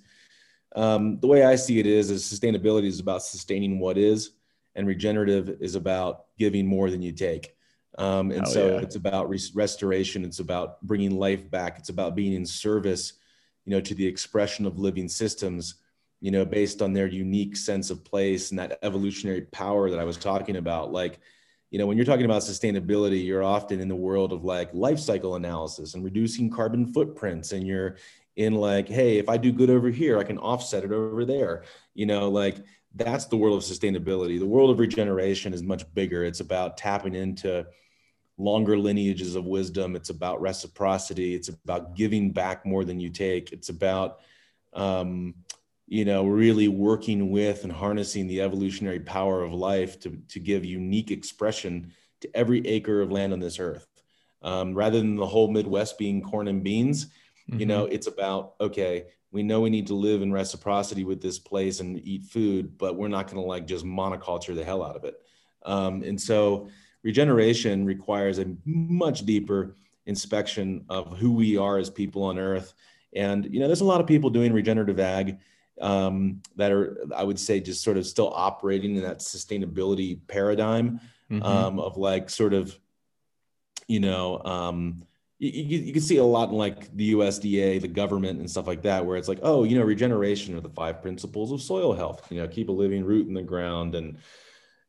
Um, 0.76 1.18
the 1.20 1.26
way 1.26 1.44
I 1.44 1.57
see 1.57 1.78
it 1.78 1.87
is, 1.87 2.11
is 2.11 2.24
sustainability 2.24 2.87
is 2.87 3.00
about 3.00 3.22
sustaining 3.22 3.78
what 3.78 3.98
is 3.98 4.33
and 4.74 4.87
regenerative 4.87 5.57
is 5.61 5.74
about 5.74 6.26
giving 6.38 6.66
more 6.66 6.90
than 6.90 7.02
you 7.02 7.12
take. 7.12 7.54
Um, 7.98 8.31
and 8.31 8.46
so 8.46 8.68
yeah. 8.68 8.78
it's 8.78 8.94
about 8.94 9.28
res- 9.28 9.54
restoration. 9.54 10.24
It's 10.24 10.38
about 10.38 10.81
bringing 10.83 11.18
life 11.18 11.50
back. 11.50 11.78
It's 11.78 11.88
about 11.88 12.14
being 12.14 12.33
in 12.33 12.46
service, 12.46 13.14
you 13.64 13.72
know, 13.72 13.81
to 13.81 13.94
the 13.94 14.07
expression 14.07 14.66
of 14.66 14.78
living 14.78 15.09
systems, 15.09 15.74
you 16.20 16.31
know, 16.31 16.44
based 16.44 16.81
on 16.81 16.92
their 16.92 17.09
unique 17.09 17.57
sense 17.57 17.90
of 17.90 18.04
place 18.04 18.50
and 18.50 18.59
that 18.61 18.78
evolutionary 18.83 19.42
power 19.42 19.90
that 19.90 19.98
I 19.98 20.04
was 20.04 20.16
talking 20.16 20.57
about. 20.57 20.92
Like, 20.92 21.18
you 21.70 21.78
know, 21.78 21.87
when 21.87 21.96
you're 21.96 22.07
talking 22.07 22.24
about 22.24 22.42
sustainability, 22.42 23.24
you're 23.24 23.42
often 23.42 23.81
in 23.81 23.88
the 23.88 23.96
world 23.96 24.33
of 24.33 24.44
like 24.44 24.72
life 24.72 25.00
cycle 25.00 25.35
analysis 25.35 25.94
and 25.94 26.04
reducing 26.04 26.50
carbon 26.50 26.87
footprints. 26.92 27.50
And 27.50 27.66
you're 27.66 27.96
in 28.38 28.55
like, 28.55 28.88
hey, 28.88 29.18
if 29.18 29.29
I 29.29 29.37
do 29.37 29.51
good 29.51 29.68
over 29.68 29.90
here, 29.90 30.16
I 30.16 30.22
can 30.22 30.38
offset 30.38 30.85
it 30.85 30.92
over 30.92 31.24
there. 31.24 31.64
You 31.94 32.07
know, 32.07 32.31
like 32.31 32.59
that's 32.94 33.24
the 33.24 33.37
world 33.37 33.59
of 33.59 33.68
sustainability. 33.68 34.38
The 34.38 34.46
world 34.46 34.70
of 34.70 34.79
regeneration 34.79 35.53
is 35.53 35.62
much 35.62 35.92
bigger. 35.92 36.24
It's 36.24 36.38
about 36.38 36.77
tapping 36.77 37.16
into 37.16 37.66
longer 38.38 38.79
lineages 38.79 39.35
of 39.35 39.44
wisdom. 39.44 39.96
It's 39.96 40.11
about 40.11 40.40
reciprocity. 40.40 41.35
It's 41.35 41.48
about 41.48 41.96
giving 41.96 42.31
back 42.31 42.64
more 42.64 42.85
than 42.85 43.01
you 43.01 43.11
take. 43.11 43.51
It's 43.53 43.70
about, 43.70 44.20
um, 44.72 45.35
you 45.88 46.05
know, 46.05 46.24
really 46.24 46.68
working 46.68 47.33
with 47.33 47.64
and 47.64 47.72
harnessing 47.72 48.29
the 48.29 48.40
evolutionary 48.40 49.01
power 49.01 49.42
of 49.42 49.53
life 49.53 49.98
to, 50.01 50.16
to 50.29 50.38
give 50.38 50.64
unique 50.64 51.11
expression 51.11 51.92
to 52.20 52.31
every 52.37 52.64
acre 52.68 53.01
of 53.01 53.11
land 53.11 53.33
on 53.33 53.40
this 53.40 53.59
earth. 53.59 53.85
Um, 54.42 54.74
rather 54.74 54.98
than 54.98 55.16
the 55.16 55.27
whole 55.27 55.51
Midwest 55.51 55.98
being 55.98 56.22
corn 56.22 56.46
and 56.46 56.62
beans, 56.62 57.09
mm-hmm. 57.50 57.61
you 57.61 57.66
know, 57.66 57.87
it's 57.87 58.06
about, 58.06 58.54
okay, 58.61 59.06
we 59.30 59.42
know 59.42 59.61
we 59.61 59.70
need 59.70 59.87
to 59.88 59.94
live 59.94 60.22
in 60.22 60.32
reciprocity 60.32 61.04
with 61.04 61.20
this 61.20 61.38
place 61.38 61.80
and 61.80 62.00
eat 62.04 62.24
food, 62.24 62.78
but 62.78 62.96
we're 62.96 63.08
not 63.08 63.26
going 63.26 63.42
to 63.42 63.48
like 63.48 63.66
just 63.66 63.84
monoculture 63.84 64.54
the 64.54 64.64
hell 64.64 64.82
out 64.82 64.96
of 64.96 65.04
it. 65.04 65.16
Um, 65.64 66.02
and 66.02 66.20
so 66.20 66.68
regeneration 67.02 67.84
requires 67.84 68.38
a 68.38 68.46
much 68.64 69.26
deeper 69.26 69.76
inspection 70.06 70.84
of 70.88 71.18
who 71.18 71.32
we 71.32 71.58
are 71.58 71.78
as 71.78 71.90
people 71.90 72.22
on 72.24 72.38
earth. 72.38 72.72
And, 73.14 73.44
you 73.52 73.61
know, 73.61 73.66
there's 73.66 73.82
a 73.82 73.87
lot 73.87 74.00
of 74.00 74.06
people 74.06 74.30
doing 74.30 74.52
regenerative 74.52 75.00
ag 75.00 75.38
um, 75.80 76.42
that 76.56 76.72
are, 76.72 76.96
I 77.14 77.22
would 77.22 77.38
say, 77.38 77.61
just 77.61 77.82
sort 77.82 77.96
of 77.96 78.06
still 78.06 78.32
operating 78.34 78.96
in 78.96 79.02
that 79.02 79.18
sustainability 79.18 80.20
paradigm 80.26 81.00
mm-hmm. 81.30 81.42
um, 81.42 81.78
of 81.78 81.96
like 81.96 82.30
sort 82.30 82.54
of, 82.54 82.76
you 83.87 84.00
know, 84.00 84.42
um, 84.44 85.04
you, 85.38 85.79
you, 85.79 85.92
can 85.92 86.03
see 86.03 86.16
a 86.16 86.24
lot 86.24 86.48
in 86.48 86.57
like 86.57 86.94
the 86.96 87.12
USDA, 87.12 87.81
the 87.81 87.88
government, 87.88 88.40
and 88.40 88.51
stuff 88.51 88.66
like 88.66 88.83
that, 88.83 89.07
where 89.07 89.16
it's 89.16 89.29
like, 89.29 89.38
oh, 89.42 89.62
you 89.62 89.79
know, 89.79 89.85
regeneration 89.85 90.57
are 90.57 90.61
the 90.61 90.68
five 90.68 91.01
principles 91.01 91.53
of 91.53 91.62
soil 91.62 91.92
health. 91.92 92.27
You 92.31 92.40
know, 92.40 92.48
keep 92.48 92.68
a 92.68 92.72
living 92.72 93.05
root 93.05 93.29
in 93.29 93.35
the 93.35 93.42
ground 93.42 93.94
and 93.94 94.18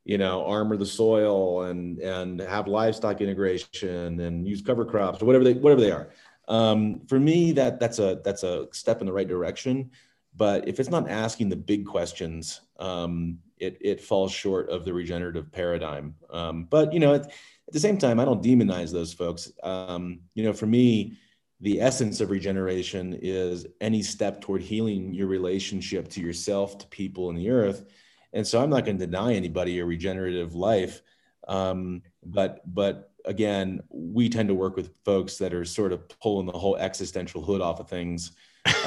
you 0.04 0.18
know 0.18 0.44
armor 0.46 0.76
the 0.76 0.86
soil 0.86 1.64
and 1.64 1.98
and 1.98 2.40
have 2.40 2.66
livestock 2.66 3.20
integration 3.20 4.18
and 4.18 4.48
use 4.48 4.62
cover 4.62 4.84
crops 4.84 5.22
or 5.22 5.26
whatever 5.26 5.44
they 5.44 5.54
whatever 5.54 5.80
they 5.80 5.92
are. 5.92 6.10
Um, 6.48 7.06
for 7.06 7.20
me, 7.20 7.52
that 7.52 7.78
that's 7.78 8.00
a 8.00 8.20
that's 8.24 8.42
a 8.42 8.66
step 8.72 9.00
in 9.00 9.06
the 9.06 9.12
right 9.12 9.28
direction. 9.28 9.92
But 10.36 10.66
if 10.66 10.80
it's 10.80 10.90
not 10.90 11.08
asking 11.08 11.48
the 11.48 11.56
big 11.56 11.86
questions, 11.86 12.60
um, 12.80 13.38
it 13.58 13.78
it 13.80 14.00
falls 14.00 14.32
short 14.32 14.68
of 14.68 14.84
the 14.84 14.92
regenerative 14.92 15.52
paradigm. 15.52 16.16
Um, 16.28 16.64
but 16.64 16.92
you 16.92 16.98
know. 16.98 17.14
It, 17.14 17.32
at 17.70 17.74
the 17.74 17.78
same 17.78 17.98
time, 17.98 18.18
I 18.18 18.24
don't 18.24 18.42
demonize 18.42 18.90
those 18.90 19.12
folks. 19.12 19.52
Um, 19.62 20.22
you 20.34 20.42
know, 20.42 20.52
for 20.52 20.66
me, 20.66 21.16
the 21.60 21.80
essence 21.80 22.20
of 22.20 22.30
regeneration 22.30 23.16
is 23.22 23.64
any 23.80 24.02
step 24.02 24.40
toward 24.40 24.60
healing 24.60 25.14
your 25.14 25.28
relationship 25.28 26.08
to 26.08 26.20
yourself, 26.20 26.78
to 26.78 26.88
people, 26.88 27.30
and 27.30 27.38
the 27.38 27.48
earth. 27.48 27.84
And 28.32 28.44
so 28.44 28.60
I'm 28.60 28.70
not 28.70 28.84
going 28.84 28.98
to 28.98 29.06
deny 29.06 29.34
anybody 29.34 29.78
a 29.78 29.84
regenerative 29.84 30.56
life. 30.56 31.00
Um, 31.46 32.02
but 32.24 32.60
but 32.66 33.12
again, 33.24 33.82
we 33.88 34.28
tend 34.28 34.48
to 34.48 34.54
work 34.56 34.74
with 34.74 34.90
folks 35.04 35.36
that 35.36 35.54
are 35.54 35.64
sort 35.64 35.92
of 35.92 36.08
pulling 36.20 36.46
the 36.46 36.58
whole 36.58 36.76
existential 36.76 37.40
hood 37.40 37.60
off 37.60 37.78
of 37.78 37.88
things. 37.88 38.32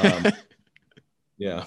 Um, 0.04 0.26
yeah. 1.38 1.64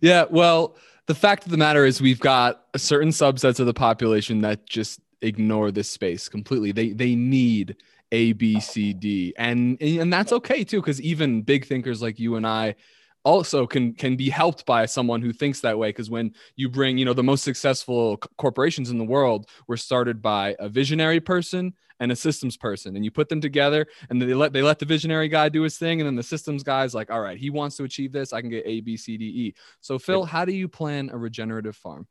Yeah. 0.00 0.24
Well, 0.28 0.74
the 1.06 1.14
fact 1.14 1.44
of 1.44 1.52
the 1.52 1.58
matter 1.58 1.86
is, 1.86 2.00
we've 2.00 2.18
got 2.18 2.64
certain 2.76 3.10
subsets 3.10 3.60
of 3.60 3.66
the 3.66 3.74
population 3.74 4.40
that 4.40 4.66
just 4.66 5.00
ignore 5.22 5.70
this 5.70 5.90
space 5.90 6.28
completely. 6.28 6.72
They 6.72 6.90
they 6.90 7.14
need 7.14 7.76
A, 8.12 8.32
B, 8.32 8.60
C, 8.60 8.92
D, 8.92 9.34
and 9.36 9.80
and 9.80 10.12
that's 10.12 10.32
okay 10.32 10.64
too, 10.64 10.80
because 10.80 11.00
even 11.00 11.42
big 11.42 11.66
thinkers 11.66 12.02
like 12.02 12.18
you 12.18 12.36
and 12.36 12.46
I 12.46 12.76
also 13.24 13.66
can 13.66 13.92
can 13.94 14.16
be 14.16 14.30
helped 14.30 14.64
by 14.64 14.86
someone 14.86 15.20
who 15.20 15.32
thinks 15.32 15.60
that 15.60 15.78
way. 15.78 15.90
Because 15.90 16.10
when 16.10 16.34
you 16.56 16.68
bring 16.68 16.98
you 16.98 17.04
know 17.04 17.12
the 17.12 17.22
most 17.22 17.44
successful 17.44 18.16
corporations 18.38 18.90
in 18.90 18.98
the 18.98 19.04
world 19.04 19.48
were 19.68 19.76
started 19.76 20.22
by 20.22 20.56
a 20.58 20.68
visionary 20.68 21.20
person 21.20 21.74
and 22.00 22.10
a 22.10 22.16
systems 22.16 22.56
person. 22.56 22.96
And 22.96 23.04
you 23.04 23.10
put 23.10 23.28
them 23.28 23.42
together 23.42 23.86
and 24.08 24.22
they 24.22 24.32
let 24.32 24.54
they 24.54 24.62
let 24.62 24.78
the 24.78 24.86
visionary 24.86 25.28
guy 25.28 25.50
do 25.50 25.62
his 25.62 25.76
thing. 25.76 26.00
And 26.00 26.06
then 26.06 26.16
the 26.16 26.22
systems 26.22 26.62
guy's 26.62 26.94
like 26.94 27.10
all 27.10 27.20
right 27.20 27.38
he 27.38 27.50
wants 27.50 27.76
to 27.76 27.84
achieve 27.84 28.10
this. 28.10 28.32
I 28.32 28.40
can 28.40 28.50
get 28.50 28.64
a 28.66 28.80
b 28.80 28.96
c 28.96 29.18
d 29.18 29.24
e. 29.24 29.54
So 29.80 29.98
phil 29.98 30.24
how 30.24 30.46
do 30.46 30.52
you 30.52 30.66
plan 30.66 31.10
a 31.12 31.18
regenerative 31.18 31.76
farm 31.76 32.06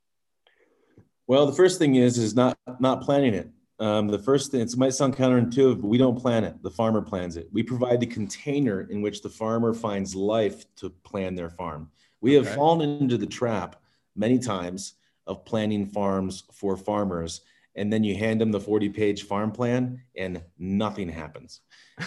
well, 1.30 1.46
the 1.46 1.54
first 1.54 1.78
thing 1.78 1.94
is 1.94 2.18
is 2.18 2.36
not 2.36 2.58
not 2.80 3.02
planning 3.02 3.36
it. 3.36 3.52
Um, 3.78 4.08
the 4.08 4.18
first 4.18 4.50
thing 4.52 4.62
it 4.62 4.78
might 4.78 4.96
sound 4.96 5.16
counterintuitive, 5.16 5.80
but 5.80 5.88
we 5.88 6.00
don't 6.00 6.20
plan 6.20 6.44
it. 6.44 6.56
The 6.64 6.72
farmer 6.72 7.04
plans 7.04 7.38
it. 7.38 7.48
We 7.54 7.62
provide 7.62 8.00
the 8.00 8.08
container 8.08 8.82
in 8.90 9.04
which 9.04 9.22
the 9.22 9.30
farmer 9.30 9.76
finds 9.76 10.16
life 10.16 10.66
to 10.78 10.90
plan 10.90 11.36
their 11.36 11.52
farm. 11.52 11.92
We 12.20 12.34
have 12.34 12.50
fallen 12.56 12.82
into 13.00 13.16
the 13.16 13.28
trap 13.28 13.76
many 14.16 14.40
times 14.40 14.96
of 15.28 15.46
planning 15.46 15.86
farms 15.86 16.46
for 16.52 16.76
farmers, 16.76 17.42
and 17.76 17.94
then 17.94 18.04
you 18.04 18.16
hand 18.16 18.42
them 18.42 18.52
the 18.52 18.60
40-page 18.60 19.24
farm 19.24 19.52
plan, 19.52 20.02
and 20.18 20.42
nothing 20.58 21.10
happens. 21.10 21.62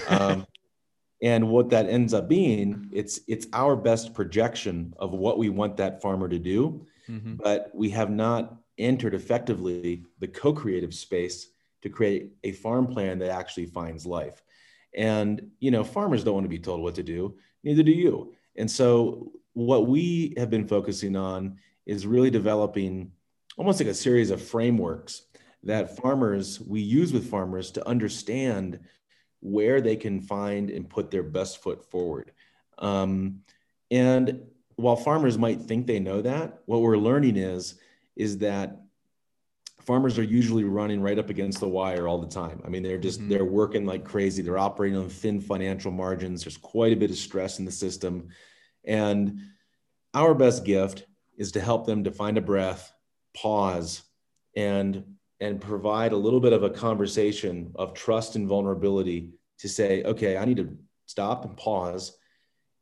Um, 0.09 0.49
and 1.23 1.49
what 1.49 1.71
that 1.71 1.89
ends 1.89 2.13
up 2.13 2.29
being, 2.29 2.89
it's 2.93 3.21
it's 3.29 3.47
our 3.53 3.77
best 3.77 4.15
projection 4.15 4.95
of 4.99 5.13
what 5.13 5.39
we 5.39 5.49
want 5.49 5.77
that 5.77 6.03
farmer 6.03 6.29
to 6.29 6.41
do, 6.41 6.85
mm-hmm. 7.09 7.37
but 7.37 7.71
we 7.73 7.89
have 7.91 8.11
not 8.11 8.62
entered 8.79 9.15
effectively 9.15 10.05
the 10.19 10.29
co-creative 10.29 10.95
space 10.95 11.49
to 11.83 11.89
create 11.89 12.33
a 12.45 12.53
farm 12.53 12.87
plan 12.87 13.19
that 13.19 13.31
actually 13.31 13.67
finds 13.67 14.07
life. 14.07 14.43
And 14.95 15.51
you 15.59 15.71
know, 15.71 15.85
farmers 15.85 16.25
don't 16.25 16.35
want 16.35 16.45
to 16.45 16.49
be 16.51 16.59
told 16.59 16.81
what 16.81 16.95
to 16.97 17.03
do, 17.03 17.37
neither 17.65 17.83
do 17.83 17.93
you. 17.93 18.35
And 18.57 18.71
so 18.71 19.33
what 19.55 19.87
we 19.87 20.35
have 20.37 20.51
been 20.51 20.67
focusing 20.67 21.17
on 21.17 21.59
is 21.87 22.07
really 22.07 22.31
developing 22.31 23.13
almost 23.57 23.81
like 23.81 23.89
a 23.89 23.95
series 23.95 24.31
of 24.31 24.43
frameworks 24.43 25.23
that 25.65 25.97
farmers 25.97 26.61
we 26.61 26.81
use 26.81 27.13
with 27.13 27.31
farmers 27.31 27.71
to 27.73 27.89
understand 27.89 28.81
where 29.41 29.81
they 29.81 29.97
can 29.97 30.21
find 30.21 30.71
and 30.71 30.89
put 30.89 31.11
their 31.11 31.23
best 31.23 31.63
foot 31.63 31.85
forward. 31.91 32.33
Um, 32.79 33.41
and 33.91 34.43
while 34.77 34.97
farmers 34.97 35.39
might 35.39 35.61
think 35.61 35.87
they 35.87 36.01
know 36.01 36.23
that, 36.23 36.61
what 36.67 36.81
we're 36.81 36.97
learning 36.97 37.37
is 37.37 37.75
is 38.17 38.39
that 38.39 38.83
farmers 39.81 40.19
are 40.19 40.23
usually 40.23 40.65
running 40.65 41.01
right 41.01 41.19
up 41.19 41.31
against 41.31 41.61
the 41.61 41.69
wire 41.69 42.07
all 42.07 42.21
the 42.21 42.29
time. 42.29 42.63
I 42.65 42.69
mean, 42.69 42.83
they're 42.83 42.99
just 42.99 43.21
mm-hmm. 43.21 43.31
they're 43.31 43.45
working 43.45 43.85
like 43.85 44.05
crazy. 44.05 44.43
They're 44.43 44.59
operating 44.59 44.99
on 44.99 45.09
thin 45.09 45.41
financial 45.41 45.91
margins. 45.91 46.45
There's 46.45 46.57
quite 46.57 46.93
a 46.93 46.97
bit 46.97 47.11
of 47.11 47.17
stress 47.17 47.59
in 47.59 47.65
the 47.65 47.73
system. 47.73 48.29
And 48.85 49.41
our 50.15 50.35
best 50.35 50.65
gift 50.65 51.07
is 51.37 51.53
to 51.53 51.61
help 51.61 51.87
them 51.87 52.05
to 52.05 52.11
find 52.11 52.39
a 52.39 52.43
breath, 52.43 52.93
pause, 53.35 54.03
and 54.57 55.05
and 55.41 55.61
provide 55.61 56.13
a 56.13 56.17
little 56.17 56.41
bit 56.41 56.53
of 56.53 56.63
a 56.63 56.71
conversation 56.71 57.73
of 57.75 57.95
trust 57.95 58.37
and 58.37 58.47
vulnerability 58.47 59.31
to 59.59 59.69
say, 59.69 60.05
okay, 60.05 60.37
I 60.37 60.45
need 60.45 60.59
to 60.59 60.77
stop 61.07 61.45
and 61.45 61.57
pause. 61.57 62.17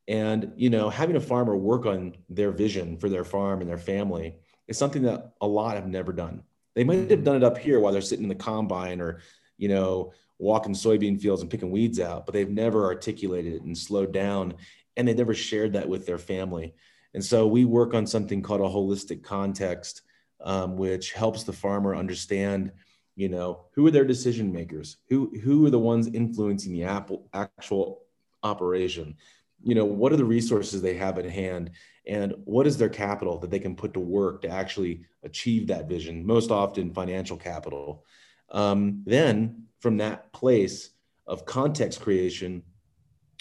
And, 0.07 0.51
you 0.55 0.69
know, 0.69 0.89
having 0.89 1.15
a 1.15 1.21
farmer 1.21 1.55
work 1.55 1.87
on 1.87 2.15
their 2.29 2.51
vision 2.51 2.97
for 2.97 3.09
their 3.09 3.23
farm 3.23 3.61
and 3.61 3.69
their 3.69 3.79
family 3.79 4.35
is 4.71 4.77
something 4.77 5.03
that 5.03 5.33
a 5.41 5.47
lot 5.47 5.75
have 5.75 5.87
never 5.87 6.11
done. 6.11 6.43
They 6.73 6.83
might 6.83 7.11
have 7.11 7.23
done 7.23 7.35
it 7.35 7.43
up 7.43 7.57
here 7.57 7.79
while 7.79 7.91
they're 7.91 8.01
sitting 8.01 8.23
in 8.23 8.29
the 8.29 8.35
combine 8.35 9.01
or, 9.01 9.19
you 9.57 9.67
know, 9.67 10.13
walking 10.39 10.73
soybean 10.73 11.21
fields 11.21 11.41
and 11.41 11.51
picking 11.51 11.69
weeds 11.69 11.99
out, 11.99 12.25
but 12.25 12.33
they've 12.33 12.49
never 12.49 12.85
articulated 12.85 13.53
it 13.53 13.61
and 13.61 13.77
slowed 13.77 14.11
down. 14.11 14.55
And 14.97 15.07
they 15.07 15.13
never 15.13 15.33
shared 15.33 15.73
that 15.73 15.87
with 15.87 16.05
their 16.05 16.17
family. 16.17 16.73
And 17.13 17.23
so 17.23 17.45
we 17.45 17.65
work 17.65 17.93
on 17.93 18.07
something 18.07 18.41
called 18.41 18.61
a 18.61 18.63
holistic 18.63 19.23
context 19.23 20.01
um, 20.43 20.77
which 20.77 21.13
helps 21.13 21.43
the 21.43 21.53
farmer 21.53 21.95
understand, 21.95 22.71
you 23.15 23.29
know, 23.29 23.65
who 23.73 23.85
are 23.85 23.91
their 23.91 24.05
decision 24.05 24.51
makers, 24.51 24.97
who 25.09 25.31
who 25.43 25.65
are 25.65 25.69
the 25.69 25.79
ones 25.79 26.07
influencing 26.07 26.73
the 26.73 26.83
apple, 26.83 27.27
actual 27.33 28.03
operation, 28.43 29.15
you 29.63 29.75
know, 29.75 29.85
what 29.85 30.11
are 30.11 30.17
the 30.17 30.25
resources 30.25 30.81
they 30.81 30.95
have 30.95 31.19
at 31.19 31.25
hand, 31.25 31.71
and 32.07 32.33
what 32.45 32.67
is 32.67 32.77
their 32.77 32.89
capital 32.89 33.37
that 33.39 33.51
they 33.51 33.59
can 33.59 33.75
put 33.75 33.93
to 33.93 33.99
work 33.99 34.41
to 34.41 34.49
actually 34.49 35.05
achieve 35.23 35.67
that 35.67 35.87
vision. 35.87 36.25
Most 36.25 36.49
often, 36.49 36.93
financial 36.93 37.37
capital. 37.37 38.05
Um, 38.49 39.03
then, 39.05 39.67
from 39.79 39.97
that 39.97 40.33
place 40.33 40.89
of 41.27 41.45
context 41.45 42.01
creation, 42.01 42.63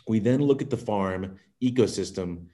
we 0.06 0.18
then 0.18 0.40
look 0.42 0.62
at 0.62 0.70
the 0.70 0.76
farm 0.76 1.38
ecosystem 1.62 2.46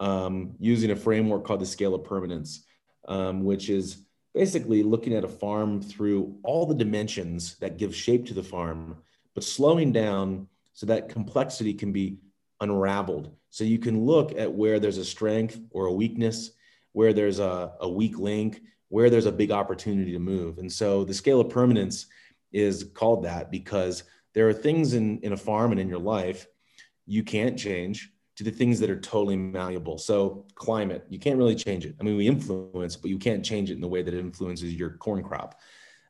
um, 0.00 0.54
using 0.58 0.90
a 0.90 0.96
framework 0.96 1.44
called 1.44 1.60
the 1.60 1.66
scale 1.66 1.94
of 1.94 2.04
permanence 2.04 2.64
um, 3.08 3.44
which 3.44 3.68
is 3.70 4.04
basically 4.34 4.82
looking 4.82 5.14
at 5.14 5.24
a 5.24 5.28
farm 5.28 5.82
through 5.82 6.36
all 6.42 6.66
the 6.66 6.74
dimensions 6.74 7.56
that 7.56 7.78
give 7.78 7.94
shape 7.94 8.26
to 8.26 8.34
the 8.34 8.42
farm, 8.42 8.96
but 9.34 9.44
slowing 9.44 9.92
down 9.92 10.46
so 10.72 10.86
that 10.86 11.08
complexity 11.08 11.74
can 11.74 11.92
be 11.92 12.18
unraveled. 12.60 13.34
So 13.50 13.64
you 13.64 13.78
can 13.78 14.04
look 14.04 14.36
at 14.38 14.52
where 14.52 14.78
there's 14.78 14.98
a 14.98 15.04
strength 15.04 15.60
or 15.70 15.86
a 15.86 15.92
weakness, 15.92 16.50
where 16.92 17.12
there's 17.12 17.38
a, 17.38 17.72
a 17.80 17.88
weak 17.88 18.18
link, 18.18 18.62
where 18.88 19.10
there's 19.10 19.26
a 19.26 19.32
big 19.32 19.50
opportunity 19.50 20.12
to 20.12 20.18
move. 20.18 20.58
And 20.58 20.70
so 20.70 21.04
the 21.04 21.14
scale 21.14 21.40
of 21.40 21.48
permanence 21.48 22.06
is 22.52 22.90
called 22.94 23.24
that 23.24 23.50
because 23.50 24.04
there 24.34 24.48
are 24.48 24.52
things 24.52 24.94
in, 24.94 25.18
in 25.20 25.32
a 25.32 25.36
farm 25.36 25.70
and 25.70 25.80
in 25.80 25.88
your 25.88 26.00
life 26.00 26.46
you 27.06 27.22
can't 27.22 27.58
change 27.58 28.12
to 28.36 28.44
the 28.44 28.50
things 28.50 28.80
that 28.80 28.88
are 28.88 28.98
totally 28.98 29.36
malleable. 29.36 29.98
So 29.98 30.46
climate, 30.54 31.04
you 31.08 31.18
can't 31.18 31.36
really 31.36 31.54
change 31.56 31.84
it. 31.84 31.96
I 32.00 32.04
mean, 32.04 32.16
we 32.16 32.26
influence, 32.26 32.96
but 32.96 33.10
you 33.10 33.18
can't 33.18 33.44
change 33.44 33.70
it 33.70 33.74
in 33.74 33.80
the 33.80 33.88
way 33.88 34.02
that 34.02 34.14
it 34.14 34.20
influences 34.20 34.74
your 34.74 34.90
corn 34.96 35.22
crop. 35.22 35.60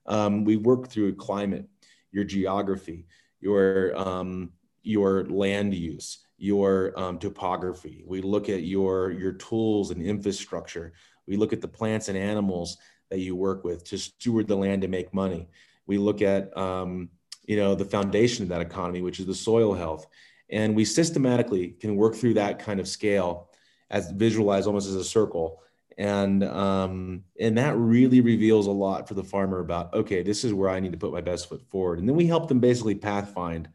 Um, 0.07 0.45
we 0.45 0.57
work 0.57 0.89
through 0.89 1.17
climate, 1.17 1.67
your 2.13 2.25
geography, 2.25 3.07
your 3.41 3.97
um, 3.99 4.53
your 4.83 5.25
land 5.25 5.75
use, 5.75 6.19
your 6.41 6.99
um, 6.99 7.19
topography. 7.19 8.03
We 8.07 8.23
look 8.23 8.49
at 8.49 8.63
your 8.63 9.11
your 9.11 9.33
tools 9.33 9.91
and 9.91 10.03
infrastructure. 10.03 10.93
We 11.27 11.37
look 11.37 11.53
at 11.53 11.61
the 11.61 11.69
plants 11.69 12.09
and 12.09 12.19
animals 12.19 12.79
that 13.11 13.21
you 13.21 13.37
work 13.37 13.65
with 13.65 13.85
to 13.85 13.99
steward 13.99 14.49
the 14.49 14.57
land 14.57 14.83
to 14.83 14.89
make 14.89 15.13
money. 15.13 15.49
We 15.87 15.99
look 15.99 16.23
at 16.23 16.57
um, 16.57 17.11
you 17.47 17.57
know 17.57 17.75
the 17.75 17.85
foundation 17.85 18.43
of 18.43 18.49
that 18.51 18.61
economy, 18.61 19.03
which 19.03 19.21
is 19.21 19.27
the 19.27 19.35
soil 19.35 19.75
health 19.75 20.07
and 20.51 20.75
we 20.75 20.85
systematically 20.85 21.69
can 21.69 21.97
work 21.97 22.15
through 22.15 22.35
that 22.35 22.59
kind 22.59 22.81
of 22.81 22.89
scale 22.89 23.51
as 23.91 24.11
visualized 24.11 24.67
almost 24.67 24.89
as 24.89 24.95
a 24.95 25.05
circle. 25.05 25.63
And, 25.97 26.43
um, 26.45 27.25
and 27.39 27.59
that 27.59 27.77
really 27.77 28.21
reveals 28.21 28.67
a 28.67 28.73
lot 28.73 29.07
for 29.07 29.15
the 29.15 29.25
farmer 29.25 29.61
about, 29.61 29.93
okay, 29.95 30.23
this 30.23 30.45
is 30.45 30.55
where 30.55 30.71
I 30.71 30.81
need 30.81 30.93
to 30.93 30.99
put 30.99 31.13
my 31.13 31.21
best 31.21 31.49
foot 31.49 31.63
forward. 31.69 31.99
And 31.99 32.09
then 32.09 32.17
we 32.17 32.27
help 32.27 32.49
them 32.49 32.59
basically 32.59 32.95
path 32.95 33.33
find, 33.35 33.69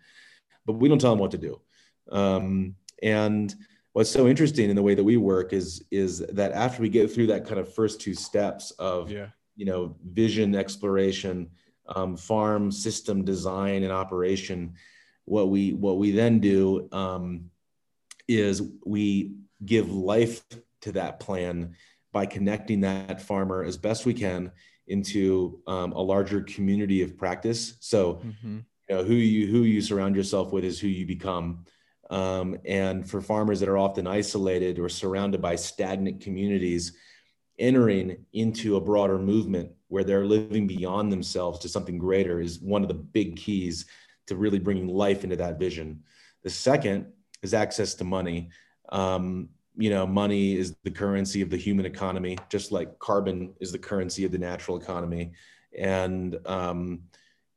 but 0.65 0.73
we 0.73 0.89
don't 0.89 0.99
tell 0.99 1.11
them 1.11 1.19
what 1.19 1.31
to 1.31 1.37
do. 1.37 1.61
Um, 2.11 2.75
and 3.01 3.53
what's 3.93 4.09
so 4.09 4.27
interesting 4.27 4.69
in 4.69 4.75
the 4.75 4.83
way 4.83 4.95
that 4.95 5.03
we 5.03 5.17
work 5.17 5.53
is, 5.53 5.83
is 5.91 6.19
that 6.19 6.51
after 6.51 6.81
we 6.81 6.89
get 6.89 7.11
through 7.11 7.27
that 7.27 7.45
kind 7.45 7.59
of 7.59 7.73
first 7.73 8.01
two 8.01 8.13
steps 8.13 8.71
of, 8.71 9.11
yeah. 9.11 9.27
you 9.55 9.65
know, 9.65 9.95
vision 10.03 10.55
exploration, 10.55 11.49
um, 11.87 12.17
farm 12.17 12.71
system 12.71 13.23
design 13.23 13.83
and 13.83 13.91
operation, 13.91 14.73
what 15.25 15.49
we 15.49 15.73
what 15.73 15.97
we 15.97 16.11
then 16.11 16.39
do 16.39 16.87
um, 16.91 17.49
is 18.27 18.61
we 18.85 19.33
give 19.65 19.91
life 19.91 20.43
to 20.81 20.91
that 20.93 21.19
plan 21.19 21.75
by 22.11 22.25
connecting 22.25 22.81
that 22.81 23.21
farmer 23.21 23.63
as 23.63 23.77
best 23.77 24.05
we 24.05 24.13
can 24.13 24.51
into 24.87 25.59
um, 25.67 25.91
a 25.93 26.01
larger 26.01 26.41
community 26.41 27.01
of 27.01 27.17
practice. 27.17 27.75
So, 27.79 28.15
mm-hmm. 28.15 28.59
you 28.89 28.95
know, 28.95 29.03
who 29.03 29.15
you 29.15 29.47
who 29.47 29.63
you 29.63 29.81
surround 29.81 30.15
yourself 30.15 30.51
with 30.51 30.63
is 30.63 30.79
who 30.79 30.87
you 30.87 31.05
become. 31.05 31.65
Um, 32.09 32.57
and 32.65 33.09
for 33.09 33.21
farmers 33.21 33.59
that 33.59 33.69
are 33.69 33.77
often 33.77 34.05
isolated 34.05 34.79
or 34.79 34.89
surrounded 34.89 35.41
by 35.41 35.55
stagnant 35.55 36.21
communities, 36.21 36.93
entering 37.57 38.17
into 38.33 38.75
a 38.75 38.81
broader 38.81 39.17
movement 39.17 39.71
where 39.87 40.03
they're 40.03 40.25
living 40.25 40.67
beyond 40.67 41.11
themselves 41.11 41.59
to 41.59 41.69
something 41.69 41.97
greater 41.97 42.41
is 42.41 42.59
one 42.59 42.81
of 42.81 42.87
the 42.87 42.93
big 42.93 43.37
keys 43.37 43.85
to 44.27 44.35
really 44.35 44.59
bringing 44.59 44.87
life 44.87 45.23
into 45.23 45.35
that 45.35 45.59
vision. 45.59 46.03
The 46.43 46.49
second 46.49 47.07
is 47.41 47.53
access 47.53 47.93
to 47.95 48.03
money. 48.03 48.49
Um, 48.89 49.49
you 49.77 49.89
know, 49.89 50.05
money 50.05 50.55
is 50.55 50.75
the 50.83 50.91
currency 50.91 51.41
of 51.41 51.49
the 51.49 51.57
human 51.57 51.85
economy, 51.85 52.37
just 52.49 52.71
like 52.71 52.97
carbon 52.99 53.53
is 53.59 53.71
the 53.71 53.79
currency 53.79 54.25
of 54.25 54.31
the 54.31 54.37
natural 54.37 54.77
economy. 54.77 55.33
And 55.77 56.37
um, 56.45 57.01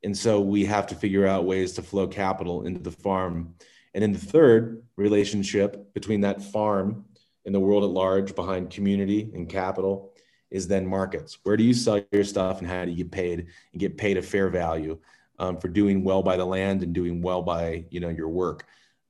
and 0.03 0.17
so 0.17 0.39
we 0.39 0.65
have 0.65 0.87
to 0.87 0.95
figure 0.95 1.27
out 1.27 1.45
ways 1.45 1.73
to 1.73 1.81
flow 1.81 2.07
capital 2.07 2.65
into 2.65 2.79
the 2.79 2.91
farm. 2.91 3.55
And 3.93 4.01
then 4.01 4.11
the 4.11 4.19
third 4.19 4.83
relationship 4.95 5.93
between 5.93 6.21
that 6.21 6.41
farm 6.41 7.05
and 7.45 7.55
the 7.55 7.59
world 7.59 7.83
at 7.83 7.89
large 7.89 8.35
behind 8.35 8.69
community 8.69 9.31
and 9.33 9.49
capital 9.49 10.13
is 10.51 10.67
then 10.67 10.85
markets. 10.85 11.39
Where 11.43 11.57
do 11.57 11.63
you 11.63 11.73
sell 11.73 12.01
your 12.11 12.23
stuff 12.23 12.59
and 12.59 12.67
how 12.67 12.85
do 12.85 12.91
you 12.91 12.97
get 12.97 13.11
paid 13.11 13.47
and 13.71 13.79
get 13.79 13.97
paid 13.97 14.17
a 14.17 14.21
fair 14.21 14.49
value? 14.49 14.99
um, 15.39 15.57
for 15.57 15.69
doing 15.69 16.03
well 16.03 16.21
by 16.21 16.37
the 16.37 16.45
land 16.45 16.83
and 16.83 16.93
doing 16.93 17.21
well 17.21 17.41
by 17.41 17.85
you 17.89 17.99
know 17.99 18.09
your 18.09 18.29
work. 18.29 18.65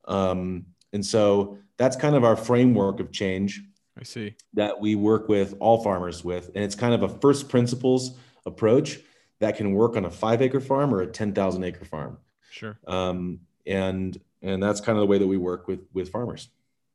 Um, 0.06 0.66
and 0.92 1.04
so 1.04 1.58
that's 1.76 1.96
kind 1.96 2.14
of 2.14 2.24
our 2.24 2.36
framework 2.36 3.00
of 3.00 3.12
change. 3.12 3.62
I 3.98 4.04
see 4.04 4.36
that 4.54 4.80
we 4.80 4.94
work 4.94 5.28
with 5.28 5.54
all 5.60 5.82
farmers 5.82 6.24
with, 6.24 6.50
and 6.54 6.64
it's 6.64 6.74
kind 6.74 6.94
of 6.94 7.02
a 7.02 7.08
first 7.20 7.48
principles 7.48 8.16
approach 8.46 9.00
that 9.40 9.56
can 9.56 9.72
work 9.72 9.96
on 9.96 10.04
a 10.04 10.10
five 10.10 10.40
acre 10.40 10.60
farm 10.60 10.94
or 10.94 11.02
a 11.02 11.06
ten 11.06 11.34
thousand 11.34 11.64
acre 11.64 11.84
farm. 11.84 12.18
Sure. 12.50 12.78
Um, 12.86 13.40
and 13.66 14.18
and 14.42 14.62
that's 14.62 14.80
kind 14.80 14.96
of 14.96 15.02
the 15.02 15.06
way 15.06 15.18
that 15.18 15.26
we 15.26 15.36
work 15.36 15.68
with 15.68 15.80
with 15.92 16.10
farmers. 16.10 16.48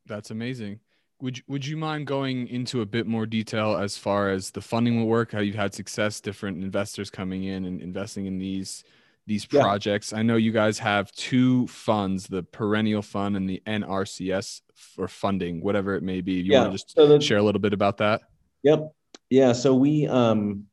That's 0.05 0.31
amazing. 0.31 0.79
Would 1.21 1.41
would 1.47 1.65
you 1.65 1.77
mind 1.77 2.07
going 2.07 2.47
into 2.47 2.81
a 2.81 2.85
bit 2.85 3.07
more 3.07 3.25
detail 3.25 3.77
as 3.77 3.97
far 3.97 4.29
as 4.29 4.51
the 4.51 4.61
funding 4.61 4.97
will 4.97 5.07
work? 5.07 5.31
How 5.31 5.39
you've 5.39 5.55
had 5.55 5.73
success, 5.73 6.19
different 6.19 6.63
investors 6.63 7.09
coming 7.09 7.45
in 7.45 7.65
and 7.65 7.81
investing 7.81 8.25
in 8.25 8.37
these 8.37 8.83
these 9.27 9.45
projects. 9.45 10.13
I 10.13 10.21
know 10.21 10.35
you 10.35 10.51
guys 10.51 10.77
have 10.79 11.11
two 11.13 11.67
funds, 11.67 12.27
the 12.27 12.43
Perennial 12.43 13.01
Fund 13.01 13.35
and 13.35 13.49
the 13.49 13.61
NRCS 13.65 14.61
for 14.75 15.07
funding, 15.07 15.61
whatever 15.61 15.95
it 15.95 16.03
may 16.03 16.21
be. 16.21 16.33
You 16.33 16.51
yeah. 16.51 16.61
want 16.61 16.73
to 16.73 16.77
just 16.77 16.91
so 16.91 17.07
the, 17.07 17.19
share 17.19 17.37
a 17.37 17.43
little 17.43 17.61
bit 17.61 17.73
about 17.73 17.97
that? 17.97 18.21
Yep. 18.63 18.93
Yeah. 19.29 19.53
So 19.53 19.73
we 19.73 20.07
um 20.07 20.65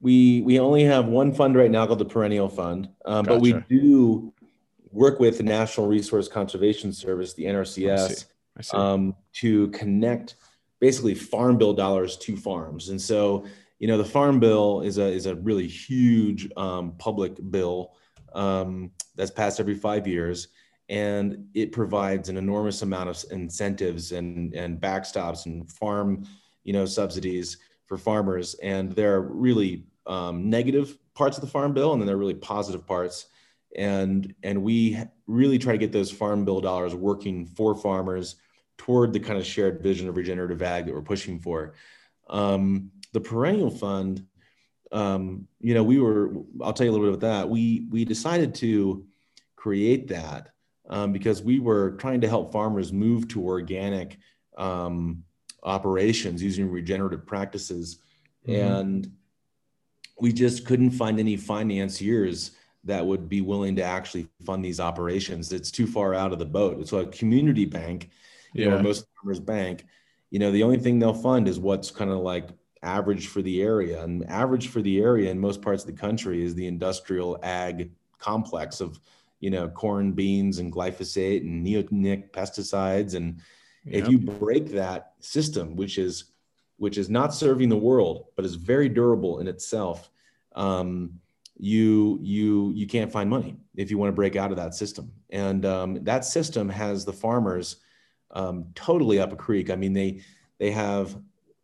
we 0.00 0.42
we 0.42 0.60
only 0.60 0.84
have 0.84 1.06
one 1.06 1.32
fund 1.32 1.56
right 1.56 1.70
now 1.70 1.86
called 1.86 1.98
the 1.98 2.04
Perennial 2.04 2.48
Fund, 2.48 2.88
um, 3.06 3.24
gotcha. 3.24 3.34
but 3.34 3.40
we 3.40 3.54
do 3.68 4.32
work 4.94 5.20
with 5.20 5.38
the 5.38 5.42
National 5.42 5.86
Resource 5.86 6.28
Conservation 6.28 6.92
Service, 6.92 7.34
the 7.34 7.44
NRCS, 7.44 8.04
I 8.04 8.08
see. 8.08 8.24
I 8.56 8.62
see. 8.62 8.76
Um, 8.76 9.16
to 9.34 9.68
connect 9.68 10.36
basically 10.80 11.14
farm 11.14 11.58
bill 11.58 11.72
dollars 11.72 12.16
to 12.18 12.36
farms. 12.36 12.90
And 12.90 13.00
so 13.00 13.44
you 13.78 13.88
know 13.88 13.98
the 13.98 14.04
farm 14.04 14.40
bill 14.40 14.80
is 14.80 14.98
a 14.98 15.04
is 15.04 15.26
a 15.26 15.34
really 15.34 15.66
huge 15.66 16.48
um, 16.56 16.94
public 16.98 17.36
bill 17.50 17.94
um, 18.34 18.90
that's 19.14 19.30
passed 19.30 19.60
every 19.60 19.74
five 19.74 20.06
years 20.06 20.48
and 20.88 21.46
it 21.54 21.72
provides 21.72 22.28
an 22.28 22.36
enormous 22.36 22.82
amount 22.82 23.08
of 23.08 23.22
incentives 23.30 24.12
and 24.12 24.54
and 24.54 24.80
backstops 24.80 25.46
and 25.46 25.70
farm 25.70 26.24
you 26.62 26.72
know 26.72 26.84
subsidies 26.84 27.58
for 27.86 27.98
farmers 27.98 28.54
and 28.62 28.92
there 28.92 29.14
are 29.14 29.22
really 29.22 29.84
um, 30.06 30.48
negative 30.48 30.98
parts 31.14 31.36
of 31.36 31.42
the 31.42 31.50
farm 31.50 31.72
bill 31.72 31.92
and 31.92 32.00
then 32.00 32.06
there 32.06 32.16
are 32.16 32.18
really 32.18 32.34
positive 32.34 32.86
parts 32.86 33.26
and 33.76 34.34
and 34.42 34.62
we 34.62 34.98
really 35.26 35.58
try 35.58 35.72
to 35.72 35.78
get 35.78 35.92
those 35.92 36.10
farm 36.10 36.44
bill 36.44 36.60
dollars 36.60 36.94
working 36.94 37.46
for 37.46 37.74
farmers 37.74 38.36
toward 38.76 39.12
the 39.12 39.20
kind 39.20 39.38
of 39.38 39.46
shared 39.46 39.82
vision 39.82 40.08
of 40.08 40.16
regenerative 40.16 40.62
ag 40.62 40.86
that 40.86 40.94
we're 40.94 41.02
pushing 41.02 41.38
for 41.38 41.74
um, 42.28 42.90
the 43.12 43.20
perennial 43.20 43.70
fund, 43.70 44.26
um, 44.92 45.46
you 45.60 45.74
know, 45.74 45.82
we 45.82 45.98
were, 45.98 46.32
I'll 46.62 46.72
tell 46.72 46.84
you 46.84 46.90
a 46.90 46.94
little 46.94 47.06
bit 47.06 47.14
about 47.14 47.28
that. 47.28 47.48
We, 47.48 47.86
we 47.90 48.04
decided 48.04 48.54
to 48.56 49.06
create 49.56 50.08
that 50.08 50.50
um, 50.88 51.12
because 51.12 51.42
we 51.42 51.58
were 51.58 51.92
trying 51.92 52.20
to 52.22 52.28
help 52.28 52.52
farmers 52.52 52.92
move 52.92 53.28
to 53.28 53.44
organic 53.44 54.18
um, 54.56 55.24
operations 55.62 56.42
using 56.42 56.70
regenerative 56.70 57.26
practices. 57.26 57.98
Mm-hmm. 58.46 58.72
And 58.72 59.12
we 60.20 60.32
just 60.32 60.66
couldn't 60.66 60.90
find 60.90 61.18
any 61.18 61.36
financiers 61.36 62.52
that 62.84 63.04
would 63.04 63.28
be 63.28 63.40
willing 63.40 63.76
to 63.76 63.82
actually 63.82 64.28
fund 64.44 64.64
these 64.64 64.80
operations. 64.80 65.52
It's 65.52 65.70
too 65.70 65.86
far 65.86 66.14
out 66.14 66.32
of 66.32 66.38
the 66.38 66.44
boat. 66.44 66.86
So 66.88 66.98
a 66.98 67.06
community 67.06 67.64
bank, 67.64 68.10
you 68.52 68.64
yeah. 68.64 68.70
know, 68.70 68.82
most 68.82 69.06
farmers 69.16 69.40
bank, 69.40 69.84
you 70.30 70.38
know, 70.38 70.50
the 70.50 70.62
only 70.62 70.78
thing 70.78 70.98
they'll 70.98 71.14
fund 71.14 71.48
is 71.48 71.58
what's 71.58 71.90
kind 71.90 72.10
of 72.10 72.18
like 72.18 72.48
average 72.82 73.28
for 73.28 73.40
the 73.42 73.62
area. 73.62 74.02
And 74.02 74.28
average 74.28 74.68
for 74.68 74.82
the 74.82 75.00
area 75.00 75.30
in 75.30 75.38
most 75.38 75.62
parts 75.62 75.84
of 75.84 75.86
the 75.86 76.00
country 76.00 76.44
is 76.44 76.54
the 76.54 76.66
industrial 76.66 77.38
ag 77.42 77.90
complex 78.18 78.80
of, 78.80 79.00
you 79.40 79.50
know, 79.50 79.68
corn, 79.68 80.12
beans, 80.12 80.58
and 80.58 80.72
glyphosate 80.72 81.40
and 81.40 81.66
neonic 81.66 82.30
pesticides. 82.30 83.14
And 83.14 83.40
yep. 83.84 84.04
if 84.04 84.08
you 84.08 84.18
break 84.18 84.72
that 84.72 85.12
system, 85.20 85.76
which 85.76 85.98
is 85.98 86.24
which 86.76 86.98
is 86.98 87.08
not 87.08 87.32
serving 87.32 87.68
the 87.68 87.76
world, 87.76 88.26
but 88.34 88.44
is 88.44 88.56
very 88.56 88.88
durable 88.88 89.38
in 89.38 89.46
itself, 89.46 90.10
um, 90.56 91.20
you 91.56 92.18
you 92.20 92.72
you 92.74 92.86
can't 92.86 93.12
find 93.12 93.30
money 93.30 93.56
if 93.76 93.90
you 93.90 93.98
want 93.98 94.08
to 94.08 94.14
break 94.14 94.36
out 94.36 94.50
of 94.50 94.56
that 94.56 94.74
system. 94.74 95.12
And 95.30 95.64
um, 95.64 96.04
that 96.04 96.24
system 96.24 96.68
has 96.68 97.04
the 97.04 97.12
farmers 97.12 97.76
um, 98.32 98.66
totally 98.74 99.20
up 99.20 99.32
a 99.32 99.36
creek. 99.36 99.70
I 99.70 99.76
mean, 99.76 99.92
they 99.92 100.22
they 100.58 100.70
have 100.72 101.16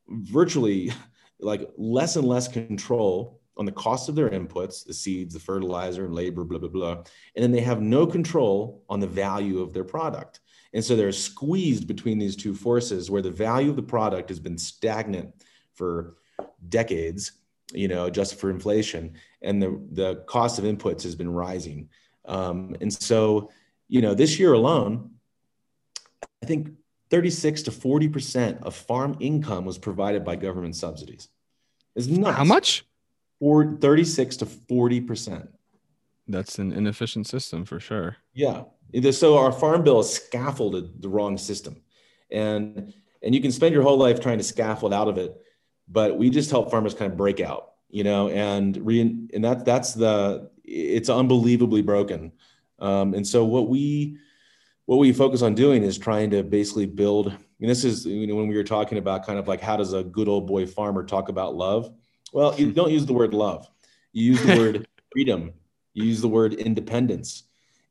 virtually 0.09 0.93
like 1.41 1.69
less 1.77 2.17
and 2.17 2.27
less 2.27 2.49
control 2.49 3.41
on 3.57 3.67
the 3.67 3.73
cost 3.73 4.09
of 4.09 4.15
their 4.15 4.31
inputs, 4.31 4.85
the 4.85 4.95
seeds, 4.95 5.35
the 5.35 5.41
fertilizer, 5.41 6.05
and 6.07 6.15
labor, 6.15 6.45
blah 6.45 6.59
blah 6.59 6.69
blah, 6.69 6.93
and 7.35 7.43
then 7.43 7.53
they 7.53 7.61
have 7.61 7.83
no 7.83 8.07
control 8.07 8.85
on 8.89 9.01
the 9.01 9.07
value 9.07 9.61
of 9.61 9.73
their 9.73 9.85
product. 9.85 10.41
And 10.73 10.85
so 10.85 10.95
they're 10.95 11.11
squeezed 11.11 11.89
between 11.89 12.19
these 12.19 12.37
two 12.37 12.55
forces 12.55 13.11
where 13.11 13.23
the 13.23 13.31
value 13.31 13.71
of 13.71 13.77
the 13.77 13.83
product 13.83 14.29
has 14.29 14.39
been 14.39 14.57
stagnant 14.57 15.35
for 15.75 16.17
decades, 16.69 17.33
you 17.73 17.89
know, 17.89 18.07
adjusted 18.07 18.39
for 18.39 18.51
inflation, 18.51 19.15
and 19.43 19.63
the, 19.63 19.81
the 19.93 20.17
cost 20.27 20.59
of 20.59 20.65
inputs 20.65 21.03
has 21.03 21.15
been 21.15 21.31
rising. 21.31 21.89
Um, 22.27 22.77
and 22.81 22.93
so, 22.93 23.51
you 23.89 24.01
know, 24.03 24.15
this 24.15 24.39
year 24.39 24.53
alone, 24.53 25.11
I 26.43 26.47
think 26.47 26.71
36 27.11 27.63
to 27.63 27.71
40% 27.71 28.63
of 28.63 28.75
farm 28.75 29.17
income 29.21 29.65
was 29.65 29.79
provided 29.79 30.25
by 30.25 30.37
government 30.37 30.77
subsidies. 30.77 31.29
Is 31.95 32.09
not 32.09 32.35
How 32.35 32.45
much? 32.45 32.85
Or 33.41 33.77
36 33.81 34.37
to 34.39 34.47
40%. 34.47 35.49
That's 36.29 36.59
an 36.59 36.73
inefficient 36.73 37.27
system 37.27 37.65
for 37.65 37.81
sure. 37.81 38.17
Yeah. 38.33 38.65
So 39.11 39.39
our 39.39 39.53
farm 39.53 39.83
bill 39.83 40.01
is 40.01 40.11
scaffolded 40.11 41.03
the 41.03 41.09
wrong 41.09 41.37
system. 41.37 41.83
And 42.31 42.95
and 43.23 43.35
you 43.35 43.41
can 43.43 43.53
spend 43.53 43.75
your 43.75 43.83
whole 43.83 43.99
life 43.99 44.21
trying 44.21 44.39
to 44.39 44.45
scaffold 44.45 44.95
out 44.95 45.09
of 45.09 45.19
it, 45.19 45.37
but 45.91 46.17
we 46.17 46.31
just 46.31 46.51
help 46.51 46.71
farmers 46.71 46.95
kind 46.95 47.11
of 47.11 47.19
break 47.19 47.41
out, 47.41 47.73
you 47.89 48.05
know, 48.05 48.29
and 48.29 48.77
re 48.87 49.01
and 49.01 49.45
that 49.45 49.65
that's 49.65 49.93
the 49.95 50.51
it's 50.65 51.09
unbelievably 51.09 51.83
broken. 51.83 52.33
Um, 52.79 53.15
and 53.15 53.27
so 53.27 53.45
what 53.45 53.69
we 53.69 54.17
what 54.87 54.99
we 54.99 55.13
focus 55.13 55.43
on 55.43 55.55
doing 55.55 55.83
is 55.83 55.99
trying 55.99 56.31
to 56.31 56.43
basically 56.43 56.87
build 56.87 57.27
and 57.29 57.69
this 57.69 57.85
is 57.85 58.07
you 58.07 58.27
know 58.27 58.35
when 58.35 58.49
we 58.49 58.57
were 58.57 58.65
talking 58.65 58.99
about 58.99 59.27
kind 59.27 59.39
of 59.39 59.49
like 59.49 59.61
how 59.61 59.77
does 59.77 59.93
a 59.93 60.03
good 60.03 60.29
old 60.29 60.47
boy 60.47 60.67
farmer 60.67 61.05
talk 61.05 61.29
about 61.29 61.55
love? 61.55 61.93
Well 62.33 62.59
you 62.59 62.73
don't 62.73 62.91
use 62.91 63.07
the 63.07 63.13
word 63.13 63.35
love. 63.35 63.69
You 64.13 64.33
use 64.33 64.43
the 64.43 64.57
word 64.57 64.87
freedom. 65.13 65.53
You 65.95 66.05
use 66.05 66.21
the 66.21 66.29
word 66.29 66.55
independence. 66.55 67.45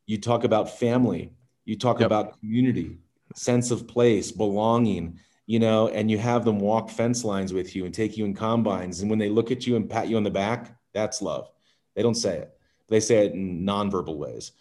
You 0.06 0.20
talk 0.20 0.43
about 0.43 0.80
family. 0.80 1.34
You 1.66 1.78
talk 1.78 2.00
yep. 2.00 2.08
about 2.08 2.39
community 2.39 2.97
sense 3.36 3.72
of 3.72 3.88
place 3.88 4.32
belonging 4.32 5.20
you 5.50 5.58
know 5.58 5.88
and 5.88 6.12
you 6.12 6.20
have 6.20 6.45
them 6.45 6.60
walk 6.60 6.91
fence 6.91 7.24
lines 7.24 7.54
with 7.54 7.76
you 7.76 7.86
and 7.86 7.91
take 7.91 8.16
you 8.16 8.24
in 8.24 8.36
combines. 8.36 9.02
And 9.02 9.10
when 9.10 9.18
they 9.18 9.30
look 9.30 9.50
at 9.50 9.66
you 9.66 9.78
and 9.78 9.89
pat 9.89 10.08
you 10.08 10.16
on 10.16 10.24
the 10.24 10.30
back 10.30 10.78
that's 10.93 11.24
love. 11.24 11.50
They 11.95 12.04
don't 12.04 12.14
say 12.14 12.38
it. 12.38 12.52
They 12.88 13.00
say 13.00 13.26
it 13.26 13.34
in 13.34 13.66
nonverbal 13.66 14.16
ways. 14.16 14.52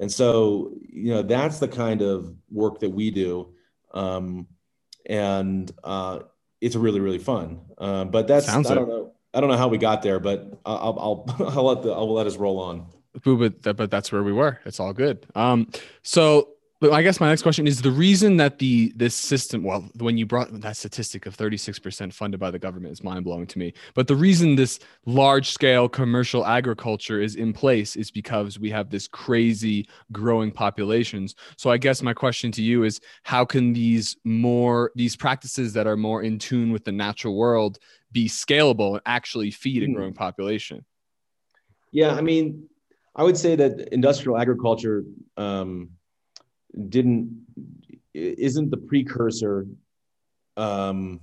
And 0.00 0.10
so 0.10 0.72
you 0.82 1.14
know 1.14 1.22
that's 1.22 1.60
the 1.60 1.68
kind 1.68 2.02
of 2.02 2.34
work 2.50 2.80
that 2.80 2.90
we 2.90 3.12
do. 3.12 3.54
Um, 3.94 4.48
and 5.06 5.70
uh, 5.84 6.20
it's 6.60 6.74
really 6.74 6.98
really 6.98 7.20
fun. 7.20 7.60
Uh, 7.78 8.04
but 8.04 8.26
that's 8.26 8.46
Sounds 8.46 8.68
i 8.68 8.74
don't 8.74 8.88
know. 8.88 9.12
I 9.32 9.40
don't 9.40 9.48
know 9.48 9.56
how 9.56 9.68
we 9.68 9.78
got 9.78 10.02
there 10.02 10.18
but 10.18 10.60
i'll 10.66 10.98
i'll, 10.98 11.36
I'll 11.56 11.64
let 11.64 11.82
the 11.82 11.92
i'll 11.92 12.12
let 12.12 12.26
us 12.26 12.36
roll 12.36 12.58
on. 12.58 12.86
But 13.24 13.76
but 13.76 13.92
that's 13.92 14.10
where 14.10 14.24
we 14.24 14.32
were. 14.32 14.58
It's 14.64 14.80
all 14.80 14.92
good. 14.92 15.24
Um, 15.36 15.68
so 16.02 16.48
I 16.90 17.02
guess 17.02 17.20
my 17.20 17.28
next 17.28 17.42
question 17.42 17.66
is 17.66 17.80
the 17.80 17.92
reason 17.92 18.38
that 18.38 18.58
the 18.58 18.92
this 18.96 19.14
system, 19.14 19.62
well, 19.62 19.88
when 19.98 20.18
you 20.18 20.26
brought 20.26 20.52
that 20.60 20.76
statistic 20.76 21.26
of 21.26 21.36
36% 21.36 22.12
funded 22.12 22.40
by 22.40 22.50
the 22.50 22.58
government 22.58 22.92
is 22.92 23.04
mind 23.04 23.24
blowing 23.24 23.46
to 23.46 23.58
me. 23.58 23.72
But 23.94 24.08
the 24.08 24.16
reason 24.16 24.56
this 24.56 24.80
large 25.06 25.50
scale 25.50 25.88
commercial 25.88 26.44
agriculture 26.44 27.20
is 27.20 27.36
in 27.36 27.52
place 27.52 27.94
is 27.94 28.10
because 28.10 28.58
we 28.58 28.70
have 28.70 28.90
this 28.90 29.06
crazy 29.06 29.86
growing 30.10 30.50
populations. 30.50 31.36
So 31.56 31.70
I 31.70 31.78
guess 31.78 32.02
my 32.02 32.14
question 32.14 32.50
to 32.52 32.62
you 32.62 32.82
is 32.82 33.00
how 33.22 33.44
can 33.44 33.72
these 33.72 34.16
more 34.24 34.90
these 34.96 35.14
practices 35.14 35.72
that 35.74 35.86
are 35.86 35.96
more 35.96 36.22
in 36.22 36.38
tune 36.38 36.72
with 36.72 36.84
the 36.84 36.92
natural 36.92 37.36
world 37.36 37.78
be 38.10 38.28
scalable 38.28 38.94
and 38.94 39.02
actually 39.06 39.50
feed 39.50 39.82
a 39.82 39.86
hmm. 39.86 39.92
growing 39.92 40.14
population? 40.14 40.84
Yeah, 41.92 42.14
I 42.14 42.22
mean, 42.22 42.68
I 43.14 43.22
would 43.22 43.36
say 43.36 43.54
that 43.56 43.92
industrial 43.92 44.38
agriculture 44.38 45.04
um, 45.36 45.90
didn't 46.88 47.44
isn't 48.14 48.70
the 48.70 48.76
precursor. 48.76 49.66
Um, 50.56 51.20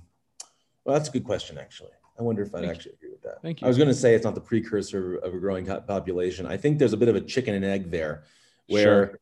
well, 0.84 0.96
that's 0.96 1.08
a 1.08 1.12
good 1.12 1.24
question, 1.24 1.58
actually. 1.58 1.90
I 2.18 2.22
wonder 2.22 2.42
if 2.42 2.54
I'd 2.54 2.60
Thank 2.60 2.72
actually 2.72 2.92
you. 2.92 2.96
agree 2.96 3.10
with 3.10 3.22
that. 3.22 3.42
Thank 3.42 3.60
you. 3.60 3.66
I 3.66 3.68
was 3.68 3.76
going 3.76 3.88
to 3.88 3.94
say 3.94 4.14
it's 4.14 4.24
not 4.24 4.34
the 4.34 4.40
precursor 4.40 5.16
of 5.16 5.34
a 5.34 5.38
growing 5.38 5.66
population. 5.66 6.46
I 6.46 6.56
think 6.56 6.78
there's 6.78 6.92
a 6.92 6.96
bit 6.96 7.08
of 7.08 7.16
a 7.16 7.20
chicken 7.20 7.54
and 7.54 7.64
egg 7.64 7.90
there, 7.90 8.24
where 8.68 9.06
sure. 9.06 9.20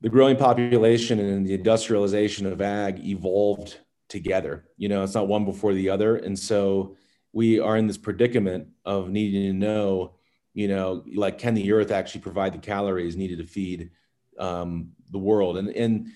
the 0.00 0.08
growing 0.08 0.36
population 0.36 1.18
and 1.18 1.46
the 1.46 1.54
industrialization 1.54 2.46
of 2.46 2.60
ag 2.60 3.04
evolved 3.06 3.78
together. 4.08 4.66
You 4.76 4.88
know, 4.88 5.02
it's 5.02 5.14
not 5.14 5.28
one 5.28 5.44
before 5.44 5.72
the 5.72 5.88
other, 5.88 6.16
and 6.16 6.38
so 6.38 6.96
we 7.32 7.60
are 7.60 7.76
in 7.76 7.86
this 7.86 7.98
predicament 7.98 8.68
of 8.84 9.08
needing 9.08 9.52
to 9.52 9.52
know 9.52 10.14
you 10.52 10.66
know 10.66 11.04
like 11.14 11.38
can 11.38 11.54
the 11.54 11.72
earth 11.72 11.92
actually 11.92 12.20
provide 12.20 12.52
the 12.52 12.58
calories 12.58 13.16
needed 13.16 13.38
to 13.38 13.44
feed 13.44 13.90
um, 14.38 14.90
the 15.10 15.18
world 15.18 15.56
and 15.56 15.68
and 15.70 16.08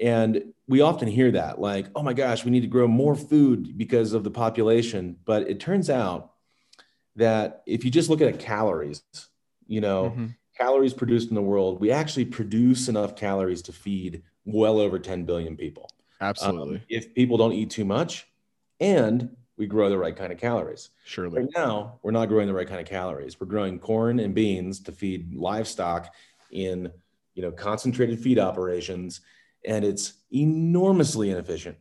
and 0.00 0.52
we 0.66 0.80
often 0.80 1.08
hear 1.08 1.30
that 1.30 1.60
like 1.60 1.86
oh 1.94 2.02
my 2.02 2.12
gosh 2.12 2.44
we 2.44 2.50
need 2.50 2.62
to 2.62 2.66
grow 2.66 2.86
more 2.86 3.14
food 3.14 3.76
because 3.76 4.12
of 4.12 4.24
the 4.24 4.30
population 4.30 5.16
but 5.24 5.48
it 5.48 5.60
turns 5.60 5.88
out 5.88 6.32
that 7.16 7.62
if 7.66 7.84
you 7.84 7.90
just 7.90 8.10
look 8.10 8.20
at 8.20 8.38
calories 8.38 9.02
you 9.66 9.80
know 9.80 10.10
mm-hmm. 10.10 10.26
calories 10.56 10.94
produced 10.94 11.28
in 11.28 11.34
the 11.34 11.42
world 11.42 11.80
we 11.80 11.90
actually 11.90 12.24
produce 12.24 12.88
enough 12.88 13.14
calories 13.16 13.62
to 13.62 13.72
feed 13.72 14.22
well 14.44 14.78
over 14.78 14.98
10 14.98 15.24
billion 15.24 15.56
people 15.56 15.90
absolutely 16.20 16.76
um, 16.76 16.82
if 16.88 17.14
people 17.14 17.36
don't 17.36 17.52
eat 17.52 17.70
too 17.70 17.84
much 17.84 18.26
and 18.80 19.30
we 19.56 19.66
grow 19.66 19.88
the 19.88 19.98
right 19.98 20.16
kind 20.16 20.32
of 20.32 20.38
calories. 20.38 20.90
Surely. 21.04 21.40
Right 21.40 21.50
now, 21.54 21.98
we're 22.02 22.10
not 22.10 22.28
growing 22.28 22.48
the 22.48 22.54
right 22.54 22.66
kind 22.66 22.80
of 22.80 22.86
calories. 22.86 23.38
We're 23.38 23.46
growing 23.46 23.78
corn 23.78 24.18
and 24.18 24.34
beans 24.34 24.80
to 24.80 24.92
feed 24.92 25.34
livestock 25.34 26.12
in, 26.50 26.90
you 27.34 27.42
know, 27.42 27.52
concentrated 27.52 28.20
feed 28.20 28.38
operations, 28.38 29.20
and 29.64 29.84
it's 29.84 30.14
enormously 30.32 31.30
inefficient. 31.30 31.76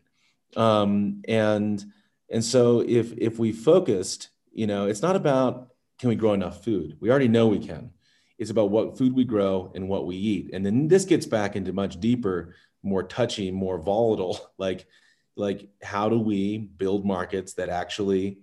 Um, 0.56 1.22
and 1.28 1.84
and 2.30 2.44
so 2.44 2.82
if 2.82 3.14
if 3.18 3.40
we 3.40 3.52
focused, 3.52 4.30
you 4.52 4.68
know, 4.68 4.88
it's 4.88 5.02
not 5.02 5.16
about 5.16 5.70
can 6.00 6.10
we 6.10 6.16
grow 6.16 6.34
enough 6.34 6.64
food. 6.64 6.98
We 7.00 7.10
already 7.10 7.28
know 7.28 7.48
we 7.48 7.60
can. 7.60 7.92
It's 8.38 8.50
about 8.52 8.72
what 8.72 8.98
food 8.98 9.14
we 9.14 9.24
grow 9.24 9.72
and 9.76 9.88
what 9.88 10.06
we 10.06 10.16
eat. 10.16 10.50
And 10.54 10.66
then 10.66 10.88
this 10.88 11.06
gets 11.06 11.26
back 11.26 11.56
into 11.56 11.72
much 11.72 12.00
deeper, 12.00 12.56
more 12.82 13.04
touchy, 13.04 13.52
more 13.52 13.78
volatile, 13.78 14.52
like 14.58 14.86
like 15.36 15.68
how 15.82 16.10
do 16.10 16.20
we 16.20 16.58
build 16.58 17.06
markets 17.06 17.54
that 17.54 17.70
actually 17.70 18.40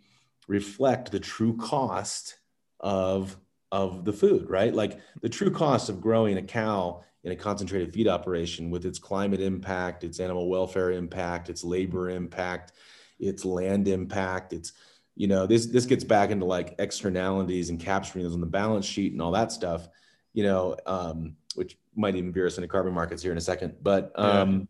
reflect 0.49 1.13
the 1.13 1.21
true 1.21 1.57
cost 1.57 2.39
of 2.81 3.37
of 3.73 4.05
the 4.05 4.13
food 4.13 4.49
right 4.49 4.75
like 4.75 4.99
the 5.23 5.29
true 5.29 5.51
cost 5.51 5.89
of 5.89 6.01
growing 6.01 6.37
a 6.39 6.43
cow 6.43 7.03
in 7.23 7.33
a 7.33 7.37
concentrated 7.37 7.93
feed 7.93 8.09
operation 8.09 8.71
with 8.71 8.85
its 8.85 8.99
climate 8.99 9.41
impact 9.41 10.05
its 10.05 10.21
animal 10.21 10.49
welfare 10.49 10.93
impact 10.93 11.49
its 11.49 11.63
labor 11.63 12.11
impact 12.11 12.73
its 13.19 13.45
land 13.45 13.87
impact 13.87 14.53
its 14.53 14.73
you 15.15 15.29
know 15.29 15.47
this 15.47 15.67
this 15.67 15.87
gets 15.87 16.05
back 16.05 16.31
into 16.31 16.45
like 16.45 16.75
externalities 16.79 17.71
and 17.71 17.79
capturing 17.79 18.25
those 18.25 18.35
on 18.35 18.41
the 18.41 18.47
balance 18.47 18.87
sheet 18.87 19.13
and 19.13 19.23
all 19.23 19.33
that 19.33 19.53
stuff 19.53 19.89
you 20.33 20.43
know 20.43 20.77
um, 20.87 21.37
which 21.55 21.77
might 21.95 22.17
even 22.17 22.33
veer 22.33 22.47
us 22.47 22.57
into 22.57 22.69
carbon 22.69 22.95
markets 22.95 23.23
here 23.23 23.33
in 23.33 23.39
a 23.39 23.41
second 23.41 23.75
but 23.83 24.13
um, 24.17 24.53
yeah. 24.53 24.67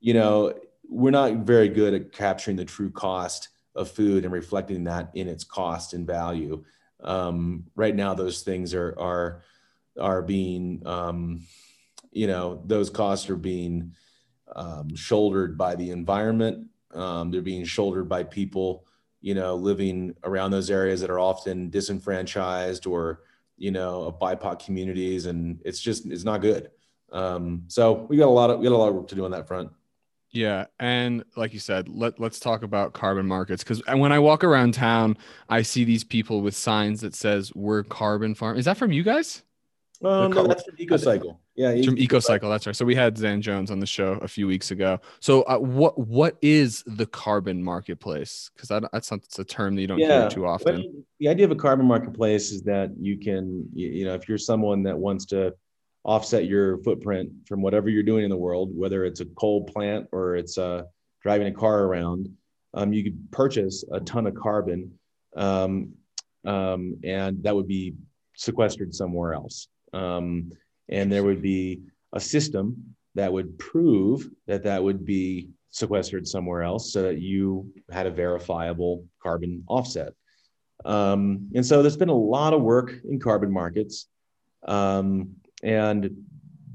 you 0.00 0.14
know 0.14 0.54
we're 0.88 1.10
not 1.10 1.32
very 1.38 1.68
good 1.68 1.94
at 1.94 2.12
capturing 2.12 2.56
the 2.56 2.64
true 2.64 2.90
cost 2.90 3.48
of 3.74 3.90
food 3.90 4.24
and 4.24 4.32
reflecting 4.32 4.84
that 4.84 5.10
in 5.14 5.28
its 5.28 5.44
cost 5.44 5.92
and 5.92 6.06
value. 6.06 6.64
Um, 7.02 7.64
right 7.74 7.94
now, 7.94 8.14
those 8.14 8.42
things 8.42 8.74
are 8.74 8.94
are 8.98 9.42
are 10.00 10.22
being, 10.22 10.86
um, 10.86 11.42
you 12.12 12.26
know, 12.26 12.62
those 12.66 12.90
costs 12.90 13.30
are 13.30 13.36
being 13.36 13.92
um, 14.54 14.94
shouldered 14.94 15.56
by 15.56 15.74
the 15.74 15.90
environment. 15.90 16.68
Um, 16.94 17.30
they're 17.30 17.42
being 17.42 17.64
shouldered 17.64 18.08
by 18.08 18.24
people, 18.24 18.86
you 19.20 19.34
know, 19.34 19.54
living 19.56 20.14
around 20.24 20.50
those 20.50 20.70
areas 20.70 21.00
that 21.00 21.10
are 21.10 21.18
often 21.18 21.70
disenfranchised 21.70 22.86
or, 22.86 23.22
you 23.56 23.70
know, 23.70 24.02
of 24.02 24.18
BIPOC 24.18 24.64
communities. 24.64 25.26
And 25.26 25.60
it's 25.64 25.80
just, 25.80 26.06
it's 26.06 26.24
not 26.24 26.40
good. 26.40 26.70
Um, 27.12 27.64
so 27.68 28.06
we 28.08 28.16
got 28.16 28.28
a 28.28 28.30
lot 28.30 28.50
of, 28.50 28.58
we 28.58 28.66
got 28.66 28.74
a 28.74 28.76
lot 28.76 28.88
of 28.88 28.94
work 28.94 29.08
to 29.08 29.14
do 29.14 29.24
on 29.24 29.30
that 29.32 29.48
front. 29.48 29.70
Yeah, 30.36 30.66
and 30.78 31.24
like 31.34 31.54
you 31.54 31.58
said, 31.58 31.88
let 31.88 32.20
let's 32.20 32.38
talk 32.38 32.62
about 32.62 32.92
carbon 32.92 33.26
markets 33.26 33.64
because 33.64 33.82
when 33.86 34.12
I 34.12 34.18
walk 34.18 34.44
around 34.44 34.74
town, 34.74 35.16
I 35.48 35.62
see 35.62 35.84
these 35.84 36.04
people 36.04 36.42
with 36.42 36.54
signs 36.54 37.00
that 37.00 37.14
says 37.14 37.54
"We're 37.54 37.82
carbon 37.82 38.34
farm." 38.34 38.58
Is 38.58 38.66
that 38.66 38.76
from 38.76 38.92
you 38.92 39.02
guys? 39.02 39.42
Um, 40.04 40.32
no, 40.32 40.46
that's 40.46 40.62
from 40.62 40.76
EcoCycle. 40.76 41.38
Yeah, 41.54 41.70
it's 41.70 41.86
from 41.86 41.96
EcoCycle. 41.96 42.50
That's 42.50 42.66
right. 42.66 42.76
So 42.76 42.84
we 42.84 42.94
had 42.94 43.16
Zan 43.16 43.40
Jones 43.40 43.70
on 43.70 43.80
the 43.80 43.86
show 43.86 44.18
a 44.20 44.28
few 44.28 44.46
weeks 44.46 44.72
ago. 44.72 45.00
So 45.20 45.40
uh, 45.44 45.56
what 45.56 45.98
what 45.98 46.36
is 46.42 46.84
the 46.86 47.06
carbon 47.06 47.62
marketplace? 47.62 48.50
Because 48.54 48.68
that, 48.68 48.84
that's 48.92 49.10
not, 49.10 49.20
it's 49.24 49.38
a 49.38 49.44
term 49.44 49.74
that 49.74 49.80
you 49.80 49.86
don't 49.86 49.98
yeah, 49.98 50.20
hear 50.20 50.28
too 50.28 50.46
often. 50.46 51.04
the 51.18 51.28
idea 51.28 51.46
of 51.46 51.50
a 51.50 51.56
carbon 51.56 51.86
marketplace 51.86 52.52
is 52.52 52.60
that 52.64 52.90
you 53.00 53.16
can, 53.16 53.66
you, 53.72 53.88
you 53.88 54.04
know, 54.04 54.12
if 54.12 54.28
you're 54.28 54.36
someone 54.36 54.82
that 54.82 54.98
wants 54.98 55.24
to 55.26 55.54
offset 56.06 56.46
your 56.46 56.78
footprint 56.78 57.30
from 57.46 57.60
whatever 57.60 57.90
you're 57.90 58.02
doing 58.02 58.24
in 58.24 58.30
the 58.30 58.36
world, 58.36 58.70
whether 58.74 59.04
it's 59.04 59.20
a 59.20 59.26
coal 59.26 59.64
plant 59.64 60.06
or 60.12 60.36
it's 60.36 60.56
uh, 60.56 60.84
driving 61.20 61.48
a 61.48 61.52
car 61.52 61.82
around, 61.82 62.28
um, 62.74 62.92
you 62.92 63.02
could 63.02 63.30
purchase 63.32 63.84
a 63.92 63.98
ton 64.00 64.26
of 64.26 64.34
carbon, 64.34 64.92
um, 65.36 65.92
um, 66.44 66.96
and 67.02 67.42
that 67.42 67.54
would 67.54 67.66
be 67.66 67.94
sequestered 68.36 68.94
somewhere 68.94 69.34
else. 69.34 69.66
Um, 69.92 70.52
and 70.88 71.10
there 71.10 71.24
would 71.24 71.42
be 71.42 71.80
a 72.12 72.20
system 72.20 72.94
that 73.16 73.32
would 73.32 73.58
prove 73.58 74.30
that 74.46 74.62
that 74.62 74.82
would 74.82 75.04
be 75.04 75.48
sequestered 75.70 76.28
somewhere 76.28 76.62
else 76.62 76.92
so 76.92 77.02
that 77.02 77.18
you 77.18 77.72
had 77.90 78.06
a 78.06 78.10
verifiable 78.10 79.04
carbon 79.20 79.64
offset. 79.66 80.12
Um, 80.84 81.50
and 81.54 81.66
so 81.66 81.82
there's 81.82 81.96
been 81.96 82.10
a 82.10 82.14
lot 82.14 82.52
of 82.52 82.62
work 82.62 82.94
in 83.10 83.18
carbon 83.18 83.50
markets. 83.50 84.06
Um, 84.68 85.36
and 85.66 86.24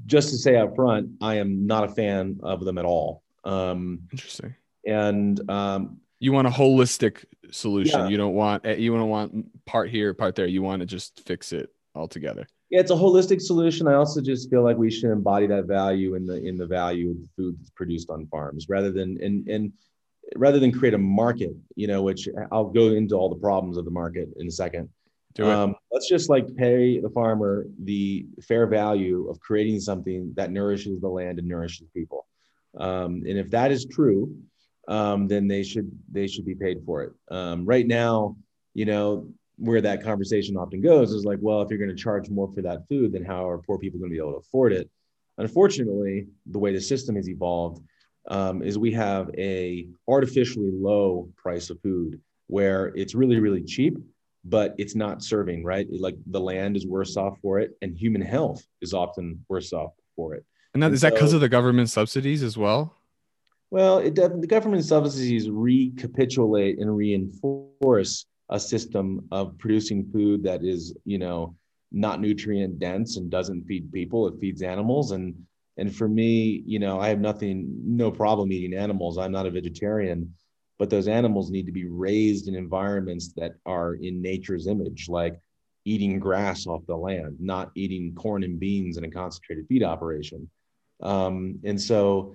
just 0.04 0.28
to 0.28 0.36
say 0.36 0.56
up 0.56 0.76
front, 0.76 1.12
I 1.20 1.36
am 1.36 1.66
not 1.66 1.84
a 1.84 1.88
fan 1.88 2.38
of 2.42 2.64
them 2.64 2.76
at 2.76 2.84
all. 2.84 3.22
Um, 3.44 4.00
Interesting. 4.12 4.54
And 4.86 5.50
um, 5.50 6.00
you 6.18 6.32
want 6.32 6.46
a 6.46 6.50
holistic 6.50 7.24
solution. 7.50 8.00
Yeah. 8.00 8.08
You 8.08 8.16
don't 8.18 8.34
want 8.34 8.66
eh, 8.66 8.74
you 8.74 8.94
don't 8.94 9.08
want 9.08 9.64
part 9.64 9.90
here, 9.90 10.12
part 10.12 10.34
there. 10.34 10.46
You 10.46 10.62
want 10.62 10.80
to 10.80 10.86
just 10.86 11.22
fix 11.26 11.52
it 11.52 11.70
altogether. 11.94 12.46
Yeah, 12.70 12.80
it's 12.80 12.90
a 12.90 12.94
holistic 12.94 13.40
solution. 13.40 13.88
I 13.88 13.94
also 13.94 14.20
just 14.20 14.50
feel 14.50 14.62
like 14.62 14.76
we 14.76 14.90
should 14.90 15.10
embody 15.10 15.46
that 15.46 15.64
value 15.64 16.14
in 16.14 16.26
the 16.26 16.42
in 16.44 16.56
the 16.56 16.66
value 16.66 17.10
of 17.10 17.20
the 17.20 17.28
food 17.36 17.56
that's 17.58 17.70
produced 17.70 18.10
on 18.10 18.26
farms, 18.26 18.68
rather 18.68 18.90
than 18.90 19.18
and 19.22 19.48
and 19.48 19.72
rather 20.36 20.58
than 20.58 20.72
create 20.72 20.94
a 20.94 20.98
market. 20.98 21.54
You 21.76 21.86
know, 21.86 22.02
which 22.02 22.28
I'll 22.50 22.70
go 22.70 22.88
into 22.88 23.14
all 23.14 23.28
the 23.28 23.40
problems 23.40 23.76
of 23.76 23.84
the 23.84 23.90
market 23.90 24.28
in 24.36 24.46
a 24.48 24.50
second. 24.50 24.88
Do 25.34 25.44
it. 25.44 25.54
Um, 25.54 25.74
let's 25.90 26.08
just 26.08 26.28
like 26.28 26.54
pay 26.56 27.00
the 27.00 27.10
farmer 27.10 27.66
the 27.82 28.26
fair 28.42 28.66
value 28.66 29.28
of 29.28 29.40
creating 29.40 29.80
something 29.80 30.32
that 30.36 30.50
nourishes 30.50 31.00
the 31.00 31.08
land 31.08 31.38
and 31.38 31.48
nourishes 31.48 31.88
people. 31.94 32.26
Um, 32.78 33.22
and 33.26 33.38
if 33.38 33.50
that 33.50 33.70
is 33.70 33.86
true, 33.86 34.36
um, 34.88 35.28
then 35.28 35.48
they 35.48 35.62
should 35.62 35.90
they 36.10 36.26
should 36.26 36.44
be 36.44 36.54
paid 36.54 36.82
for 36.84 37.02
it. 37.02 37.12
Um, 37.30 37.64
right 37.64 37.86
now, 37.86 38.36
you 38.74 38.84
know 38.84 39.28
where 39.56 39.80
that 39.80 40.02
conversation 40.02 40.56
often 40.56 40.80
goes 40.80 41.12
is 41.12 41.24
like, 41.24 41.38
well, 41.40 41.62
if 41.62 41.70
you're 41.70 41.78
going 41.78 41.94
to 41.94 42.02
charge 42.02 42.28
more 42.28 42.50
for 42.52 42.62
that 42.62 42.88
food, 42.88 43.12
then 43.12 43.24
how 43.24 43.48
are 43.48 43.58
poor 43.58 43.78
people 43.78 43.98
going 43.98 44.10
to 44.10 44.14
be 44.14 44.18
able 44.18 44.32
to 44.32 44.38
afford 44.38 44.72
it? 44.72 44.90
Unfortunately, 45.38 46.26
the 46.46 46.58
way 46.58 46.72
the 46.72 46.80
system 46.80 47.16
has 47.16 47.28
evolved 47.28 47.82
um, 48.28 48.62
is 48.62 48.78
we 48.78 48.92
have 48.92 49.30
a 49.36 49.88
artificially 50.08 50.70
low 50.72 51.28
price 51.36 51.70
of 51.70 51.80
food 51.80 52.20
where 52.48 52.86
it's 52.96 53.14
really 53.14 53.40
really 53.40 53.62
cheap 53.62 53.96
but 54.44 54.74
it's 54.78 54.94
not 54.94 55.22
serving 55.22 55.64
right? 55.64 55.86
Like 55.90 56.16
the 56.26 56.40
land 56.40 56.76
is 56.76 56.86
worse 56.86 57.16
off 57.16 57.38
for 57.40 57.60
it 57.60 57.72
and 57.82 57.96
human 57.96 58.22
health 58.22 58.66
is 58.80 58.92
often 58.92 59.44
worse 59.48 59.72
off 59.72 59.92
for 60.16 60.34
it. 60.34 60.44
And 60.74 60.82
that 60.82 60.86
and 60.86 60.94
is 60.94 61.00
so, 61.02 61.08
that 61.08 61.14
because 61.14 61.32
of 61.32 61.40
the 61.40 61.48
government 61.48 61.90
subsidies 61.90 62.42
as 62.42 62.56
well? 62.56 62.96
Well 63.70 63.98
it, 63.98 64.14
the 64.14 64.46
government 64.46 64.84
subsidies 64.84 65.48
recapitulate 65.48 66.78
and 66.78 66.94
reinforce 66.94 68.26
a 68.50 68.58
system 68.58 69.26
of 69.30 69.56
producing 69.58 70.10
food 70.12 70.42
that 70.44 70.62
is 70.64 70.94
you 71.04 71.18
know 71.18 71.56
not 71.90 72.20
nutrient 72.20 72.78
dense 72.78 73.16
and 73.16 73.30
doesn't 73.30 73.64
feed 73.64 73.92
people 73.92 74.26
it 74.26 74.34
feeds 74.40 74.62
animals. 74.62 75.12
And 75.12 75.34
and 75.78 75.94
for 75.94 76.08
me 76.08 76.62
you 76.66 76.78
know 76.78 77.00
i 77.00 77.08
have 77.08 77.20
nothing 77.20 77.66
no 77.84 78.10
problem 78.10 78.52
eating 78.52 78.76
animals. 78.76 79.18
I'm 79.18 79.32
not 79.32 79.46
a 79.46 79.50
vegetarian 79.50 80.34
but 80.78 80.90
those 80.90 81.08
animals 81.08 81.50
need 81.50 81.66
to 81.66 81.72
be 81.72 81.86
raised 81.86 82.48
in 82.48 82.54
environments 82.54 83.32
that 83.34 83.54
are 83.66 83.94
in 83.94 84.20
nature's 84.20 84.66
image, 84.66 85.08
like 85.08 85.40
eating 85.84 86.18
grass 86.18 86.66
off 86.66 86.86
the 86.86 86.96
land, 86.96 87.36
not 87.40 87.70
eating 87.74 88.14
corn 88.14 88.42
and 88.42 88.58
beans 88.58 88.96
in 88.96 89.04
a 89.04 89.10
concentrated 89.10 89.66
feed 89.68 89.82
operation. 89.82 90.48
Um, 91.00 91.58
and 91.64 91.80
so, 91.80 92.34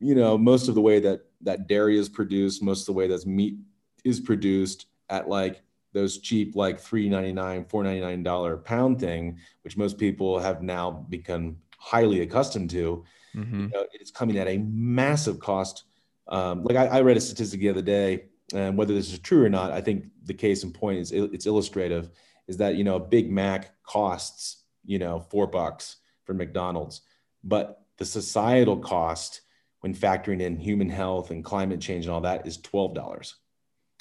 you 0.00 0.14
know, 0.14 0.38
most 0.38 0.68
of 0.68 0.74
the 0.74 0.80
way 0.80 1.00
that 1.00 1.20
that 1.42 1.66
dairy 1.66 1.98
is 1.98 2.08
produced, 2.08 2.62
most 2.62 2.80
of 2.80 2.86
the 2.86 2.92
way 2.92 3.08
that 3.08 3.26
meat 3.26 3.56
is 4.04 4.20
produced 4.20 4.86
at 5.10 5.28
like 5.28 5.62
those 5.92 6.18
cheap 6.18 6.54
like 6.54 6.78
399 6.78 7.64
499 7.68 8.22
dollar 8.22 8.56
pound 8.58 9.00
thing 9.00 9.38
which 9.62 9.76
most 9.76 9.96
people 9.96 10.38
have 10.38 10.62
now 10.62 10.90
become 10.90 11.56
highly 11.78 12.20
accustomed 12.20 12.68
to 12.68 13.02
mm-hmm. 13.34 13.60
you 13.60 13.68
know, 13.68 13.86
it's 13.92 14.10
coming 14.10 14.38
at 14.38 14.46
a 14.46 14.58
massive 14.58 15.38
cost 15.40 15.84
um, 16.28 16.64
like 16.64 16.76
I, 16.76 16.86
I, 16.86 17.00
read 17.02 17.16
a 17.16 17.20
statistic 17.20 17.60
the 17.60 17.68
other 17.68 17.82
day, 17.82 18.24
and 18.52 18.76
whether 18.76 18.94
this 18.94 19.12
is 19.12 19.18
true 19.18 19.44
or 19.44 19.48
not, 19.48 19.72
I 19.72 19.80
think 19.80 20.06
the 20.24 20.34
case 20.34 20.64
in 20.64 20.72
point 20.72 20.98
is 20.98 21.12
it's 21.12 21.46
illustrative. 21.46 22.10
Is 22.48 22.56
that 22.58 22.76
you 22.76 22.84
know 22.84 22.96
a 22.96 23.00
Big 23.00 23.30
Mac 23.30 23.82
costs 23.84 24.64
you 24.84 24.98
know 24.98 25.20
four 25.20 25.46
bucks 25.46 25.96
for 26.24 26.34
McDonald's, 26.34 27.02
but 27.44 27.82
the 27.98 28.04
societal 28.04 28.76
cost 28.76 29.42
when 29.80 29.94
factoring 29.94 30.40
in 30.40 30.56
human 30.56 30.88
health 30.88 31.30
and 31.30 31.44
climate 31.44 31.80
change 31.80 32.06
and 32.06 32.12
all 32.12 32.20
that 32.22 32.46
is 32.46 32.56
twelve 32.56 32.94
dollars. 32.94 33.36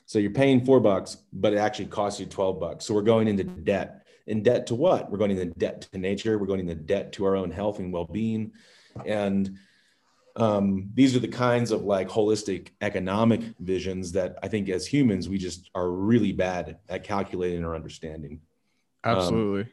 So 0.08 0.20
you're 0.20 0.32
paying 0.32 0.64
four 0.64 0.80
bucks, 0.80 1.18
but 1.34 1.54
it 1.54 1.58
actually 1.58 1.88
costs 1.88 2.20
you 2.20 2.26
twelve 2.26 2.60
bucks. 2.60 2.86
So 2.86 2.94
we're 2.94 3.02
going 3.02 3.28
into 3.28 3.44
debt. 3.44 4.02
In 4.28 4.42
debt 4.42 4.66
to 4.68 4.76
what? 4.76 5.12
We're 5.12 5.20
going 5.20 5.32
into 5.32 5.46
debt 5.46 5.88
to 5.92 6.00
nature. 6.00 6.40
We're 6.40 6.48
going 6.48 6.62
into 6.62 6.74
debt 6.74 7.14
to 7.14 7.26
our 7.26 7.36
own 7.36 7.52
health 7.52 7.78
and 7.78 7.94
well-being, 7.94 8.54
and 9.06 9.56
um, 10.38 10.90
these 10.94 11.16
are 11.16 11.20
the 11.20 11.28
kinds 11.28 11.72
of 11.72 11.84
like 11.84 12.10
holistic 12.10 12.70
economic 12.82 13.42
visions 13.60 14.12
that 14.14 14.38
I 14.44 14.48
think 14.48 14.68
as 14.70 14.86
humans 14.86 15.30
we 15.30 15.38
just 15.38 15.70
are 15.74 15.90
really 15.90 16.34
bad 16.34 16.78
at 16.90 17.04
calculating 17.04 17.64
or 17.64 17.76
understanding. 17.76 18.42
Absolutely. 19.04 19.62
Um, 19.62 19.70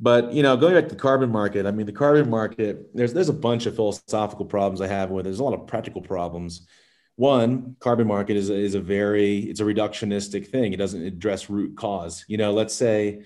but 0.00 0.32
you 0.32 0.44
know, 0.44 0.56
going 0.56 0.74
back 0.74 0.84
to 0.84 0.94
the 0.94 1.00
carbon 1.00 1.30
market, 1.30 1.66
I 1.66 1.72
mean, 1.72 1.86
the 1.86 1.92
carbon 1.92 2.30
market, 2.30 2.94
there's 2.94 3.12
there's 3.12 3.28
a 3.28 3.34
bunch 3.34 3.66
of 3.66 3.74
philosophical 3.74 4.46
problems 4.46 4.80
I 4.80 4.86
have 4.86 5.10
with 5.10 5.26
it. 5.26 5.30
There's 5.30 5.40
a 5.40 5.44
lot 5.44 5.54
of 5.54 5.66
practical 5.66 6.02
problems. 6.02 6.68
One, 7.16 7.74
carbon 7.80 8.06
market 8.06 8.36
is 8.36 8.48
a, 8.48 8.54
is 8.54 8.76
a 8.76 8.80
very 8.80 9.38
it's 9.38 9.58
a 9.58 9.64
reductionistic 9.64 10.46
thing. 10.46 10.72
It 10.72 10.76
doesn't 10.76 11.02
address 11.02 11.50
root 11.50 11.76
cause. 11.76 12.24
You 12.28 12.36
know, 12.36 12.52
let's 12.52 12.74
say, 12.74 13.24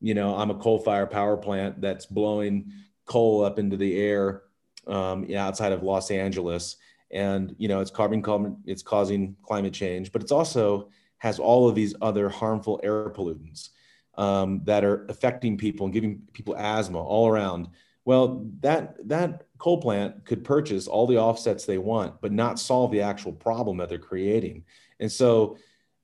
you 0.00 0.14
know, 0.14 0.36
I'm 0.36 0.50
a 0.50 0.54
coal 0.54 0.78
fire 0.78 1.06
power 1.06 1.36
plant 1.36 1.80
that's 1.80 2.06
blowing 2.06 2.72
coal 3.04 3.44
up 3.44 3.58
into 3.58 3.76
the 3.76 3.98
air 3.98 4.42
um, 4.86 5.26
outside 5.34 5.72
of 5.72 5.82
Los 5.82 6.10
Angeles, 6.10 6.76
and 7.10 7.54
you 7.58 7.68
know 7.68 7.80
it's 7.80 7.90
carbon 7.90 8.56
it's 8.66 8.82
causing 8.82 9.36
climate 9.42 9.72
change, 9.72 10.12
but 10.12 10.22
it's 10.22 10.32
also 10.32 10.88
has 11.18 11.38
all 11.38 11.68
of 11.68 11.74
these 11.74 11.94
other 12.02 12.28
harmful 12.28 12.80
air 12.82 13.08
pollutants 13.10 13.68
um, 14.16 14.60
that 14.64 14.84
are 14.84 15.06
affecting 15.08 15.56
people 15.56 15.86
and 15.86 15.94
giving 15.94 16.20
people 16.32 16.56
asthma 16.56 17.00
all 17.00 17.28
around. 17.28 17.68
Well, 18.04 18.44
that 18.60 18.96
that 19.08 19.46
coal 19.58 19.80
plant 19.80 20.24
could 20.24 20.42
purchase 20.42 20.88
all 20.88 21.06
the 21.06 21.18
offsets 21.18 21.64
they 21.64 21.78
want, 21.78 22.20
but 22.20 22.32
not 22.32 22.58
solve 22.58 22.90
the 22.90 23.02
actual 23.02 23.32
problem 23.32 23.76
that 23.76 23.88
they're 23.88 23.98
creating. 23.98 24.64
And 24.98 25.10
so, 25.10 25.56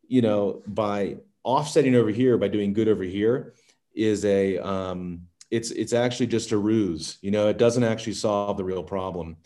you 0.07 0.23
know, 0.23 0.63
by 0.67 1.17
offsetting 1.43 1.97
over 1.97 2.11
here, 2.11 2.39
by 2.39 2.49
doing 2.49 2.73
good 2.73 2.89
over 2.89 3.03
here, 3.03 3.55
is 3.95 4.25
a 4.25 4.59
um, 4.59 5.23
it's 5.51 5.71
it's 5.71 5.93
actually 5.93 6.27
just 6.27 6.53
a 6.53 6.59
ruse. 6.59 7.19
You 7.23 7.31
know, 7.31 7.49
it 7.49 7.59
doesn't 7.59 7.85
actually 7.85 8.15
solve 8.15 8.57
the 8.57 8.65
real 8.65 8.83
problem. 8.83 9.37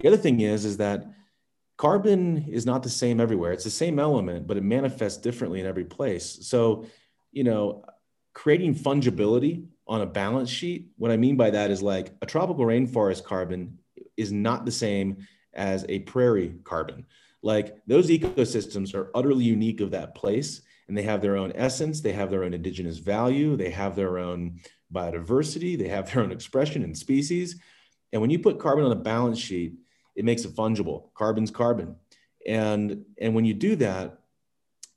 The 0.00 0.08
other 0.08 0.16
thing 0.16 0.40
is 0.40 0.64
is 0.64 0.76
that 0.76 1.04
carbon 1.76 2.44
is 2.48 2.66
not 2.66 2.82
the 2.82 2.90
same 2.90 3.20
everywhere. 3.20 3.52
It's 3.52 3.64
the 3.64 3.70
same 3.70 3.98
element, 3.98 4.46
but 4.46 4.56
it 4.56 4.62
manifests 4.62 5.18
differently 5.18 5.60
in 5.60 5.66
every 5.66 5.84
place. 5.84 6.46
So, 6.46 6.86
you 7.32 7.44
know, 7.44 7.84
creating 8.34 8.74
fungibility 8.74 9.66
on 9.86 10.02
a 10.02 10.06
balance 10.06 10.50
sheet, 10.50 10.88
what 10.96 11.10
I 11.10 11.16
mean 11.16 11.36
by 11.36 11.50
that 11.50 11.70
is 11.70 11.82
like 11.82 12.12
a 12.20 12.26
tropical 12.26 12.64
rainforest 12.64 13.24
carbon 13.24 13.78
is 14.16 14.32
not 14.32 14.64
the 14.64 14.72
same 14.72 15.26
as 15.54 15.86
a 15.88 16.00
prairie 16.00 16.56
carbon. 16.64 17.06
Like 17.42 17.76
those 17.86 18.08
ecosystems 18.08 18.94
are 18.94 19.10
utterly 19.14 19.44
unique 19.44 19.80
of 19.80 19.92
that 19.92 20.14
place 20.14 20.62
and 20.88 20.96
they 20.96 21.02
have 21.02 21.22
their 21.22 21.36
own 21.36 21.52
essence, 21.54 22.00
they 22.00 22.12
have 22.12 22.30
their 22.30 22.44
own 22.44 22.54
indigenous 22.54 22.98
value, 22.98 23.56
they 23.56 23.70
have 23.70 23.94
their 23.94 24.18
own 24.18 24.60
biodiversity, 24.92 25.78
they 25.78 25.88
have 25.88 26.12
their 26.12 26.22
own 26.22 26.32
expression 26.32 26.82
and 26.82 26.96
species. 26.96 27.60
And 28.12 28.22
when 28.22 28.30
you 28.30 28.38
put 28.38 28.58
carbon 28.58 28.84
on 28.84 28.92
a 28.92 28.96
balance 28.96 29.38
sheet, 29.38 29.74
it 30.16 30.24
makes 30.24 30.44
it 30.44 30.54
fungible. 30.54 31.12
Carbon's 31.14 31.50
carbon. 31.50 31.96
And, 32.46 33.04
and 33.20 33.34
when 33.34 33.44
you 33.44 33.54
do 33.54 33.76
that, 33.76 34.18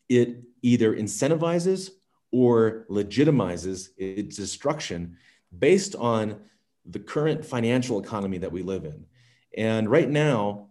it 0.09 0.37
either 0.61 0.95
incentivizes 0.95 1.91
or 2.31 2.85
legitimizes 2.89 3.89
its 3.97 4.37
destruction 4.37 5.17
based 5.57 5.95
on 5.95 6.39
the 6.85 6.99
current 6.99 7.45
financial 7.45 7.99
economy 7.99 8.37
that 8.39 8.51
we 8.51 8.63
live 8.63 8.85
in. 8.85 9.05
And 9.57 9.89
right 9.89 10.09
now, 10.09 10.67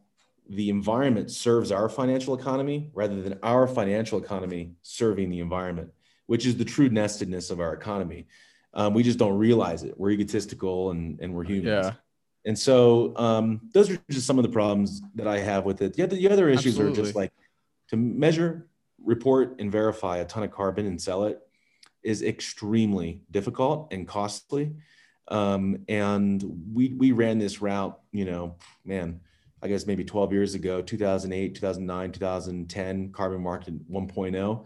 the 0.48 0.70
environment 0.70 1.30
serves 1.30 1.70
our 1.70 1.88
financial 1.88 2.34
economy 2.34 2.90
rather 2.92 3.22
than 3.22 3.38
our 3.42 3.68
financial 3.68 4.18
economy 4.18 4.72
serving 4.82 5.30
the 5.30 5.38
environment, 5.38 5.92
which 6.26 6.44
is 6.44 6.56
the 6.56 6.64
true 6.64 6.88
nestedness 6.88 7.50
of 7.50 7.60
our 7.60 7.72
economy. 7.72 8.26
Um, 8.74 8.94
we 8.94 9.02
just 9.02 9.18
don't 9.18 9.36
realize 9.36 9.82
it. 9.82 9.98
We're 9.98 10.10
egotistical 10.10 10.90
and, 10.90 11.18
and 11.20 11.34
we're 11.34 11.44
humans. 11.44 11.86
Yeah. 11.86 11.92
And 12.44 12.58
so 12.58 13.12
um, 13.16 13.60
those 13.72 13.90
are 13.90 13.98
just 14.10 14.26
some 14.26 14.38
of 14.38 14.44
the 14.44 14.50
problems 14.50 15.02
that 15.14 15.26
I 15.26 15.38
have 15.40 15.64
with 15.64 15.82
it. 15.82 15.94
The 15.94 16.04
other, 16.04 16.16
the 16.16 16.30
other 16.30 16.48
issues 16.48 16.74
Absolutely. 16.74 16.92
are 16.92 17.04
just 17.04 17.14
like 17.16 17.32
to 17.88 17.96
measure, 17.96 18.68
report, 19.04 19.56
and 19.58 19.70
verify 19.70 20.18
a 20.18 20.24
ton 20.24 20.42
of 20.42 20.50
carbon 20.50 20.86
and 20.86 21.00
sell 21.00 21.24
it 21.24 21.40
is 22.02 22.22
extremely 22.22 23.20
difficult 23.30 23.92
and 23.92 24.08
costly. 24.08 24.72
Um, 25.28 25.84
and 25.88 26.42
we 26.72 26.94
we 26.94 27.12
ran 27.12 27.38
this 27.38 27.60
route, 27.60 27.98
you 28.10 28.24
know, 28.24 28.56
man, 28.84 29.20
I 29.62 29.68
guess 29.68 29.86
maybe 29.86 30.04
12 30.04 30.32
years 30.32 30.54
ago, 30.54 30.82
2008, 30.82 31.54
2009, 31.54 32.12
2010, 32.12 33.12
carbon 33.12 33.42
market 33.42 33.90
1.0. 33.90 34.64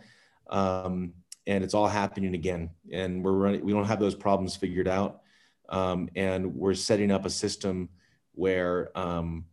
Um, 0.49 1.13
and 1.47 1.63
it's 1.63 1.75
all 1.75 1.89
happening 1.89 2.35
again. 2.35 2.71
And 2.93 3.23
we're 3.23 3.33
running, 3.33 3.65
we 3.65 3.73
don't 3.73 3.85
have 3.85 4.01
those 4.01 4.15
problems 4.15 4.57
figured 4.57 4.89
out. 4.89 5.21
Um, 5.69 6.09
and 6.15 6.55
we're 6.55 6.75
setting 6.75 7.11
up 7.11 7.25
a 7.25 7.31
system 7.31 7.89
where 8.33 8.97
um, 8.99 9.45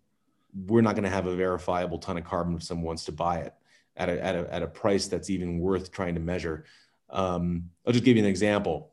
we're 0.53 0.81
not 0.81 0.95
going 0.95 1.03
to 1.03 1.09
have 1.09 1.27
a 1.27 1.35
verifiable 1.35 1.99
ton 1.99 2.17
of 2.17 2.25
carbon 2.25 2.55
if 2.55 2.63
someone 2.63 2.85
wants 2.85 3.05
to 3.05 3.11
buy 3.11 3.39
it 3.39 3.53
at 3.95 4.09
a, 4.09 4.23
at 4.23 4.35
a, 4.35 4.53
at 4.53 4.63
a 4.63 4.67
price 4.67 5.07
that's 5.07 5.29
even 5.29 5.59
worth 5.59 5.91
trying 5.91 6.15
to 6.15 6.21
measure. 6.21 6.65
Um, 7.09 7.69
I'll 7.85 7.93
just 7.93 8.05
give 8.05 8.17
you 8.17 8.23
an 8.23 8.29
example. 8.29 8.91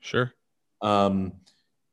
Sure. 0.00 0.32
Um, 0.80 1.32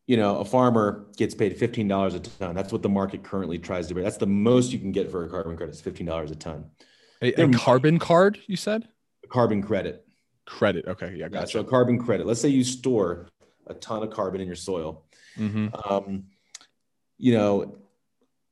you 0.07 0.17
know, 0.17 0.37
a 0.37 0.45
farmer 0.45 1.07
gets 1.17 1.33
paid 1.33 1.57
$15 1.57 2.15
a 2.15 2.19
ton. 2.19 2.55
That's 2.55 2.71
what 2.71 2.83
the 2.83 2.89
market 2.89 3.23
currently 3.23 3.57
tries 3.57 3.87
to 3.87 3.95
bear. 3.95 4.03
That's 4.03 4.17
the 4.17 4.27
most 4.27 4.71
you 4.71 4.79
can 4.79 4.91
get 4.91 5.09
for 5.09 5.25
a 5.25 5.29
carbon 5.29 5.57
credit 5.57 5.73
is 5.73 5.81
$15 5.81 6.31
a 6.31 6.35
ton. 6.35 6.65
A, 7.21 7.33
a 7.33 7.49
carbon 7.49 7.97
card, 7.97 8.39
you 8.45 8.55
said? 8.55 8.87
A 9.23 9.27
carbon 9.27 9.63
credit. 9.63 10.04
Credit. 10.45 10.85
Okay. 10.87 11.11
Yeah. 11.11 11.25
Yeah, 11.25 11.27
Gotcha. 11.29 11.51
so 11.53 11.59
a 11.61 11.63
carbon 11.63 11.97
credit. 11.99 12.25
Let's 12.25 12.41
say 12.41 12.49
you 12.49 12.63
store 12.63 13.27
a 13.67 13.73
ton 13.73 14.03
of 14.03 14.11
carbon 14.11 14.41
in 14.41 14.47
your 14.47 14.55
soil. 14.55 15.03
hmm 15.35 15.67
Um, 15.89 16.25
you 17.17 17.33
know, 17.33 17.77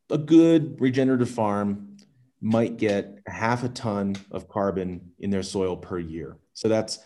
a 0.10 0.18
good 0.18 0.80
regenerative 0.80 1.30
farm 1.30 1.98
might 2.42 2.78
get 2.78 3.20
half 3.28 3.64
a 3.64 3.70
ton 3.70 4.16
of 4.32 4.48
carbon 4.50 5.12
in 5.20 5.30
their 5.30 5.44
soil 5.44 5.78
per 5.78 6.00
year. 6.00 6.38
So 6.54 6.68
that's 6.68 7.00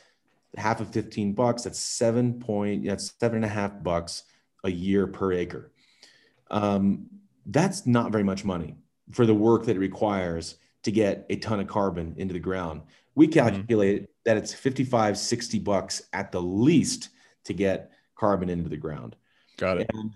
half 0.55 0.81
of 0.81 0.89
15 0.89 1.33
bucks. 1.33 1.63
That's 1.63 1.79
seven 1.79 2.39
point, 2.39 2.85
that's 2.85 3.13
seven 3.19 3.37
and 3.37 3.45
a 3.45 3.49
half 3.49 3.83
bucks 3.83 4.23
a 4.63 4.71
year 4.71 5.05
per 5.07 5.33
acre. 5.33 5.71
Um, 6.49 7.07
that's 7.45 7.85
not 7.85 8.11
very 8.11 8.23
much 8.23 8.43
money 8.45 8.75
for 9.11 9.25
the 9.25 9.33
work 9.33 9.65
that 9.65 9.75
it 9.75 9.79
requires 9.79 10.55
to 10.83 10.91
get 10.91 11.25
a 11.29 11.35
ton 11.37 11.59
of 11.59 11.67
carbon 11.67 12.13
into 12.17 12.33
the 12.33 12.39
ground. 12.39 12.81
We 13.17 13.27
calculate 13.27 14.09
that 14.25 14.37
it's 14.37 14.53
55, 14.53 15.17
60 15.17 15.57
bucks 15.57 16.03
at 16.13 16.31
the 16.31 16.39
least 16.39 17.09
to 17.45 17.53
get 17.53 17.89
carbon 18.15 18.47
into 18.47 18.69
the 18.69 18.77
ground. 18.77 19.15
Got 19.57 19.79
it. 19.81 19.89
And 19.91 20.11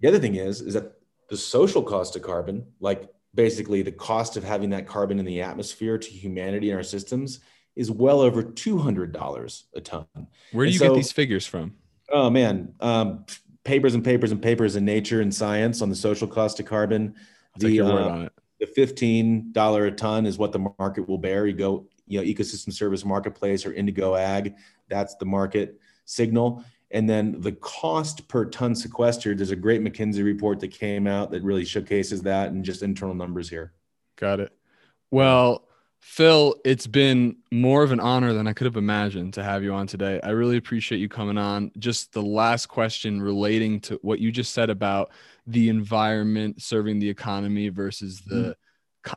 the 0.00 0.08
other 0.08 0.18
thing 0.18 0.34
is, 0.34 0.60
is 0.60 0.74
that 0.74 0.94
the 1.28 1.36
social 1.36 1.80
cost 1.80 2.16
of 2.16 2.22
carbon, 2.22 2.66
like 2.80 3.08
basically 3.36 3.82
the 3.82 3.92
cost 3.92 4.36
of 4.36 4.42
having 4.42 4.70
that 4.70 4.88
carbon 4.88 5.20
in 5.20 5.24
the 5.24 5.40
atmosphere 5.42 5.96
to 5.96 6.10
humanity 6.10 6.70
and 6.70 6.76
our 6.76 6.82
systems, 6.82 7.38
is 7.76 7.88
well 7.88 8.20
over 8.20 8.42
two 8.42 8.78
hundred 8.78 9.12
dollars 9.12 9.66
a 9.76 9.80
ton. 9.80 10.06
Where 10.50 10.64
do 10.66 10.70
And 10.70 10.72
you 10.72 10.78
so- 10.80 10.88
get 10.88 10.94
these 10.96 11.12
figures 11.12 11.46
from? 11.46 11.76
Oh 12.12 12.30
man, 12.30 12.74
um, 12.80 13.26
papers 13.62 13.94
and 13.94 14.02
papers 14.04 14.32
and 14.32 14.42
papers 14.42 14.74
in 14.74 14.84
Nature 14.84 15.20
and 15.20 15.32
Science 15.32 15.82
on 15.82 15.88
the 15.88 15.94
social 15.94 16.26
cost 16.26 16.58
of 16.58 16.66
carbon. 16.66 17.14
I'll 17.54 17.60
take 17.60 17.68
The, 17.68 17.74
your 17.76 17.84
word 17.84 18.02
uh, 18.02 18.08
on 18.08 18.22
it. 18.22 18.32
the 18.58 18.66
fifteen 18.66 19.52
dollar 19.52 19.86
a 19.86 19.92
ton 19.92 20.26
is 20.26 20.36
what 20.36 20.50
the 20.50 20.58
market 20.80 21.08
will 21.08 21.18
bear. 21.18 21.46
You 21.46 21.52
go, 21.52 21.86
you 22.06 22.20
know, 22.20 22.26
ecosystem 22.26 22.72
service 22.72 23.04
marketplace 23.04 23.64
or 23.66 23.72
Indigo 23.72 24.14
Ag. 24.14 24.54
That's 24.88 25.14
the 25.16 25.26
market 25.26 25.78
signal. 26.04 26.64
And 26.90 27.08
then 27.08 27.40
the 27.40 27.52
cost 27.52 28.26
per 28.28 28.46
ton 28.46 28.74
sequestered. 28.74 29.38
There's 29.38 29.52
a 29.52 29.56
great 29.56 29.82
McKinsey 29.82 30.24
report 30.24 30.58
that 30.60 30.68
came 30.68 31.06
out 31.06 31.30
that 31.30 31.42
really 31.42 31.64
showcases 31.64 32.22
that 32.22 32.50
and 32.50 32.64
just 32.64 32.82
internal 32.82 33.14
numbers 33.14 33.48
here. 33.48 33.72
Got 34.16 34.40
it. 34.40 34.52
Well, 35.10 35.68
Phil, 36.00 36.56
it's 36.64 36.86
been 36.86 37.36
more 37.52 37.82
of 37.82 37.92
an 37.92 38.00
honor 38.00 38.32
than 38.32 38.46
I 38.46 38.54
could 38.54 38.64
have 38.64 38.76
imagined 38.76 39.34
to 39.34 39.44
have 39.44 39.62
you 39.62 39.72
on 39.72 39.86
today. 39.86 40.18
I 40.24 40.30
really 40.30 40.56
appreciate 40.56 40.98
you 40.98 41.08
coming 41.08 41.36
on. 41.36 41.70
Just 41.78 42.12
the 42.12 42.22
last 42.22 42.66
question 42.66 43.20
relating 43.20 43.80
to 43.80 43.98
what 44.02 44.18
you 44.18 44.32
just 44.32 44.54
said 44.54 44.70
about 44.70 45.10
the 45.46 45.68
environment 45.68 46.62
serving 46.62 46.98
the 46.98 47.08
economy 47.08 47.68
versus 47.68 48.22
the 48.22 48.42
co- 48.42 48.54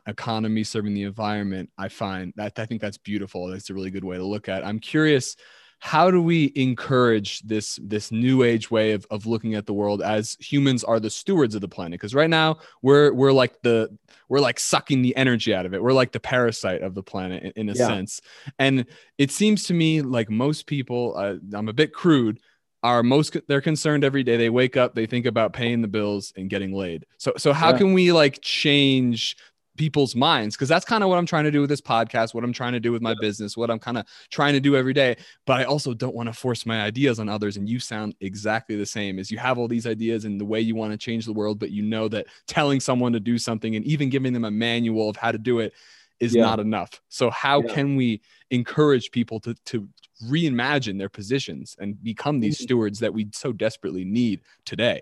economy 0.06 0.64
serving 0.64 0.94
the 0.94 1.02
environment. 1.04 1.70
I 1.78 1.88
find 1.88 2.32
that 2.36 2.58
I 2.58 2.66
think 2.66 2.80
that's 2.80 2.98
beautiful. 2.98 3.46
That's 3.48 3.70
a 3.70 3.74
really 3.74 3.90
good 3.90 4.04
way 4.04 4.16
to 4.16 4.24
look 4.24 4.48
at. 4.48 4.62
it. 4.62 4.66
I'm 4.66 4.78
curious 4.80 5.36
how 5.80 6.10
do 6.10 6.22
we 6.22 6.50
encourage 6.56 7.40
this 7.42 7.78
this 7.82 8.10
new 8.10 8.42
age 8.42 8.70
way 8.70 8.92
of, 8.92 9.06
of 9.10 9.26
looking 9.26 9.54
at 9.54 9.66
the 9.66 9.74
world 9.74 10.00
as 10.00 10.34
humans 10.40 10.82
are 10.82 10.98
the 10.98 11.10
stewards 11.10 11.54
of 11.54 11.60
the 11.60 11.68
planet 11.68 11.92
because 12.00 12.14
right 12.14 12.30
now 12.30 12.56
we're 12.80 13.12
we're 13.12 13.32
like 13.32 13.60
the 13.62 13.90
we're 14.30 14.40
like 14.40 14.58
sucking 14.58 15.02
the 15.02 15.14
energy 15.16 15.52
out 15.52 15.66
of 15.66 15.74
it 15.74 15.82
we're 15.82 15.92
like 15.92 16.12
the 16.12 16.20
parasite 16.20 16.80
of 16.80 16.94
the 16.94 17.02
planet 17.02 17.42
in, 17.42 17.52
in 17.56 17.68
a 17.68 17.74
Yeah. 17.74 17.88
sense 17.88 18.20
and 18.58 18.86
it 19.18 19.30
seems 19.30 19.64
to 19.64 19.74
me 19.74 20.00
like 20.00 20.30
most 20.30 20.66
people 20.66 21.14
uh, 21.18 21.34
i'm 21.54 21.68
a 21.68 21.72
bit 21.74 21.92
crude 21.92 22.38
are 22.82 23.02
most 23.02 23.36
they're 23.48 23.60
concerned 23.60 24.04
every 24.04 24.22
day 24.22 24.36
they 24.38 24.50
wake 24.50 24.76
up 24.78 24.94
they 24.94 25.06
think 25.06 25.26
about 25.26 25.52
paying 25.52 25.82
the 25.82 25.88
bills 25.88 26.32
and 26.36 26.48
getting 26.48 26.72
laid 26.72 27.04
so 27.18 27.32
so 27.36 27.52
how 27.52 27.72
Yeah. 27.72 27.78
can 27.78 27.92
we 27.92 28.10
like 28.12 28.38
change 28.40 29.36
people's 29.76 30.14
minds 30.14 30.54
because 30.54 30.68
that's 30.68 30.84
kind 30.84 31.02
of 31.02 31.10
what 31.10 31.18
i'm 31.18 31.26
trying 31.26 31.42
to 31.44 31.50
do 31.50 31.60
with 31.60 31.68
this 31.68 31.80
podcast 31.80 32.32
what 32.32 32.44
i'm 32.44 32.52
trying 32.52 32.72
to 32.72 32.78
do 32.80 32.92
with 32.92 33.02
my 33.02 33.14
business 33.20 33.56
what 33.56 33.70
i'm 33.70 33.78
kind 33.78 33.98
of 33.98 34.06
trying 34.30 34.52
to 34.52 34.60
do 34.60 34.76
every 34.76 34.92
day 34.92 35.16
but 35.46 35.60
i 35.60 35.64
also 35.64 35.92
don't 35.92 36.14
want 36.14 36.28
to 36.28 36.32
force 36.32 36.64
my 36.64 36.82
ideas 36.82 37.18
on 37.18 37.28
others 37.28 37.56
and 37.56 37.68
you 37.68 37.80
sound 37.80 38.14
exactly 38.20 38.76
the 38.76 38.86
same 38.86 39.18
as 39.18 39.30
you 39.32 39.38
have 39.38 39.58
all 39.58 39.66
these 39.66 39.86
ideas 39.86 40.24
and 40.24 40.40
the 40.40 40.44
way 40.44 40.60
you 40.60 40.74
want 40.76 40.92
to 40.92 40.98
change 40.98 41.26
the 41.26 41.32
world 41.32 41.58
but 41.58 41.70
you 41.72 41.82
know 41.82 42.06
that 42.06 42.26
telling 42.46 42.78
someone 42.78 43.12
to 43.12 43.18
do 43.20 43.36
something 43.36 43.74
and 43.74 43.84
even 43.84 44.08
giving 44.08 44.32
them 44.32 44.44
a 44.44 44.50
manual 44.50 45.08
of 45.10 45.16
how 45.16 45.32
to 45.32 45.38
do 45.38 45.58
it 45.58 45.72
is 46.20 46.34
Yeah. 46.34 46.42
not 46.42 46.60
enough 46.60 47.00
so 47.08 47.28
how 47.30 47.60
Yeah. 47.62 47.74
can 47.74 47.96
we 47.96 48.20
encourage 48.50 49.10
people 49.10 49.40
to 49.40 49.54
to 49.66 49.88
reimagine 50.26 50.96
their 50.98 51.08
positions 51.08 51.74
and 51.80 52.00
become 52.04 52.38
these 52.38 52.58
Mhm. 52.58 52.62
stewards 52.62 53.00
that 53.00 53.12
we 53.12 53.28
so 53.32 53.52
desperately 53.52 54.04
need 54.04 54.40
today 54.64 55.00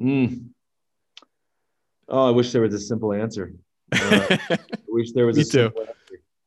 Mm. 0.00 0.50
Oh, 2.08 2.28
I 2.28 2.30
wish 2.30 2.52
there 2.52 2.62
was 2.62 2.72
a 2.74 2.78
simple 2.78 3.12
answer. 3.12 3.52
Uh, 3.92 4.26
I 4.52 4.58
wish 4.88 5.12
there 5.12 5.26
was 5.26 5.36
Me 5.36 5.42
a 5.42 5.44
too. 5.46 5.70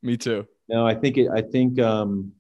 me 0.02 0.18
too 0.18 0.46
No, 0.68 0.86
I 0.86 0.94
think 0.96 1.18
it. 1.18 1.30
I 1.34 1.42
think. 1.42 1.80
Um, 1.80 2.34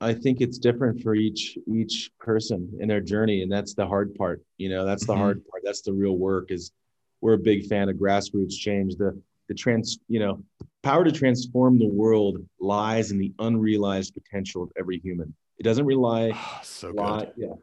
I 0.00 0.12
think 0.14 0.40
it's 0.40 0.58
different 0.58 1.00
for 1.02 1.14
each 1.14 1.56
each 1.72 2.10
person 2.18 2.68
in 2.80 2.88
their 2.88 3.00
journey, 3.00 3.42
and 3.42 3.52
that's 3.52 3.74
the 3.74 3.86
hard 3.86 4.14
part. 4.16 4.42
You 4.58 4.68
know, 4.68 4.84
that's 4.84 5.06
the 5.06 5.12
Mhm. 5.14 5.18
hard 5.18 5.46
part. 5.46 5.62
That's 5.64 5.82
the 5.82 5.92
real 5.92 6.16
work. 6.16 6.50
Is 6.50 6.72
we're 7.20 7.34
a 7.34 7.38
big 7.38 7.66
fan 7.66 7.88
of 7.88 7.96
grassroots 7.96 8.54
change. 8.54 8.96
The 8.96 9.20
the 9.48 9.54
trans. 9.54 9.98
You 10.08 10.18
know, 10.20 10.42
the 10.58 10.66
power 10.82 11.04
to 11.04 11.12
transform 11.12 11.78
the 11.78 11.86
world 11.86 12.38
lies 12.58 13.12
in 13.12 13.18
the 13.18 13.32
unrealized 13.38 14.14
potential 14.14 14.62
of 14.64 14.72
every 14.76 14.98
human. 14.98 15.32
It 15.58 15.62
doesn't 15.62 15.84
rely 15.86 16.30
Ah, 16.34 16.60
so 16.64 16.90
Why- 16.92 17.20
good 17.26 17.32
Yeah, 17.36 17.54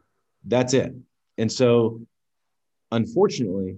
that's 0.45 0.73
it. 0.73 0.93
And 1.37 1.51
so, 1.51 2.01
unfortunately, 2.91 3.77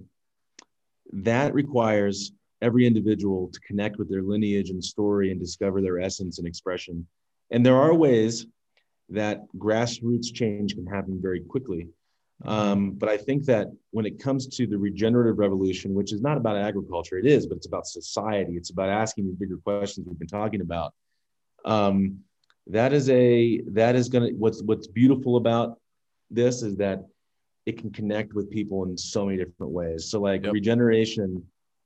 that 1.12 1.54
requires 1.54 2.32
every 2.60 2.86
individual 2.86 3.48
to 3.48 3.60
connect 3.60 3.98
with 3.98 4.08
their 4.08 4.22
lineage 4.22 4.70
and 4.70 4.82
story 4.82 5.30
and 5.30 5.40
discover 5.40 5.82
their 5.82 6.00
essence 6.00 6.38
and 6.38 6.46
expression. 6.46 7.06
And 7.50 7.66
there 7.66 7.76
are 7.76 7.92
ways 7.92 8.46
that 9.08 9.42
grassroots 9.56 10.32
change 10.32 10.74
can 10.74 10.86
happen 10.86 11.20
very 11.20 11.40
quickly. 11.40 11.88
Um, 12.44 12.92
but 12.92 13.08
I 13.08 13.16
think 13.16 13.44
that 13.44 13.68
when 13.90 14.06
it 14.06 14.18
comes 14.18 14.46
to 14.48 14.66
the 14.66 14.78
regenerative 14.78 15.38
revolution, 15.38 15.94
which 15.94 16.12
is 16.12 16.22
not 16.22 16.36
about 16.36 16.56
agriculture, 16.56 17.18
it 17.18 17.26
is, 17.26 17.46
but 17.46 17.56
it's 17.56 17.66
about 17.66 17.86
society. 17.86 18.54
It's 18.56 18.70
about 18.70 18.88
asking 18.88 19.26
the 19.26 19.32
bigger 19.32 19.58
questions 19.58 20.06
we've 20.06 20.18
been 20.18 20.28
talking 20.28 20.60
about. 20.60 20.94
Um, 21.64 22.20
that 22.68 22.92
is 22.92 23.08
a 23.10 23.60
that 23.68 23.96
is 23.96 24.08
gonna 24.08 24.30
what's 24.38 24.62
what's 24.62 24.86
beautiful 24.86 25.36
about 25.36 25.80
this 26.30 26.62
is 26.62 26.76
that 26.76 27.04
it 27.66 27.78
can 27.78 27.90
connect 27.90 28.34
with 28.34 28.50
people 28.50 28.84
in 28.84 28.96
so 28.96 29.26
many 29.26 29.38
different 29.38 29.72
ways. 29.72 30.10
So 30.10 30.20
like 30.20 30.44
Yep. 30.44 30.52
regeneration 30.52 31.44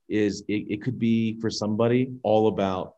is 0.09 0.43
it, 0.47 0.65
it 0.69 0.81
could 0.81 0.97
be 0.97 1.39
for 1.39 1.49
somebody 1.49 2.13
all 2.23 2.47
about 2.47 2.95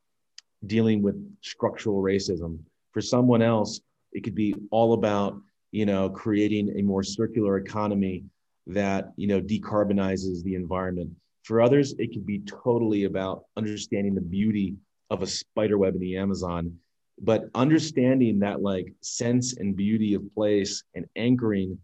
dealing 0.66 1.02
with 1.02 1.16
structural 1.42 2.02
racism. 2.02 2.60
For 2.92 3.02
someone 3.02 3.42
else, 3.42 3.82
it 4.12 4.24
could 4.24 4.36
be 4.36 4.56
all 4.72 4.94
about, 4.94 5.40
you 5.72 5.86
know, 5.86 6.10
creating 6.10 6.78
a 6.78 6.82
more 6.82 7.04
circular 7.04 7.58
economy 7.58 8.24
that, 8.68 9.12
you 9.16 9.28
know, 9.28 9.42
decarbonizes 9.42 10.44
the 10.44 10.56
environment. 10.56 11.12
For 11.44 11.62
others, 11.62 11.94
it 11.98 12.14
could 12.14 12.26
be 12.26 12.40
totally 12.40 13.06
about 13.06 13.46
understanding 13.58 14.16
the 14.16 14.22
beauty 14.22 14.76
of 15.10 15.24
a 15.24 15.28
spider 15.28 15.78
web 15.78 15.96
in 15.96 16.02
the 16.02 16.18
Amazon. 16.18 16.78
But 17.22 17.50
understanding 17.56 18.40
that 18.40 18.62
like 18.62 18.94
sense 19.02 19.58
and 19.58 19.76
beauty 19.76 20.14
of 20.14 20.34
place 20.34 20.84
and 20.96 21.06
anchoring 21.16 21.78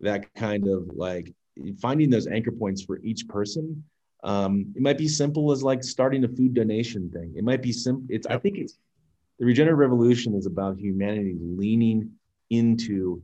that 0.00 0.32
kind 0.34 0.66
of 0.68 0.90
like 0.94 1.34
finding 1.80 2.10
those 2.10 2.26
anchor 2.26 2.52
points 2.52 2.82
for 2.82 2.98
each 3.02 3.28
person. 3.28 3.82
Um, 4.22 4.72
it 4.76 4.82
might 4.82 4.98
be 4.98 5.08
simple 5.08 5.52
as 5.52 5.62
like 5.62 5.82
starting 5.82 6.24
a 6.24 6.28
food 6.28 6.54
donation 6.54 7.10
thing. 7.10 7.32
It 7.36 7.44
might 7.44 7.62
be 7.62 7.72
simple. 7.72 8.04
It's 8.08 8.26
I 8.26 8.38
think 8.38 8.58
it's 8.58 8.78
the 9.38 9.46
regenerative 9.46 9.78
revolution 9.78 10.34
is 10.34 10.46
about 10.46 10.78
humanity 10.78 11.36
leaning 11.40 12.10
into 12.50 13.22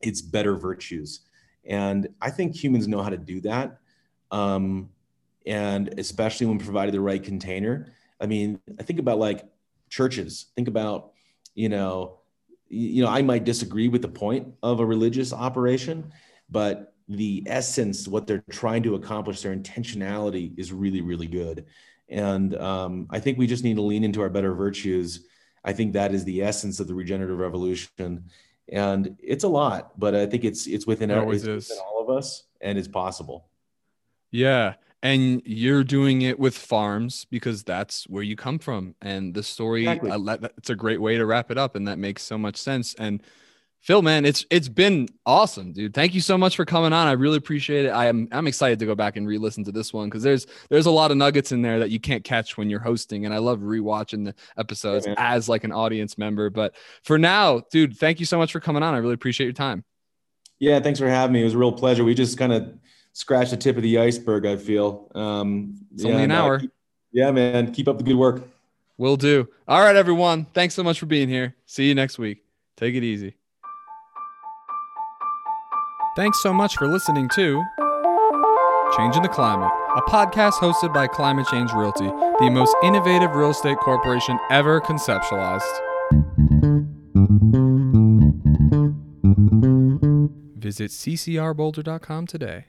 its 0.00 0.22
better 0.22 0.56
virtues. 0.56 1.20
And 1.66 2.08
I 2.22 2.30
think 2.30 2.54
humans 2.54 2.88
know 2.88 3.02
how 3.02 3.10
to 3.10 3.18
do 3.18 3.40
that. 3.42 3.78
Um, 4.30 4.88
and 5.46 5.98
especially 5.98 6.46
when 6.46 6.58
provided 6.58 6.94
the 6.94 7.00
right 7.00 7.22
container. 7.22 7.92
I 8.20 8.26
mean, 8.26 8.60
I 8.78 8.82
think 8.82 8.98
about 8.98 9.18
like 9.18 9.44
churches, 9.88 10.46
think 10.56 10.68
about, 10.68 11.12
you 11.54 11.68
know, 11.68 12.17
you 12.68 13.02
know, 13.02 13.08
I 13.08 13.22
might 13.22 13.44
disagree 13.44 13.88
with 13.88 14.02
the 14.02 14.08
point 14.08 14.48
of 14.62 14.80
a 14.80 14.86
religious 14.86 15.32
operation, 15.32 16.12
but 16.50 16.94
the 17.08 17.42
essence, 17.46 18.06
what 18.06 18.26
they're 18.26 18.44
trying 18.50 18.82
to 18.82 18.94
accomplish, 18.94 19.40
their 19.40 19.56
intentionality 19.56 20.58
is 20.58 20.72
really, 20.72 21.00
really 21.00 21.26
good. 21.26 21.66
And 22.08 22.54
um, 22.56 23.06
I 23.10 23.20
think 23.20 23.38
we 23.38 23.46
just 23.46 23.64
need 23.64 23.76
to 23.76 23.82
lean 23.82 24.04
into 24.04 24.20
our 24.20 24.28
better 24.28 24.54
virtues. 24.54 25.26
I 25.64 25.72
think 25.72 25.92
that 25.94 26.14
is 26.14 26.24
the 26.24 26.42
essence 26.42 26.80
of 26.80 26.86
the 26.86 26.94
regenerative 26.94 27.38
revolution, 27.38 28.24
and 28.70 29.16
it's 29.22 29.44
a 29.44 29.48
lot, 29.48 29.98
but 29.98 30.14
I 30.14 30.26
think 30.26 30.44
it's 30.44 30.66
it's 30.66 30.86
within, 30.86 31.10
our, 31.10 31.32
it's 31.32 31.44
within 31.44 31.78
all 31.84 32.02
of 32.02 32.16
us, 32.16 32.44
and 32.60 32.78
it's 32.78 32.88
possible. 32.88 33.48
Yeah, 34.30 34.74
and 35.02 35.42
you're 35.44 35.84
doing 35.84 36.22
it 36.22 36.38
with 36.38 36.56
farms 36.56 37.26
because 37.30 37.62
that's 37.62 38.04
where 38.08 38.22
you 38.22 38.36
come 38.36 38.58
from, 38.58 38.94
and 39.00 39.34
the 39.34 39.42
story. 39.42 39.86
Exactly. 39.86 40.50
it's 40.56 40.70
a 40.70 40.74
great 40.74 41.00
way 41.00 41.16
to 41.16 41.26
wrap 41.26 41.50
it 41.50 41.58
up, 41.58 41.76
and 41.76 41.86
that 41.88 41.98
makes 41.98 42.22
so 42.22 42.36
much 42.36 42.56
sense. 42.56 42.94
And 42.94 43.22
Phil, 43.80 44.02
man, 44.02 44.24
it's 44.24 44.44
it's 44.50 44.68
been 44.68 45.08
awesome, 45.24 45.72
dude. 45.72 45.94
Thank 45.94 46.12
you 46.12 46.20
so 46.20 46.36
much 46.36 46.56
for 46.56 46.64
coming 46.64 46.92
on. 46.92 47.06
I 47.06 47.12
really 47.12 47.36
appreciate 47.36 47.86
it. 47.86 47.90
I 47.90 48.06
am 48.06 48.28
I'm 48.32 48.48
excited 48.48 48.80
to 48.80 48.86
go 48.86 48.96
back 48.96 49.16
and 49.16 49.26
re-listen 49.26 49.62
to 49.64 49.72
this 49.72 49.92
one 49.92 50.08
because 50.08 50.24
there's 50.24 50.46
there's 50.68 50.86
a 50.86 50.90
lot 50.90 51.12
of 51.12 51.16
nuggets 51.16 51.52
in 51.52 51.62
there 51.62 51.78
that 51.78 51.90
you 51.90 52.00
can't 52.00 52.24
catch 52.24 52.58
when 52.58 52.68
you're 52.68 52.80
hosting, 52.80 53.24
and 53.24 53.32
I 53.32 53.38
love 53.38 53.60
rewatching 53.60 54.24
the 54.24 54.34
episodes 54.58 55.06
yeah, 55.06 55.14
as 55.16 55.48
like 55.48 55.62
an 55.62 55.72
audience 55.72 56.18
member. 56.18 56.50
But 56.50 56.74
for 57.04 57.18
now, 57.18 57.62
dude, 57.70 57.96
thank 57.96 58.18
you 58.18 58.26
so 58.26 58.36
much 58.36 58.50
for 58.50 58.58
coming 58.58 58.82
on. 58.82 58.94
I 58.94 58.98
really 58.98 59.14
appreciate 59.14 59.46
your 59.46 59.52
time. 59.52 59.84
Yeah, 60.58 60.80
thanks 60.80 60.98
for 60.98 61.08
having 61.08 61.34
me. 61.34 61.42
It 61.42 61.44
was 61.44 61.54
a 61.54 61.58
real 61.58 61.72
pleasure. 61.72 62.02
We 62.02 62.14
just 62.14 62.36
kind 62.36 62.52
of 62.52 62.74
scratched 63.12 63.50
the 63.50 63.56
tip 63.56 63.76
of 63.76 63.82
the 63.82 63.98
iceberg. 63.98 64.46
I 64.46 64.56
feel. 64.56 65.10
Um, 65.14 65.76
it's 65.94 66.04
yeah, 66.04 66.10
only 66.10 66.24
an 66.24 66.30
hour. 66.30 66.62
yeah, 67.12 67.30
man. 67.30 67.72
Keep 67.72 67.88
up 67.88 67.98
the 67.98 68.04
good 68.04 68.16
work. 68.16 68.42
Will 68.96 69.16
do. 69.16 69.48
All 69.66 69.80
right, 69.80 69.96
everyone. 69.96 70.46
Thanks 70.54 70.74
so 70.74 70.82
much 70.82 70.98
for 70.98 71.06
being 71.06 71.28
here. 71.28 71.54
See 71.66 71.88
you 71.88 71.94
next 71.94 72.18
week. 72.18 72.42
Take 72.76 72.94
it 72.94 73.04
easy. 73.04 73.36
Thanks 76.16 76.42
so 76.42 76.52
much 76.52 76.76
for 76.76 76.88
listening 76.88 77.28
to 77.36 77.62
Changing 78.96 79.22
the 79.22 79.28
Climate, 79.28 79.70
a 79.96 80.02
podcast 80.02 80.54
hosted 80.54 80.92
by 80.92 81.06
Climate 81.06 81.46
Change 81.46 81.72
Realty, 81.72 82.06
the 82.06 82.50
most 82.50 82.74
innovative 82.82 83.36
real 83.36 83.50
estate 83.50 83.78
corporation 83.78 84.36
ever 84.50 84.80
conceptualized. 84.80 85.62
Visit 90.56 90.90
ccrboulder.com 90.90 92.26
today. 92.26 92.64